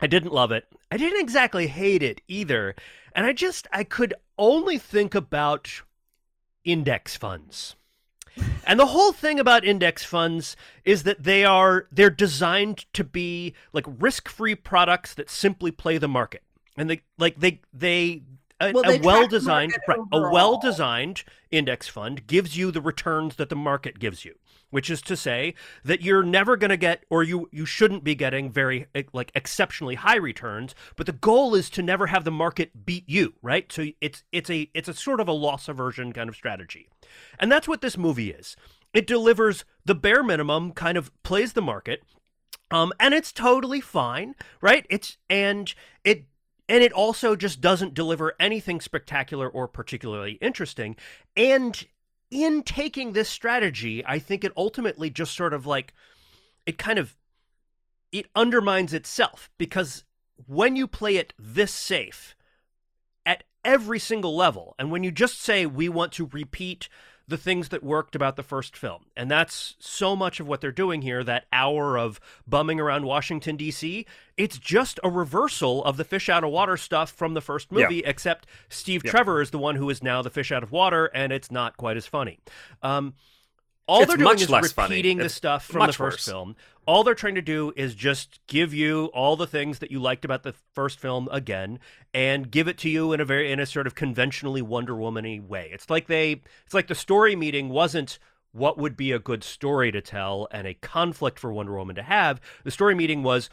I 0.01 0.07
didn't 0.07 0.33
love 0.33 0.53
it. 0.53 0.65
I 0.91 0.97
didn't 0.97 1.21
exactly 1.21 1.67
hate 1.67 2.03
it 2.03 2.21
either, 2.27 2.75
and 3.15 3.27
I 3.27 3.33
just 3.33 3.67
I 3.73 3.85
could 3.85 4.15
only 4.39 4.79
think 4.79 5.15
about 5.15 5.71
index 6.65 7.17
funds. 7.17 7.77
And 8.65 8.79
the 8.79 8.87
whole 8.87 9.13
thing 9.13 9.41
about 9.41 9.65
index 9.65 10.05
funds 10.05 10.57
is 10.85 11.03
that 11.05 11.23
they 11.23 11.45
are 11.45 11.87
they're 11.91 12.11
designed 12.11 12.87
to 12.93 13.05
be 13.05 13.55
like 13.73 13.85
risk-free 13.87 14.57
products 14.57 15.15
that 15.15 15.31
simply 15.31 15.71
play 15.71 15.99
the 15.99 16.09
market. 16.09 16.43
And 16.77 16.89
they 16.89 17.03
like 17.19 17.41
they 17.41 17.61
they 17.73 18.23
a, 18.61 18.73
well, 18.73 18.91
a 18.91 18.99
well-designed 19.01 19.77
right, 19.89 19.99
a 20.13 20.21
well-designed 20.31 21.25
index 21.51 21.89
fund 21.89 22.27
gives 22.27 22.57
you 22.57 22.71
the 22.71 22.81
returns 22.81 23.37
that 23.37 23.49
the 23.49 23.57
market 23.57 23.99
gives 23.99 24.25
you 24.25 24.35
which 24.71 24.91
is 24.91 25.03
to 25.03 25.17
say 25.17 25.55
that 25.85 26.03
you're 26.03 26.23
never 26.23 26.57
going 26.57 26.71
to 26.71 26.77
get 26.77 27.05
or 27.11 27.23
you 27.23 27.49
you 27.53 27.67
shouldn't 27.67 28.05
be 28.05 28.15
getting 28.15 28.51
very 28.51 28.87
eh, 28.95 29.03
like 29.13 29.31
exceptionally 29.35 29.97
high 29.97 30.17
returns 30.17 30.75
but 30.97 31.07
the 31.07 31.13
goal 31.13 31.55
is 31.55 31.69
to 31.71 31.83
never 31.83 32.07
have 32.07 32.25
the 32.25 32.31
market 32.31 32.87
beat 32.87 33.09
you 33.09 33.35
right? 33.43 33.71
So 33.73 33.87
it's 34.01 34.25
it's 34.33 34.51
a 34.51 34.71
it's 34.75 34.89
a 34.89 34.95
sort 34.95 35.21
of 35.21 35.29
a 35.29 35.33
loss 35.33 35.69
aversion 35.69 36.13
kind 36.13 36.29
of 36.29 36.37
strategy. 36.37 36.89
And 37.39 37.51
that's 37.51 37.69
what 37.69 37.81
this 37.81 37.99
movie 37.99 38.31
is. 38.31 38.57
It 38.93 39.07
delivers 39.07 39.65
the 39.85 39.95
bare 39.95 40.23
minimum 40.23 40.73
kind 40.73 40.97
of 40.97 41.11
plays 41.23 41.53
the 41.53 41.63
market 41.63 42.03
um 42.71 42.93
and 43.01 43.15
it's 43.15 43.33
totally 43.33 43.81
fine 43.81 44.35
right? 44.61 44.87
It's 44.89 45.17
and 45.29 45.73
it 46.05 46.25
and 46.69 46.85
it 46.85 46.93
also 46.93 47.35
just 47.35 47.61
doesn't 47.61 47.95
deliver 47.95 48.35
anything 48.39 48.81
spectacular 48.81 49.49
or 49.49 49.67
particularly 49.67 50.39
interesting. 50.41 50.95
And 51.37 51.85
in 52.31 52.63
taking 52.63 53.13
this 53.13 53.29
strategy 53.29 54.05
i 54.07 54.19
think 54.19 54.45
it 54.45 54.53
ultimately 54.57 55.11
just 55.11 55.35
sort 55.35 55.53
of 55.53 55.67
like 55.67 55.93
it 56.67 56.79
kind 56.79 56.99
of 56.99 57.17
it 58.13 58.27
undermines 58.35 58.93
itself 58.93 59.51
because 59.59 60.05
when 60.47 60.77
you 60.77 60.87
play 60.87 61.17
it 61.17 61.33
this 61.39 61.73
safe 61.73 62.35
at 63.27 63.45
every 63.65 63.99
single 63.99 64.35
level 64.35 64.75
and 64.79 64.91
when 64.91 65.05
you 65.05 65.11
just 65.11 65.41
say 65.41 65.67
we 65.67 65.89
want 65.89 66.13
to 66.13 66.31
repeat 66.33 66.89
the 67.31 67.37
things 67.39 67.69
that 67.71 67.83
worked 67.83 68.15
about 68.17 68.35
the 68.37 68.43
first 68.43 68.77
film 68.77 69.05
and 69.17 69.31
that's 69.31 69.77
so 69.79 70.15
much 70.17 70.41
of 70.41 70.47
what 70.49 70.61
they're 70.61 70.73
doing 70.73 71.01
here 71.03 71.23
that 71.25 71.47
hour 71.53 71.97
of 71.97 72.21
bumming 72.47 72.81
around 72.81 73.05
washington 73.07 73.57
d.c 73.57 74.05
it's 74.37 74.59
just 74.59 74.99
a 75.05 75.09
reversal 75.09 75.85
of 75.85 75.97
the 75.97 76.05
fish 76.05 76.29
out 76.29 76.43
of 76.45 76.51
water 76.51 76.77
stuff 76.77 77.11
from 77.11 77.35
the 77.35 77.41
first 77.41 77.69
Yeah. 77.71 77.85
movie 77.85 78.01
except 78.01 78.47
steve 78.69 79.03
Yeah. 79.05 79.13
trevor 79.13 79.41
is 79.41 79.51
the 79.51 79.59
one 79.59 79.77
who 79.77 79.89
is 79.91 80.03
now 80.03 80.23
the 80.23 80.31
fish 80.31 80.51
out 80.51 80.63
of 80.65 80.73
water 80.73 81.07
and 81.15 81.33
it's 81.33 81.51
not 81.51 81.77
quite 81.77 81.97
as 81.97 82.05
funny 82.05 82.41
um, 82.83 83.15
all 83.91 84.03
It's 84.03 84.09
they're 84.09 84.17
doing 84.17 84.25
much 84.33 84.43
is 84.43 84.49
less 84.51 84.73
funny. 84.73 84.91
repeating 84.95 85.19
the 85.19 85.25
It's 85.25 85.35
stuff 85.35 85.65
from 85.67 85.87
the 85.87 85.93
first 85.93 86.19
worse. 86.19 86.25
film. 86.27 86.57
All 86.87 87.05
they're 87.05 87.15
trying 87.15 87.35
to 87.35 87.43
do 87.43 87.73
is 87.77 87.95
just 87.95 88.41
give 88.47 88.73
you 88.73 89.07
all 89.07 89.37
the 89.37 89.47
things 89.47 89.81
that 89.81 89.91
you 89.91 90.01
liked 90.01 90.25
about 90.25 90.43
the 90.45 90.55
first 90.75 90.99
film 91.01 91.29
again, 91.31 91.79
and 92.15 92.51
give 92.51 92.69
it 92.69 92.79
to 92.79 92.89
you 92.89 93.13
in 93.13 93.21
a 93.21 93.25
very 93.25 93.51
in 93.53 93.61
a 93.61 93.67
sort 93.67 93.87
of 93.87 93.95
conventionally 93.95 94.63
Wonder 94.63 94.97
Woman-y 94.97 95.41
way. 95.47 95.69
It's 95.73 95.91
like 95.91 96.07
they 96.07 96.41
it's 96.65 96.75
like 96.75 96.87
the 96.87 96.95
story 96.95 97.37
meeting 97.37 97.69
wasn't 97.69 98.19
what 98.53 98.79
would 98.79 98.97
be 98.97 99.13
a 99.13 99.19
good 99.19 99.45
story 99.45 99.93
to 99.93 100.01
tell 100.01 100.49
and 100.51 100.67
a 100.67 100.75
conflict 100.75 101.39
for 101.39 101.53
Wonder 101.53 101.77
Woman 101.77 101.97
to 101.97 102.03
have. 102.03 102.41
The 102.65 102.71
story 102.73 102.95
meeting 102.95 103.23
was 103.23 103.51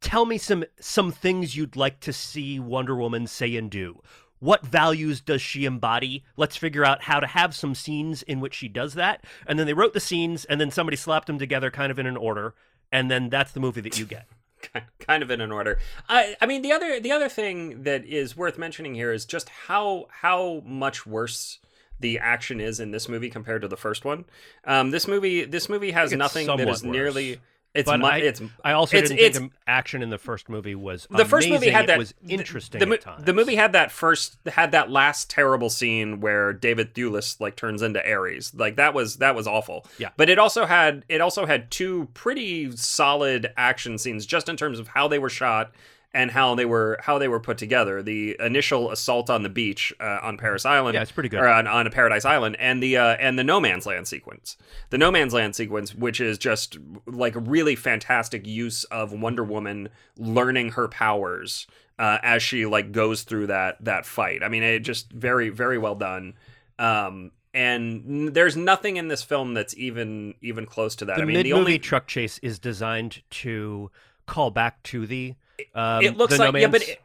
tell 0.00 0.26
me 0.26 0.36
some 0.38 0.64
some 0.80 1.10
things 1.12 1.56
you'd 1.56 1.76
like 1.76 2.00
to 2.00 2.12
see 2.12 2.58
Wonder 2.58 2.96
Woman 2.96 3.26
say 3.26 3.56
and 3.56 3.70
do. 3.70 4.02
What 4.38 4.66
values 4.66 5.20
does 5.20 5.40
she 5.40 5.64
embody? 5.64 6.24
Let's 6.36 6.56
figure 6.56 6.84
out 6.84 7.02
how 7.02 7.20
to 7.20 7.26
have 7.26 7.54
some 7.54 7.74
scenes 7.74 8.22
in 8.22 8.40
which 8.40 8.54
she 8.54 8.68
does 8.68 8.94
that. 8.94 9.24
And 9.46 9.58
then 9.58 9.66
they 9.66 9.74
wrote 9.74 9.94
the 9.94 10.00
scenes, 10.00 10.44
and 10.44 10.60
then 10.60 10.70
somebody 10.70 10.96
slapped 10.96 11.26
them 11.26 11.38
together 11.38 11.70
kind 11.70 11.90
of 11.90 11.98
in 11.98 12.06
an 12.06 12.16
order. 12.16 12.54
And 12.92 13.10
then 13.10 13.30
that's 13.30 13.52
the 13.52 13.60
movie 13.60 13.80
that 13.80 13.98
you 13.98 14.04
get. 14.04 14.26
kind 14.98 15.22
of 15.22 15.30
in 15.30 15.40
an 15.40 15.52
order. 15.52 15.78
I 16.08 16.36
I 16.40 16.46
mean 16.46 16.62
the 16.62 16.72
other 16.72 17.00
the 17.00 17.12
other 17.12 17.28
thing 17.28 17.82
that 17.84 18.04
is 18.04 18.36
worth 18.36 18.58
mentioning 18.58 18.94
here 18.94 19.12
is 19.12 19.24
just 19.24 19.48
how 19.48 20.06
how 20.10 20.62
much 20.64 21.06
worse 21.06 21.58
the 21.98 22.18
action 22.18 22.60
is 22.60 22.78
in 22.80 22.90
this 22.90 23.08
movie 23.08 23.30
compared 23.30 23.62
to 23.62 23.68
the 23.68 23.76
first 23.76 24.04
one. 24.04 24.24
Um, 24.64 24.90
this 24.90 25.08
movie 25.08 25.44
this 25.44 25.68
movie 25.68 25.92
has 25.92 26.12
nothing 26.12 26.46
that 26.46 26.68
is 26.68 26.78
is 26.78 26.84
nearly 26.84 27.32
worse. 27.32 27.40
It's 27.76 27.86
But 27.90 28.00
mu- 28.00 28.06
I- 28.06 28.16
it's 28.18 28.42
I 28.64 28.72
also 28.72 28.96
It's- 28.96 29.10
didn't 29.10 29.20
think 29.20 29.36
it's- 29.36 29.50
the 29.66 29.70
action 29.70 30.02
in 30.02 30.10
the 30.10 30.18
first 30.18 30.48
movie 30.48 30.74
was 30.74 31.06
the 31.10 31.24
first 31.24 31.48
movie 31.48 31.68
amazing. 31.68 31.72
had 31.74 31.84
It 31.84 31.86
that 31.88 31.98
was 31.98 32.14
interesting 32.28 32.78
The, 32.88 32.96
times. 32.98 33.24
the 33.24 33.32
movie 33.32 33.54
had 33.56 33.72
that 33.72 33.92
first 33.92 34.38
had 34.46 34.72
that 34.72 34.90
last 34.90 35.30
terrible 35.30 35.70
scene 35.70 36.20
where 36.20 36.52
David 36.52 36.94
Thewlis 36.94 37.40
like 37.40 37.56
turns 37.56 37.82
into 37.82 38.00
Ares. 38.08 38.52
Like 38.54 38.76
that 38.76 38.94
was 38.94 39.16
that 39.16 39.34
was 39.34 39.46
awful. 39.46 39.86
Yeah. 39.98 40.10
But 40.16 40.28
it 40.30 40.38
also 40.38 40.66
had 40.66 41.04
it 41.08 41.20
also 41.20 41.46
had 41.46 41.70
two 41.70 42.08
pretty 42.14 42.74
solid 42.76 43.52
action 43.56 43.98
scenes 43.98 44.26
just 44.26 44.48
in 44.48 44.56
terms 44.56 44.78
of 44.78 44.88
how 44.88 45.08
they 45.08 45.18
were 45.18 45.30
shot 45.30 45.72
and 46.16 46.30
how 46.30 46.54
they 46.54 46.64
were 46.64 46.98
how 47.02 47.18
they 47.18 47.28
were 47.28 47.38
put 47.40 47.58
together. 47.58 48.02
The 48.02 48.36
initial 48.40 48.90
assault 48.90 49.28
on 49.28 49.42
the 49.42 49.48
beach 49.50 49.92
uh, 50.00 50.18
on 50.22 50.38
Paris 50.38 50.64
Island, 50.64 50.94
Yeah, 50.94 51.02
it's 51.02 51.12
pretty 51.12 51.28
good. 51.28 51.40
or 51.40 51.46
on, 51.48 51.66
on 51.66 51.86
a 51.86 51.90
Paradise 51.90 52.24
Island, 52.24 52.56
and 52.58 52.82
the 52.82 52.96
uh, 52.96 53.16
and 53.20 53.38
the 53.38 53.44
No 53.44 53.60
Man's 53.60 53.84
Land 53.86 54.08
sequence. 54.08 54.56
The 54.90 54.98
No 54.98 55.10
Man's 55.10 55.34
Land 55.34 55.54
sequence, 55.54 55.94
which 55.94 56.20
is 56.20 56.38
just 56.38 56.78
like 57.06 57.36
a 57.36 57.40
really 57.40 57.76
fantastic 57.76 58.46
use 58.46 58.84
of 58.84 59.12
Wonder 59.12 59.44
Woman 59.44 59.90
learning 60.16 60.70
her 60.70 60.88
powers 60.88 61.66
uh, 61.98 62.18
as 62.22 62.42
she 62.42 62.64
like 62.66 62.92
goes 62.92 63.22
through 63.22 63.48
that 63.48 63.76
that 63.84 64.06
fight. 64.06 64.42
I 64.42 64.48
mean, 64.48 64.62
it 64.62 64.80
just 64.80 65.12
very 65.12 65.50
very 65.50 65.76
well 65.78 65.94
done. 65.94 66.34
Um, 66.78 67.32
and 67.54 68.04
n- 68.28 68.32
there's 68.32 68.56
nothing 68.56 68.96
in 68.96 69.08
this 69.08 69.22
film 69.22 69.54
that's 69.54 69.76
even 69.76 70.34
even 70.40 70.66
close 70.66 70.96
to 70.96 71.04
that. 71.06 71.16
the 71.16 71.22
I 71.22 71.24
mean, 71.26 71.42
the 71.42 71.52
only 71.52 71.78
truck 71.78 72.06
chase 72.06 72.38
is 72.38 72.58
designed 72.58 73.22
to 73.30 73.90
call 74.26 74.50
back 74.50 74.82
to 74.84 75.06
the. 75.06 75.34
Um, 75.74 76.02
it 76.02 76.16
looks 76.16 76.36
the 76.36 76.44
No 76.44 76.50
like 76.50 76.62
yeah, 76.62 76.68
but 76.68 76.82
it, 76.82 77.00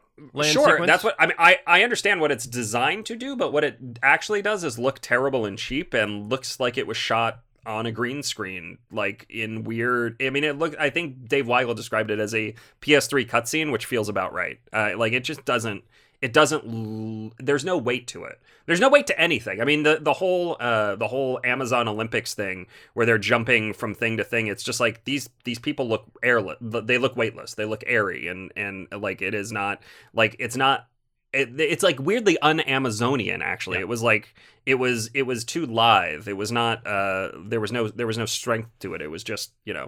sure, 0.45 0.71
sequence. 0.71 0.87
that's 0.87 1.03
what 1.03 1.15
I 1.19 1.27
mean. 1.27 1.35
I 1.37 1.59
I 1.65 1.83
understand 1.83 2.21
what 2.21 2.31
it's 2.31 2.45
designed 2.45 3.05
to 3.07 3.15
do, 3.15 3.35
but 3.35 3.51
what 3.53 3.63
it 3.63 3.79
actually 4.03 4.41
does 4.41 4.63
is 4.63 4.77
look 4.77 4.99
terrible 4.99 5.45
and 5.45 5.57
cheap, 5.57 5.93
and 5.93 6.29
looks 6.29 6.59
like 6.59 6.77
it 6.77 6.87
was 6.87 6.97
shot 6.97 7.41
on 7.65 7.85
a 7.85 7.91
green 7.91 8.23
screen, 8.23 8.77
like 8.91 9.25
in 9.29 9.63
weird. 9.63 10.21
I 10.21 10.29
mean, 10.29 10.43
it 10.43 10.57
looked. 10.57 10.75
I 10.79 10.89
think 10.89 11.27
Dave 11.27 11.45
Weigel 11.45 11.75
described 11.75 12.11
it 12.11 12.19
as 12.19 12.33
a 12.33 12.55
PS3 12.81 13.27
cutscene, 13.27 13.71
which 13.71 13.85
feels 13.85 14.09
about 14.09 14.33
right. 14.33 14.59
Uh, 14.73 14.91
like 14.97 15.13
it 15.13 15.23
just 15.23 15.45
doesn't. 15.45 15.83
It 16.21 16.33
doesn't. 16.33 16.63
l- 16.65 17.33
There's 17.39 17.65
no 17.65 17.77
weight 17.77 18.07
to 18.07 18.25
it. 18.25 18.39
There's 18.67 18.79
no 18.79 18.89
weight 18.89 19.07
to 19.07 19.19
anything. 19.19 19.59
I 19.59 19.65
mean, 19.65 19.83
the 19.83 19.97
the 19.99 20.13
whole 20.13 20.55
uh, 20.59 20.95
the 20.95 21.07
whole 21.07 21.39
Amazon 21.43 21.87
Olympics 21.87 22.35
thing, 22.35 22.67
where 22.93 23.05
they're 23.05 23.17
jumping 23.17 23.73
from 23.73 23.95
thing 23.95 24.17
to 24.17 24.23
thing. 24.23 24.47
It's 24.47 24.63
just 24.63 24.79
like 24.79 25.03
these 25.03 25.29
these 25.45 25.57
people 25.59 25.87
look 25.87 26.05
airless. 26.21 26.57
They 26.61 26.97
look 26.99 27.15
weightless. 27.15 27.55
They 27.55 27.65
look 27.65 27.83
airy, 27.87 28.27
and 28.27 28.51
and 28.55 28.87
like 28.91 29.21
it 29.21 29.33
is 29.33 29.51
not 29.51 29.81
like 30.13 30.35
it's 30.37 30.55
not 30.55 30.87
it, 31.33 31.59
it's 31.59 31.83
like 31.83 31.99
weirdly 31.99 32.37
un-Amazonian. 32.39 33.41
Actually, 33.41 33.77
Yeah. 33.77 33.81
it 33.81 33.87
was 33.87 34.03
like 34.03 34.35
it 34.65 34.75
was 34.75 35.09
it 35.15 35.23
was 35.23 35.43
too 35.43 35.65
lithe. 35.65 36.27
It 36.27 36.37
was 36.37 36.51
not. 36.51 36.85
Uh, 36.85 37.31
there 37.43 37.59
was 37.59 37.71
no 37.71 37.87
there 37.87 38.07
was 38.07 38.19
no 38.19 38.27
strength 38.27 38.69
to 38.81 38.93
it. 38.93 39.01
It 39.01 39.09
was 39.09 39.23
just 39.23 39.53
you 39.65 39.73
know. 39.73 39.87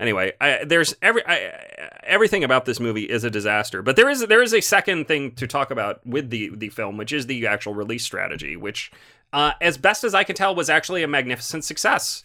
Anyway, 0.00 0.32
I, 0.40 0.64
there's 0.64 0.96
every 1.02 1.22
I, 1.26 1.90
everything 2.02 2.42
about 2.42 2.64
this 2.64 2.80
movie 2.80 3.04
is 3.04 3.22
a 3.22 3.30
disaster. 3.30 3.82
But 3.82 3.96
there 3.96 4.08
is 4.08 4.26
there 4.26 4.42
is 4.42 4.54
a 4.54 4.62
second 4.62 5.06
thing 5.06 5.32
to 5.32 5.46
talk 5.46 5.70
about 5.70 6.04
with 6.06 6.30
the 6.30 6.50
the 6.56 6.70
film, 6.70 6.96
which 6.96 7.12
is 7.12 7.26
the 7.26 7.46
actual 7.46 7.74
release 7.74 8.02
strategy, 8.02 8.56
which, 8.56 8.90
uh, 9.34 9.52
as 9.60 9.76
best 9.76 10.02
as 10.02 10.14
I 10.14 10.24
can 10.24 10.34
tell, 10.34 10.54
was 10.54 10.70
actually 10.70 11.02
a 11.02 11.08
magnificent 11.08 11.64
success 11.64 12.24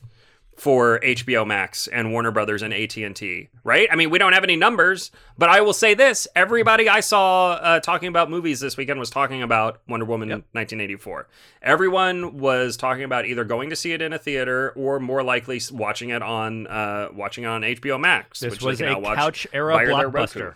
for 0.56 1.00
HBO 1.04 1.46
Max 1.46 1.88
and 1.88 2.12
Warner 2.14 2.32
Brothers 2.32 2.62
and 2.62 2.74
AT&T, 2.74 3.50
right? 3.66 3.88
I 3.92 3.96
mean, 3.98 4.10
we 4.10 4.18
don't 4.18 4.32
have 4.32 4.44
any 4.46 4.56
numbers, 4.56 5.12
but 5.38 5.50
I 5.50 5.60
will 5.60 5.74
say 5.74 5.94
this, 5.96 6.28
everybody 6.34 6.88
I 6.88 7.02
saw 7.02 7.52
uh, 7.52 7.80
talking 7.82 8.08
about 8.08 8.30
movies 8.30 8.62
this 8.62 8.78
weekend 8.78 8.98
was 9.00 9.10
talking 9.10 9.44
about 9.44 9.82
Wonder 9.90 10.06
Woman 10.06 10.30
Yep. 10.30 10.38
1984. 10.54 11.28
Everyone 11.62 12.38
was 12.38 12.78
talking 12.78 13.04
about 13.04 13.26
either 13.26 13.44
going 13.44 13.70
to 13.70 13.76
see 13.76 13.92
it 13.92 14.02
in 14.02 14.14
a 14.14 14.18
theater 14.18 14.72
or 14.78 15.00
more 15.00 15.24
likely 15.24 15.60
watching 15.72 16.10
it 16.12 16.22
on 16.22 16.68
uh, 16.68 17.10
watching 17.14 17.44
it 17.44 17.48
on 17.48 17.62
HBO 17.62 18.00
Max, 18.00 18.40
This 18.40 18.52
which 18.52 18.62
was 18.64 18.82
a 18.82 18.96
couch 18.96 19.46
era 19.52 19.74
via 19.74 19.88
their 19.88 20.08
Roku. 20.10 20.40
blockbuster. 20.40 20.54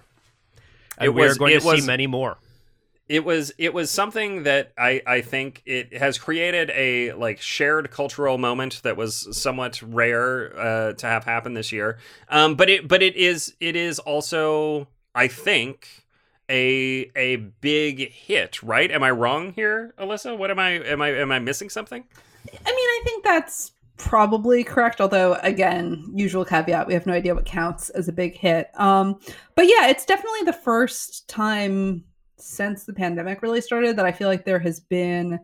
And 0.98 1.08
It 1.08 1.14
we 1.14 1.22
was- 1.24 1.36
are 1.36 1.40
going 1.40 1.60
to 1.60 1.62
see 1.82 1.86
many 1.86 2.08
more. 2.08 2.38
It 3.10 3.26
was 3.26 3.52
it 3.58 3.74
was 3.74 3.90
something 3.90 4.44
that 4.44 4.72
I 4.78 5.02
I 5.06 5.22
think 5.22 5.64
it 5.66 5.98
has 5.98 6.20
created 6.20 6.70
a 6.70 7.12
like 7.14 7.42
shared 7.42 7.90
cultural 7.90 8.38
moment 8.38 8.84
that 8.84 8.96
was 8.96 9.36
somewhat 9.36 9.82
rare 9.82 10.58
uh, 10.58 10.94
to 10.94 11.08
have 11.08 11.24
happen 11.24 11.56
this 11.56 11.72
year. 11.72 11.98
Um, 12.30 12.54
but 12.56 12.70
it 12.70 12.88
but 12.88 13.02
it 13.02 13.16
is 13.16 13.56
it 13.60 13.76
is 13.76 13.98
also 13.98 14.88
I 15.16 15.28
think 15.28 15.88
a 16.50 17.12
a 17.16 17.38
big 17.38 18.12
hit, 18.12 18.62
right? 18.62 18.92
Am 18.92 19.02
I 19.02 19.10
wrong 19.10 19.54
here, 19.54 19.96
Alyssa? 19.98 20.38
What 20.38 20.52
am 20.52 20.60
I 20.60 20.70
am 20.70 21.02
I 21.02 21.10
am 21.10 21.32
I 21.32 21.40
missing 21.40 21.70
something? 21.70 22.04
I 22.48 22.52
mean, 22.52 22.76
I 22.76 23.02
think 23.04 23.24
that's 23.24 23.72
probably 23.98 24.64
correct. 24.64 25.02
Although, 25.02 25.34
again, 25.42 26.12
usual 26.14 26.46
caveat: 26.46 26.86
we 26.86 26.94
have 26.94 27.08
no 27.08 27.14
idea 27.14 27.34
what 27.34 27.46
counts 27.46 27.90
as 27.90 28.08
a 28.08 28.14
big 28.14 28.36
hit. 28.36 28.70
Um, 28.80 29.20
but 29.56 29.66
yeah, 29.66 29.88
it's 29.88 30.06
definitely 30.06 30.44
the 30.44 30.54
first 30.54 31.28
time 31.28 32.04
since 32.42 32.86
the 32.86 32.94
pandemic 32.94 33.42
really 33.42 33.62
started 33.62 33.96
that 33.98 34.06
I 34.06 34.12
feel 34.12 34.28
like 34.28 34.46
there 34.46 34.60
has 34.60 34.80
been 34.80 35.40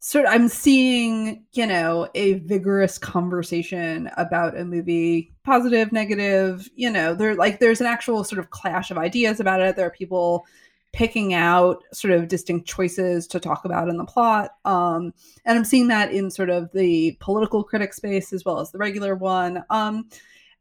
sort. 0.00 0.26
I'm 0.28 0.48
seeing, 0.48 1.44
you 1.52 1.66
know, 1.66 2.08
a 2.14 2.34
vigorous 2.34 2.98
conversation 2.98 4.10
about 4.16 4.58
a 4.58 4.64
movie, 4.64 5.32
positive, 5.44 5.92
negative. 5.92 6.68
You 6.74 6.90
know, 6.90 7.14
there 7.14 7.34
like 7.34 7.60
there's 7.60 7.80
an 7.80 7.86
actual 7.86 8.24
sort 8.24 8.38
of 8.38 8.50
clash 8.50 8.90
of 8.90 8.98
ideas 8.98 9.40
about 9.40 9.60
it. 9.60 9.76
There 9.76 9.86
are 9.86 9.90
people 9.90 10.46
picking 10.92 11.34
out 11.34 11.84
sort 11.92 12.12
of 12.12 12.28
distinct 12.28 12.66
choices 12.66 13.26
to 13.28 13.38
talk 13.38 13.64
about 13.64 13.88
in 13.88 13.96
the 13.96 14.04
plot. 14.04 14.52
Um, 14.64 15.14
and 15.44 15.56
I'm 15.56 15.64
seeing 15.64 15.88
that 15.88 16.12
in 16.12 16.30
sort 16.30 16.50
of 16.50 16.70
the 16.72 17.16
political 17.20 17.62
critic 17.62 17.94
space 17.94 18.32
as 18.32 18.44
well 18.44 18.58
as 18.58 18.72
the 18.72 18.78
regular 18.78 19.14
one. 19.14 19.62
Um, 19.70 20.08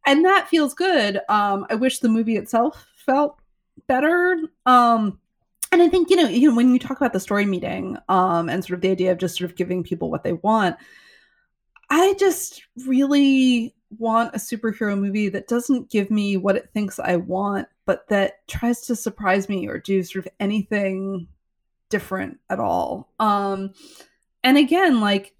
and 0.06 0.24
that 0.26 0.48
feels 0.48 0.74
good. 0.74 1.20
Um, 1.30 1.66
I 1.70 1.76
wish 1.76 2.00
the 2.00 2.10
movie 2.10 2.38
itself 2.38 2.86
felt 2.96 3.40
better. 3.88 4.38
Um, 4.66 5.20
and 5.72 5.82
I 5.82 5.88
think 5.90 6.10
you 6.10 6.16
know, 6.16 6.28
you 6.28 6.50
know, 6.50 6.56
when 6.56 6.74
you 6.74 6.80
talk 6.80 6.98
about 6.98 7.14
the 7.14 7.20
story 7.20 7.46
meeting 7.46 7.98
um, 8.08 8.50
and 8.50 8.64
sort 8.64 8.76
of 8.76 8.82
the 8.82 8.92
idea 8.92 9.12
of 9.12 9.18
just 9.18 9.38
sort 9.38 9.50
of 9.50 9.58
giving 9.58 9.84
people 9.84 10.10
what 10.10 10.24
they 10.24 10.34
want, 10.34 10.78
I 11.90 12.14
just 12.20 12.62
really 12.86 13.76
want 13.98 14.36
a 14.36 14.38
superhero 14.38 15.00
movie 15.00 15.30
that 15.30 15.48
doesn't 15.48 15.90
give 15.90 16.12
me 16.12 16.38
what 16.38 16.56
it 16.56 16.70
thinks 16.74 17.00
I 17.00 17.16
want, 17.16 17.68
but 17.86 18.08
that 18.10 18.48
tries 18.48 18.82
to 18.82 18.96
surprise 18.96 19.50
me 19.50 19.68
or 19.68 19.80
do 19.80 20.04
sort 20.04 20.26
of 20.26 20.32
anything 20.40 21.28
different 21.90 22.40
at 22.50 22.60
all. 22.60 23.12
Um, 23.20 23.74
and 24.44 24.58
again, 24.58 25.02
like, 25.02 25.34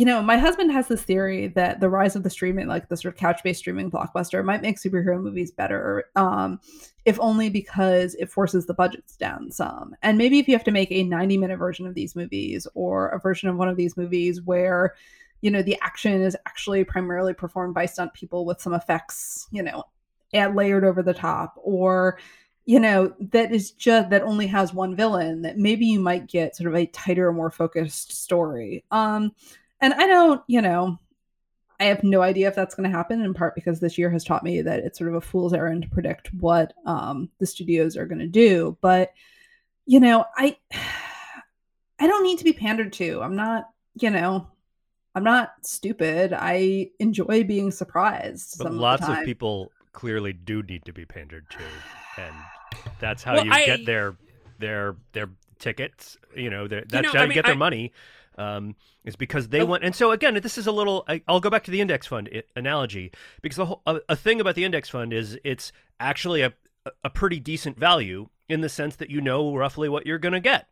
you 0.00 0.06
know, 0.06 0.22
my 0.22 0.38
husband 0.38 0.72
has 0.72 0.88
this 0.88 1.02
theory 1.02 1.48
that 1.48 1.80
the 1.80 1.90
rise 1.90 2.16
of 2.16 2.22
the 2.22 2.30
streaming, 2.30 2.66
like 2.66 2.88
the 2.88 2.96
sort 2.96 3.12
of 3.12 3.20
couch 3.20 3.42
based 3.44 3.58
streaming 3.58 3.90
blockbuster, 3.90 4.42
might 4.42 4.62
make 4.62 4.78
superhero 4.78 5.20
movies 5.20 5.50
better, 5.50 6.06
um, 6.16 6.58
if 7.04 7.20
only 7.20 7.50
because 7.50 8.14
it 8.14 8.30
forces 8.30 8.64
the 8.64 8.72
budgets 8.72 9.14
down 9.14 9.50
some. 9.50 9.94
And 10.02 10.16
maybe 10.16 10.38
if 10.38 10.48
you 10.48 10.54
have 10.54 10.64
to 10.64 10.70
make 10.70 10.90
a 10.90 11.02
90 11.02 11.36
minute 11.36 11.58
version 11.58 11.86
of 11.86 11.92
these 11.92 12.16
movies 12.16 12.66
or 12.72 13.10
a 13.10 13.20
version 13.20 13.50
of 13.50 13.56
one 13.56 13.68
of 13.68 13.76
these 13.76 13.94
movies 13.94 14.40
where, 14.40 14.94
you 15.42 15.50
know, 15.50 15.60
the 15.60 15.76
action 15.82 16.22
is 16.22 16.34
actually 16.46 16.82
primarily 16.82 17.34
performed 17.34 17.74
by 17.74 17.84
stunt 17.84 18.14
people 18.14 18.46
with 18.46 18.58
some 18.58 18.72
effects, 18.72 19.48
you 19.50 19.62
know, 19.62 19.84
and 20.32 20.56
layered 20.56 20.82
over 20.82 21.02
the 21.02 21.12
top, 21.12 21.52
or 21.62 22.18
you 22.64 22.78
know 22.78 23.12
that 23.18 23.52
is 23.52 23.72
just 23.72 24.10
that 24.10 24.22
only 24.22 24.46
has 24.46 24.72
one 24.72 24.94
villain 24.94 25.42
that 25.42 25.58
maybe 25.58 25.86
you 25.86 25.98
might 25.98 26.28
get 26.28 26.54
sort 26.54 26.68
of 26.68 26.76
a 26.76 26.86
tighter 26.86 27.32
more 27.32 27.50
focused 27.50 28.12
story 28.12 28.84
um 28.92 29.32
and 29.80 29.94
i 29.94 30.06
don't 30.06 30.42
you 30.46 30.60
know 30.62 30.98
i 31.78 31.84
have 31.84 32.02
no 32.04 32.22
idea 32.22 32.48
if 32.48 32.54
that's 32.54 32.74
going 32.74 32.88
to 32.90 32.96
happen 32.96 33.22
in 33.22 33.34
part 33.34 33.54
because 33.54 33.80
this 33.80 33.96
year 33.98 34.10
has 34.10 34.24
taught 34.24 34.44
me 34.44 34.60
that 34.62 34.80
it's 34.80 34.98
sort 34.98 35.08
of 35.10 35.14
a 35.16 35.20
fool's 35.20 35.52
errand 35.52 35.82
to 35.82 35.88
predict 35.88 36.32
what 36.34 36.72
um 36.86 37.28
the 37.38 37.46
studios 37.46 37.96
are 37.96 38.06
going 38.06 38.18
to 38.18 38.26
do 38.26 38.76
but 38.80 39.12
you 39.86 40.00
know 40.00 40.24
i 40.36 40.56
i 41.98 42.06
don't 42.06 42.22
need 42.24 42.38
to 42.38 42.44
be 42.44 42.52
pandered 42.52 42.92
to 42.92 43.20
i'm 43.22 43.36
not 43.36 43.68
you 44.00 44.10
know 44.10 44.46
i'm 45.14 45.24
not 45.24 45.52
stupid 45.62 46.32
i 46.32 46.88
enjoy 46.98 47.42
being 47.44 47.70
surprised 47.70 48.56
But 48.58 48.64
some 48.64 48.78
lots 48.78 49.02
of, 49.02 49.08
the 49.14 49.20
of 49.20 49.24
people 49.24 49.70
clearly 49.92 50.32
do 50.32 50.62
need 50.62 50.84
to 50.84 50.92
be 50.92 51.04
pandered 51.04 51.46
to, 51.50 51.58
and 52.22 52.34
that's 53.00 53.22
how 53.24 53.34
Well, 53.34 53.44
you 53.46 53.50
I- 53.52 53.66
get 53.66 53.84
their 53.86 54.14
their 54.60 54.94
their 55.12 55.28
tickets. 55.58 56.16
You 56.36 56.48
know, 56.48 56.68
their, 56.68 56.84
that's 56.88 57.06
know, 57.06 57.10
how 57.12 57.18
I 57.18 57.22
you 57.22 57.28
mean, 57.30 57.34
get 57.34 57.44
their 57.46 57.54
I- 57.54 57.58
money. 57.58 57.92
Um, 58.40 58.74
is 59.04 59.16
because 59.16 59.48
they 59.48 59.60
Oh. 59.60 59.66
want, 59.66 59.84
and 59.84 59.94
so 59.94 60.10
again, 60.12 60.34
this 60.42 60.56
is 60.56 60.66
a 60.66 60.72
little. 60.72 61.04
I, 61.08 61.22
I'll 61.28 61.40
go 61.40 61.50
back 61.50 61.64
to 61.64 61.70
the 61.70 61.80
index 61.80 62.06
fund 62.06 62.28
i- 62.34 62.42
analogy 62.56 63.12
because 63.42 63.56
the 63.56 63.66
whole 63.66 63.82
a, 63.86 64.00
a 64.08 64.16
thing 64.16 64.40
about 64.40 64.54
the 64.54 64.64
index 64.64 64.88
fund 64.88 65.12
is 65.12 65.38
it's 65.44 65.72
actually 65.98 66.40
a 66.42 66.52
a 67.04 67.10
pretty 67.10 67.38
decent 67.38 67.78
value 67.78 68.28
in 68.48 68.62
the 68.62 68.68
sense 68.70 68.96
that 68.96 69.10
you 69.10 69.20
know 69.20 69.54
roughly 69.54 69.88
what 69.88 70.06
you're 70.06 70.18
going 70.18 70.32
to 70.32 70.40
get. 70.40 70.66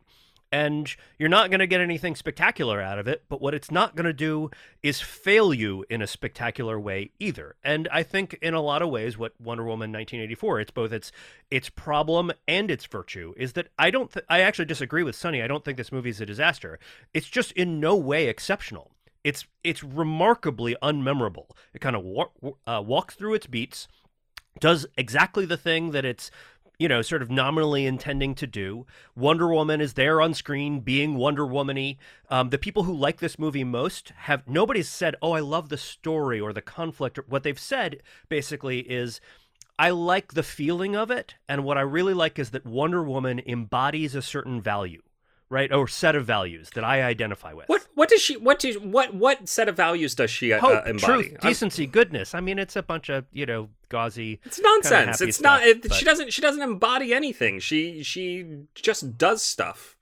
And 0.51 0.93
you're 1.19 1.29
not 1.29 1.51
going 1.51 1.59
to 1.59 1.67
get 1.67 1.79
anything 1.79 2.15
spectacular 2.15 2.81
out 2.81 2.97
of 2.97 3.07
it, 3.07 3.23
but 3.29 3.39
what 3.39 3.53
it's 3.53 3.69
not 3.69 3.95
going 3.95 4.07
to 4.07 4.13
do 4.13 4.49
is 4.81 4.99
fail 4.99 5.53
you 5.53 5.85
in 5.91 6.01
a 6.01 6.07
spectacular 6.07 6.79
way 6.79 7.11
either. 7.19 7.55
And 7.63 7.87
I 7.91 8.01
think 8.01 8.37
in 8.41 8.55
a 8.55 8.61
lot 8.61 8.81
of 8.81 8.89
ways 8.89 9.15
what 9.15 9.39
Wonder 9.39 9.63
Woman 9.63 9.91
1984 9.91 10.59
it's 10.61 10.71
both 10.71 10.91
its 10.91 11.11
its 11.51 11.69
problem 11.69 12.31
and 12.47 12.71
its 12.71 12.85
virtue 12.85 13.33
is 13.37 13.53
that 13.53 13.67
I 13.77 13.91
don't 13.91 14.11
th- 14.11 14.25
I 14.27 14.41
actually 14.41 14.65
disagree 14.65 15.03
with 15.03 15.15
Sonny. 15.15 15.43
I 15.43 15.47
don't 15.47 15.63
think 15.63 15.77
this 15.77 15.91
movie 15.91 16.09
is 16.09 16.21
a 16.21 16.25
disaster. 16.25 16.79
It's 17.13 17.29
just 17.29 17.51
in 17.51 17.79
no 17.79 17.95
way 17.95 18.27
exceptional. 18.27 18.91
It's 19.23 19.45
it's 19.63 19.83
remarkably 19.83 20.75
unmemorable. 20.81 21.49
It 21.73 21.81
kind 21.81 21.95
of 21.95 22.03
wa- 22.03 22.29
uh, 22.65 22.81
walks 22.83 23.15
through 23.15 23.35
its 23.35 23.47
beats, 23.47 23.87
does 24.59 24.85
exactly 24.97 25.45
the 25.45 25.57
thing 25.57 25.91
that 25.91 26.05
it's 26.05 26.31
you 26.79 26.87
know, 26.87 27.01
sort 27.01 27.21
of 27.21 27.29
nominally 27.29 27.85
intending 27.85 28.33
to 28.33 28.47
do. 28.47 28.85
Wonder 29.13 29.49
Woman 29.49 29.81
is 29.81 29.93
there 29.93 30.21
on 30.21 30.33
screen 30.33 30.79
being 30.79 31.15
Wonder 31.15 31.45
Woman-y. 31.45 31.97
Um, 32.29 32.49
the 32.49 32.57
people 32.57 32.83
who 32.83 32.95
like 32.95 33.19
this 33.19 33.37
movie 33.37 33.65
most 33.65 34.13
have 34.15 34.47
nobody's 34.47 34.87
said, 34.87 35.15
"Oh, 35.21 35.33
I 35.33 35.41
love 35.41 35.67
the 35.67 35.77
story 35.77 36.39
or 36.39 36.53
the 36.53 36.61
conflict." 36.61 37.19
What 37.27 37.43
they've 37.43 37.59
said 37.59 38.01
basically 38.29 38.79
is, 38.89 39.19
"I 39.77 39.89
like 39.89 40.33
the 40.33 40.43
feeling 40.43 40.95
of 40.95 41.11
it," 41.11 41.35
and 41.49 41.65
what 41.65 41.77
I 41.77 41.81
really 41.81 42.13
like 42.13 42.39
is 42.39 42.51
that 42.51 42.65
Wonder 42.65 43.03
Woman 43.03 43.41
embodies 43.45 44.15
a 44.15 44.21
certain 44.21 44.61
value, 44.61 45.01
right, 45.49 45.71
or 45.71 45.87
set 45.87 46.15
of 46.15 46.25
values 46.25 46.69
that 46.75 46.83
I 46.83 47.03
identify 47.03 47.53
with. 47.53 47.67
What 47.69 47.85
what 47.95 48.09
does 48.09 48.21
she 48.21 48.37
what 48.37 48.59
does 48.59 48.77
what 48.77 49.13
what 49.13 49.47
set 49.49 49.67
of 49.67 49.75
values 49.75 50.15
does 50.15 50.29
she 50.31 50.53
uh, 50.53 50.59
Hope, 50.59 50.85
embody? 50.87 51.23
truth, 51.23 51.37
I'm- 51.41 51.49
decency, 51.51 51.85
goodness. 51.87 52.33
I 52.35 52.39
mean, 52.39 52.59
it's 52.59 52.75
a 52.75 52.83
bunch 52.83 53.09
of 53.09 53.25
you 53.31 53.45
know 53.45 53.69
gauzy. 53.89 54.39
It's 54.45 54.59
nonsense. 54.59 55.21
It's 55.21 55.41
not. 55.41 55.63
It, 55.63 55.81
but- 55.83 55.93
She 55.93 56.05
doesn't. 56.05 56.31
She 56.33 56.41
doesn't 56.41 56.61
embody 56.61 57.13
anything. 57.13 57.59
She 57.59 58.03
she 58.03 58.45
just 58.75 59.17
does 59.17 59.41
stuff. 59.43 59.95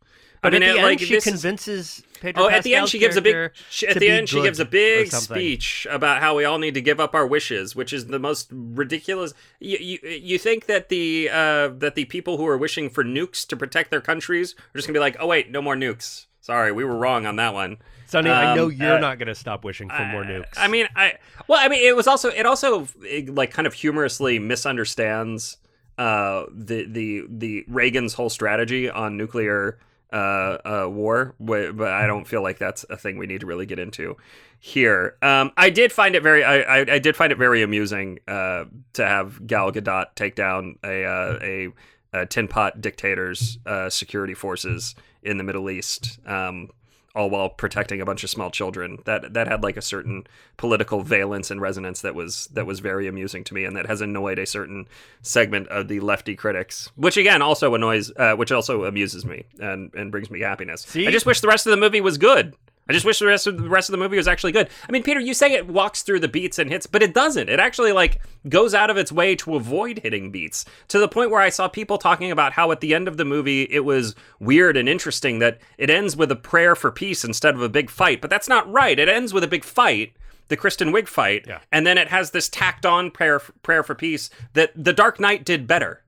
But 0.51 0.55
I 0.55 0.60
mean, 0.60 0.69
at 0.69 0.71
the 0.73 0.77
it, 0.77 0.77
end, 0.79 0.88
like 0.88 0.99
she 0.99 1.15
this 1.15 1.23
convinces 1.23 2.03
Pedro 2.21 2.43
Oh, 2.43 2.49
at 2.49 2.63
the 2.63 2.75
end 2.75 2.89
she 2.89 2.99
gives 2.99 3.15
a 3.15 3.21
big. 3.21 3.51
She, 3.69 3.88
at 3.88 3.99
the 3.99 4.10
end 4.10 4.29
she 4.29 4.41
gives 4.41 4.60
a 4.60 4.65
big 4.65 5.12
speech 5.12 5.86
about 5.89 6.21
how 6.21 6.36
we 6.36 6.45
all 6.45 6.57
need 6.57 6.73
to 6.73 6.81
give 6.81 6.99
up 6.99 7.13
our 7.13 7.27
wishes, 7.27 7.75
which 7.75 7.91
is 7.91 8.07
the 8.07 8.19
most 8.19 8.47
ridiculous. 8.51 9.33
You 9.60 9.77
you, 9.77 10.10
you 10.10 10.38
think 10.38 10.65
that 10.67 10.89
the 10.89 11.29
uh, 11.31 11.67
that 11.79 11.95
the 11.95 12.05
people 12.05 12.38
who 12.38 12.47
are 12.47 12.57
wishing 12.57 12.89
for 12.89 13.03
nukes 13.03 13.45
to 13.47 13.57
protect 13.57 13.91
their 13.91 14.01
countries 14.01 14.55
are 14.73 14.77
just 14.77 14.88
gonna 14.88 14.97
be 14.97 15.01
like, 15.01 15.17
oh 15.19 15.27
wait, 15.27 15.51
no 15.51 15.62
more 15.62 15.75
nukes. 15.75 16.25
Sorry, 16.41 16.71
we 16.71 16.86
were 16.86 16.95
wrong 16.95 17.25
on 17.25 17.36
that 17.36 17.53
one. 17.53 17.77
Sonny, 18.05 18.29
I 18.29 18.55
know 18.55 18.67
Um, 18.67 18.71
you're 18.71 18.95
uh, 18.95 18.99
not 18.99 19.19
going 19.19 19.27
to 19.27 19.36
stop 19.36 19.65
wishing 19.65 19.89
for 19.89 20.06
more 20.06 20.23
nukes. 20.23 20.54
I 20.56 20.69
mean, 20.69 20.87
I 20.95 21.15
well, 21.48 21.60
I 21.62 21.67
mean, 21.67 21.85
it 21.85 21.93
was 21.93 22.08
also 22.08 22.29
it 22.29 22.45
also 22.45 22.87
it, 23.04 23.35
like 23.35 23.52
kind 23.52 23.67
of 23.67 23.73
humorously 23.73 24.39
misunderstands 24.39 25.58
uh, 25.98 26.45
the 26.54 26.85
the 26.85 27.25
the 27.27 27.65
Reagan's 27.67 28.13
whole 28.13 28.29
strategy 28.29 28.89
on 28.89 29.17
nuclear 29.17 29.77
uh, 30.12 30.58
uh, 30.65 30.87
war, 30.89 31.35
but, 31.39 31.81
I 31.81 32.08
don't 32.08 32.27
feel 32.27 32.41
like 32.41 32.58
that's 32.58 32.85
a 32.89 32.97
thing 32.97 33.17
we 33.17 33.27
need 33.27 33.41
to 33.41 33.45
really 33.45 33.65
get 33.65 33.79
into 33.79 34.17
here. 34.60 35.17
Um, 35.21 35.51
I 35.58 35.69
did 35.69 35.91
find 35.91 36.15
it 36.15 36.23
very 36.23 36.43
I, 36.43 36.60
I, 36.60 36.77
I 36.93 36.99
did 36.99 37.15
find 37.15 37.31
it 37.31 37.37
very 37.37 37.62
amusing 37.62 38.19
uh, 38.27 38.65
to 38.93 39.05
have 39.05 39.45
Gal 39.45 39.71
Gadot 39.71 40.15
take 40.15 40.35
down 40.35 40.77
a 40.83 41.05
uh, 41.05 41.39
a 41.41 41.69
uh, 42.13 42.25
tin 42.25 42.47
pot 42.47 42.81
dictators, 42.81 43.60
uh, 43.65 43.89
security 43.89 44.33
forces 44.33 44.95
in 45.21 45.37
the 45.37 45.43
Middle 45.43 45.69
East. 45.69 46.19
Um, 46.25 46.69
all 47.18 47.30
while 47.30 47.50
protecting 47.50 48.00
a 48.00 48.06
bunch 48.06 48.24
of 48.24 48.30
small 48.30 48.52
children. 48.52 49.00
That 49.06 49.34
that 49.34 49.48
had 49.48 49.63
like 49.63 49.76
a 49.76 49.82
certain 49.82 50.28
political 50.56 51.02
valence 51.02 51.50
and 51.52 51.60
resonance 51.60 52.02
that 52.02 52.15
was 52.15 52.48
that 52.54 52.65
was 52.65 52.80
very 52.80 53.08
amusing 53.08 53.44
to 53.46 53.54
me, 53.54 53.65
and 53.65 53.76
that 53.76 53.88
has 53.88 54.02
annoyed 54.02 54.40
a 54.40 54.46
certain 54.46 54.88
segment 55.22 55.68
of 55.68 55.88
the 55.88 56.00
lefty 56.00 56.36
critics, 56.36 56.90
which 56.96 57.18
again 57.18 57.42
also 57.42 57.74
annoys, 57.76 58.12
uh, 58.18 58.36
which 58.36 58.52
also 58.52 58.86
amuses 58.86 59.26
me 59.26 59.44
and 59.60 59.94
and 59.96 60.12
brings 60.12 60.30
me 60.30 60.42
happiness. 60.42 60.82
See? 60.82 61.08
I 61.08 61.12
just 61.12 61.26
wish 61.26 61.42
the 61.42 61.48
rest 61.48 61.65
of 61.65 61.72
the 61.72 61.78
movie 61.78 62.02
was 62.02 62.18
good. 62.18 62.54
I 62.90 62.94
just 62.94 63.06
wish 63.06 63.19
the 63.19 63.25
rest 63.27 63.48
of 63.48 63.62
the 63.62 63.69
rest 63.69 63.90
of 63.90 63.92
the 63.92 63.98
movie 63.98 64.17
was 64.17 64.27
actually 64.27 64.52
good. 64.52 64.69
I 64.88 64.92
mean, 64.92 65.04
Peter, 65.04 65.19
you 65.19 65.33
say 65.33 65.54
it 65.54 65.67
walks 65.67 66.02
through 66.04 66.19
the 66.21 66.27
beats 66.27 66.58
and 66.60 66.69
hits, 66.69 66.88
but 66.88 67.04
it 67.04 67.13
doesn't. 67.13 67.50
It 67.50 67.60
actually 67.60 67.92
like 67.92 68.21
goes 68.48 68.73
out 68.73 68.90
of 68.90 68.98
its 68.98 69.12
way 69.12 69.35
to 69.38 69.56
avoid 69.56 70.00
hitting 70.00 70.31
beats 70.31 70.65
to 70.88 71.00
the 71.00 71.08
point 71.08 71.31
where 71.31 71.42
I 71.42 71.50
saw 71.50 71.67
people 71.67 71.98
talking 71.98 72.31
about 72.31 72.54
how 72.54 72.71
at 72.71 72.79
the 72.81 72.94
end 72.94 73.08
of 73.08 73.17
the 73.17 73.25
movie 73.25 73.63
it 73.63 73.83
was 73.85 74.15
weird 74.40 74.77
and 74.77 74.88
interesting 74.88 75.40
that 75.40 75.60
it 75.77 75.90
ends 75.90 76.15
with 76.15 76.31
a 76.31 76.35
prayer 76.35 76.75
for 76.75 76.92
peace 76.92 77.23
instead 77.23 77.56
of 77.56 77.62
a 77.62 77.69
big 77.69 77.90
fight. 77.90 78.21
But 78.21 78.29
that's 78.29 78.48
not 78.50 78.71
right. 78.71 78.98
It 78.98 79.10
ends 79.10 79.33
with 79.33 79.44
a 79.44 79.48
big 79.48 79.63
fight. 79.63 80.13
The 80.50 80.56
Kristen 80.56 80.94
Wiig 80.94 81.10
fight, 81.10 81.44
Yeah. 81.46 81.60
and 81.73 81.85
then 81.85 81.98
it 81.98 82.08
has 82.08 82.31
this 82.31 82.48
tacked 82.48 82.85
on 82.85 83.12
prayer 83.12 83.42
prayer 83.63 83.83
for 83.83 83.96
peace 83.96 84.29
that 84.54 84.71
The 84.81 84.94
Dark 84.94 85.19
Knight 85.19 85.44
did 85.44 85.67
better. 85.67 86.04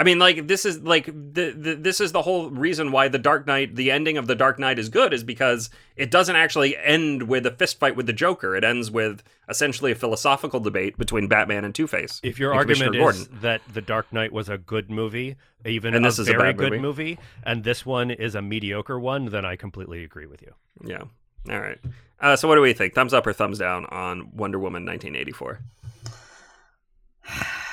I 0.00 0.04
mean, 0.04 0.20
like 0.20 0.46
this 0.46 0.64
is 0.64 0.78
like 0.78 1.06
the, 1.06 1.50
the 1.50 1.74
this 1.74 2.00
is 2.00 2.12
the 2.12 2.22
whole 2.22 2.50
reason 2.50 2.92
why 2.92 3.08
the 3.08 3.18
Dark 3.18 3.48
Knight, 3.48 3.74
the 3.74 3.90
ending 3.90 4.16
of 4.16 4.28
the 4.28 4.36
Dark 4.36 4.56
Knight 4.60 4.78
is 4.78 4.88
good, 4.88 5.12
is 5.12 5.24
because 5.24 5.70
it 5.96 6.12
doesn't 6.12 6.36
actually 6.36 6.76
end 6.76 7.24
with 7.24 7.44
a 7.46 7.50
fist 7.50 7.80
fight 7.80 7.96
with 7.96 8.06
the 8.06 8.12
Joker. 8.12 8.54
It 8.54 8.62
ends 8.62 8.92
with 8.92 9.24
essentially 9.48 9.90
a 9.90 9.96
philosophical 9.96 10.60
debate 10.60 10.96
between 10.98 11.26
Batman 11.26 11.64
and 11.64 11.74
Two 11.74 11.88
Face. 11.88 12.20
If 12.22 12.38
your 12.38 12.54
argument 12.54 12.94
is 12.94 13.26
that 13.40 13.60
The 13.72 13.82
Dark 13.82 14.12
Knight 14.12 14.32
was 14.32 14.48
a 14.48 14.56
good 14.56 14.88
movie, 14.88 15.34
even 15.66 15.94
And 15.94 16.04
a 16.04 16.08
this 16.08 16.20
is 16.20 16.28
a 16.28 16.32
very 16.32 16.52
bad 16.52 16.58
good 16.58 16.70
movie. 16.74 16.82
movie, 16.82 17.18
and 17.42 17.64
this 17.64 17.84
one 17.84 18.12
is 18.12 18.36
a 18.36 18.42
mediocre 18.42 19.00
one, 19.00 19.24
then 19.26 19.44
I 19.44 19.56
completely 19.56 20.04
agree 20.04 20.26
with 20.26 20.42
you. 20.42 20.54
yeah, 20.84 21.02
all 21.50 21.58
right. 21.60 21.78
Uh, 22.20 22.36
so 22.36 22.46
what 22.46 22.54
do 22.54 22.60
we 22.60 22.72
think? 22.72 22.94
Thumbs 22.94 23.12
up 23.14 23.26
or 23.26 23.32
thumbs 23.32 23.58
down 23.58 23.86
on 23.86 24.30
Wonder 24.32 24.58
Woman 24.60 24.84
1984? 24.84 25.58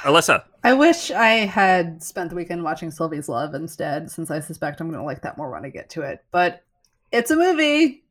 Alyssa, 0.03 0.43
I 0.63 0.73
wish 0.73 1.11
I 1.11 1.29
had 1.45 2.03
spent 2.03 2.29
the 2.29 2.35
weekend 2.35 2.63
watching 2.63 2.91
Sylvie's 2.91 3.27
Love 3.29 3.55
instead, 3.55 4.11
since 4.11 4.29
I 4.29 4.39
suspect 4.39 4.79
I'm 4.79 4.87
going 4.89 4.99
to 4.99 5.05
like 5.05 5.21
that 5.21 5.37
more 5.37 5.49
when 5.51 5.65
I 5.65 5.69
get 5.69 5.89
to 5.91 6.01
it. 6.01 6.23
But 6.31 6.63
it's 7.11 7.31
a 7.31 7.35
movie. 7.35 8.03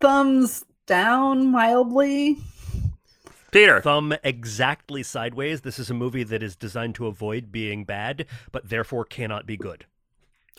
Thumbs 0.00 0.64
down 0.86 1.50
mildly. 1.50 2.38
Peter, 3.50 3.80
Thumb 3.80 4.14
exactly 4.24 5.02
sideways. 5.02 5.60
This 5.62 5.78
is 5.78 5.88
a 5.90 5.94
movie 5.94 6.24
that 6.24 6.42
is 6.42 6.56
designed 6.56 6.96
to 6.96 7.06
avoid 7.06 7.50
being 7.52 7.84
bad, 7.84 8.26
but 8.52 8.68
therefore 8.68 9.04
cannot 9.04 9.46
be 9.46 9.56
good. 9.56 9.86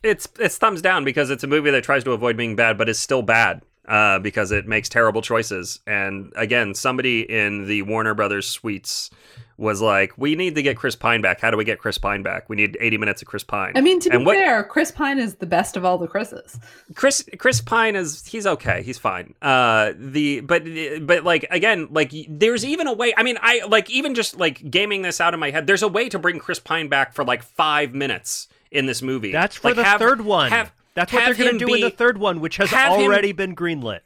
it's 0.03 0.27
it's 0.39 0.57
thumbs 0.57 0.81
down 0.81 1.03
because 1.03 1.29
it's 1.29 1.43
a 1.43 1.47
movie 1.47 1.71
that 1.71 1.83
tries 1.83 2.03
to 2.05 2.11
avoid 2.11 2.37
being 2.37 2.55
bad, 2.55 2.77
but 2.77 2.87
is 2.87 2.99
still 2.99 3.21
bad 3.21 3.61
uh, 3.87 4.19
because 4.19 4.51
it 4.51 4.67
makes 4.67 4.87
terrible 4.87 5.21
choices. 5.21 5.79
And 5.85 6.31
again, 6.35 6.73
somebody 6.73 7.21
in 7.21 7.67
the 7.67 7.81
Warner 7.81 8.13
Brothers 8.13 8.47
suites 8.47 9.09
was 9.57 9.81
like, 9.81 10.11
"We 10.17 10.35
need 10.35 10.55
to 10.55 10.61
get 10.61 10.75
Chris 10.77 10.95
Pine 10.95 11.21
back. 11.21 11.39
How 11.39 11.49
do 11.51 11.57
we 11.57 11.63
get 11.63 11.79
Chris 11.79 11.97
Pine 11.97 12.23
back? 12.23 12.49
We 12.49 12.55
need 12.55 12.77
80 12.79 12.97
minutes 12.97 13.21
of 13.21 13.27
Chris 13.27 13.43
Pine." 13.43 13.73
I 13.75 13.81
mean, 13.81 13.99
to 14.01 14.09
be 14.09 14.15
And 14.15 14.25
what- 14.25 14.35
fair, 14.35 14.63
Chris 14.63 14.91
Pine 14.91 15.17
is 15.19 15.35
the 15.35 15.45
best 15.45 15.77
of 15.77 15.85
all 15.85 15.97
the 15.97 16.07
Chris's. 16.07 16.59
Chris 16.95 17.23
Chris 17.37 17.61
Pine 17.61 17.95
is 17.95 18.25
he's 18.27 18.45
okay. 18.45 18.83
He's 18.83 18.97
fine. 18.97 19.33
Uh 19.41 19.93
the 19.97 20.41
but 20.41 20.63
but 21.01 21.23
like 21.23 21.45
again 21.51 21.87
like 21.91 22.11
there's 22.29 22.65
even 22.65 22.87
a 22.87 22.93
way 22.93 23.13
I 23.15 23.23
mean 23.23 23.37
I 23.41 23.61
like 23.67 23.89
even 23.89 24.13
just 24.15 24.37
like 24.39 24.69
gaming 24.69 25.01
this 25.03 25.21
out 25.21 25.33
in 25.33 25.39
my 25.39 25.51
head 25.51 25.67
there's 25.67 25.83
a 25.83 25.87
way 25.87 26.09
to 26.09 26.19
bring 26.19 26.39
Chris 26.39 26.59
Pine 26.59 26.87
back 26.89 27.13
for 27.13 27.23
like 27.23 27.43
5 27.43 27.93
minutes 27.93 28.47
in 28.71 28.85
this 28.87 29.01
movie. 29.01 29.31
That's 29.31 29.55
for 29.55 29.69
Like, 29.69 29.75
the 29.77 29.83
have- 29.85 29.99
third 29.99 30.21
one. 30.21 30.49
have- 30.51 30.73
That's 30.95 31.13
what 31.13 31.25
they're 31.25 31.33
going 31.33 31.57
to 31.59 31.65
do 31.65 31.73
in 31.73 31.81
the 31.81 31.89
third 31.89 32.17
one, 32.17 32.39
which 32.41 32.57
has 32.57 32.69
have 32.71 32.93
him- 32.99 33.01
already 33.05 33.31
been 33.31 33.55
greenlit. 33.55 33.99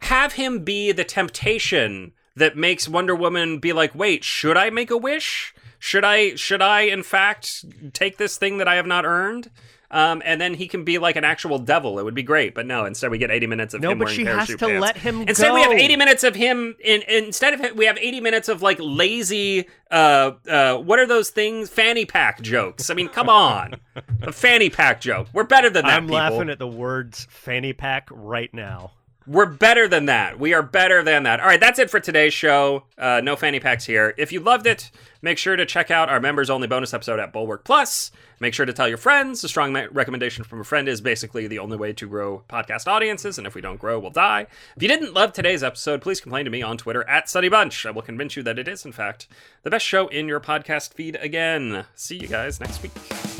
have 0.00 0.34
him 0.34 0.60
be 0.64 0.92
the 0.92 1.04
temptation 1.04 2.12
that 2.36 2.56
makes 2.56 2.88
Wonder 2.88 3.14
Woman 3.14 3.58
be 3.58 3.72
like, 3.72 3.94
"Wait, 3.94 4.24
should 4.24 4.56
I 4.56 4.70
make 4.70 4.90
a 4.90 4.96
wish? 4.96 5.54
Should 5.78 6.04
I 6.04 6.34
should 6.34 6.62
I 6.62 6.82
in 6.82 7.02
fact 7.02 7.64
take 7.92 8.16
this 8.18 8.36
thing 8.36 8.58
that 8.58 8.68
I 8.68 8.76
have 8.76 8.86
not 8.86 9.04
earned?" 9.04 9.50
Um, 9.90 10.22
and 10.24 10.40
then 10.40 10.54
he 10.54 10.66
can 10.66 10.82
be 10.82 10.98
like 10.98 11.14
an 11.14 11.22
actual 11.22 11.56
devil. 11.60 12.00
It 12.00 12.04
would 12.04 12.16
be 12.16 12.24
great, 12.24 12.52
but 12.52 12.66
no. 12.66 12.84
Instead, 12.84 13.12
we 13.12 13.18
get 13.18 13.30
80 13.30 13.46
minutes 13.46 13.74
of 13.74 13.80
No, 13.80 13.90
him 13.92 13.98
but 13.98 14.06
wearing 14.06 14.16
she 14.16 14.24
has 14.24 14.48
to 14.48 14.58
pants. 14.58 14.82
let 14.82 14.96
him 14.96 15.22
Instead, 15.28 15.52
we 15.52 15.62
have 15.62 15.70
80 15.70 15.94
minutes 15.96 16.24
of 16.24 16.34
him. 16.34 16.74
In, 16.82 17.02
instead 17.02 17.54
of 17.54 17.60
it, 17.60 17.76
we 17.76 17.84
have 17.84 17.96
80 17.98 18.20
minutes 18.20 18.48
of 18.48 18.60
like 18.60 18.78
lazy. 18.80 19.68
Uh, 19.92 20.32
uh, 20.48 20.78
what 20.78 20.98
are 20.98 21.06
those 21.06 21.30
things? 21.30 21.70
Fanny 21.70 22.04
pack 22.06 22.40
jokes. 22.40 22.90
I 22.90 22.94
mean, 22.94 23.06
come 23.08 23.28
on, 23.28 23.76
a 24.22 24.32
fanny 24.32 24.68
pack 24.68 25.00
joke. 25.00 25.28
We're 25.32 25.44
better 25.44 25.70
than 25.70 25.84
that. 25.84 25.94
I'm 25.94 26.04
people. 26.06 26.16
laughing 26.16 26.50
at 26.50 26.58
the 26.58 26.66
words 26.66 27.28
fanny 27.30 27.72
pack 27.72 28.08
right 28.10 28.52
now. 28.52 28.90
We're 29.26 29.46
better 29.46 29.88
than 29.88 30.06
that. 30.06 30.38
We 30.38 30.52
are 30.52 30.62
better 30.62 31.02
than 31.02 31.22
that. 31.22 31.40
All 31.40 31.46
right, 31.46 31.60
that's 31.60 31.78
it 31.78 31.88
for 31.90 31.98
today's 31.98 32.34
show. 32.34 32.84
Uh, 32.98 33.22
no 33.24 33.36
fanny 33.36 33.58
packs 33.58 33.86
here. 33.86 34.14
If 34.18 34.32
you 34.32 34.40
loved 34.40 34.66
it, 34.66 34.90
make 35.22 35.38
sure 35.38 35.56
to 35.56 35.64
check 35.64 35.90
out 35.90 36.10
our 36.10 36.20
members 36.20 36.50
only 36.50 36.66
bonus 36.66 36.92
episode 36.92 37.18
at 37.18 37.32
Bulwark 37.32 37.64
Plus. 37.64 38.10
Make 38.38 38.52
sure 38.52 38.66
to 38.66 38.72
tell 38.74 38.86
your 38.86 38.98
friends. 38.98 39.42
A 39.42 39.48
strong 39.48 39.72
recommendation 39.92 40.44
from 40.44 40.60
a 40.60 40.64
friend 40.64 40.88
is 40.88 41.00
basically 41.00 41.46
the 41.46 41.58
only 41.58 41.78
way 41.78 41.94
to 41.94 42.06
grow 42.06 42.42
podcast 42.50 42.86
audiences, 42.86 43.38
and 43.38 43.46
if 43.46 43.54
we 43.54 43.62
don't 43.62 43.80
grow, 43.80 43.98
we'll 43.98 44.10
die. 44.10 44.46
If 44.76 44.82
you 44.82 44.88
didn't 44.88 45.14
love 45.14 45.32
today's 45.32 45.62
episode, 45.62 46.02
please 46.02 46.20
complain 46.20 46.44
to 46.44 46.50
me 46.50 46.60
on 46.60 46.76
Twitter 46.76 47.08
at 47.08 47.26
SonnyBunch. 47.26 47.86
I 47.86 47.92
will 47.92 48.02
convince 48.02 48.36
you 48.36 48.42
that 48.42 48.58
it 48.58 48.68
is, 48.68 48.84
in 48.84 48.92
fact, 48.92 49.26
the 49.62 49.70
best 49.70 49.86
show 49.86 50.08
in 50.08 50.28
your 50.28 50.40
podcast 50.40 50.92
feed 50.92 51.16
again. 51.16 51.86
See 51.94 52.18
you 52.18 52.28
guys 52.28 52.60
next 52.60 52.82
week. 52.82 53.33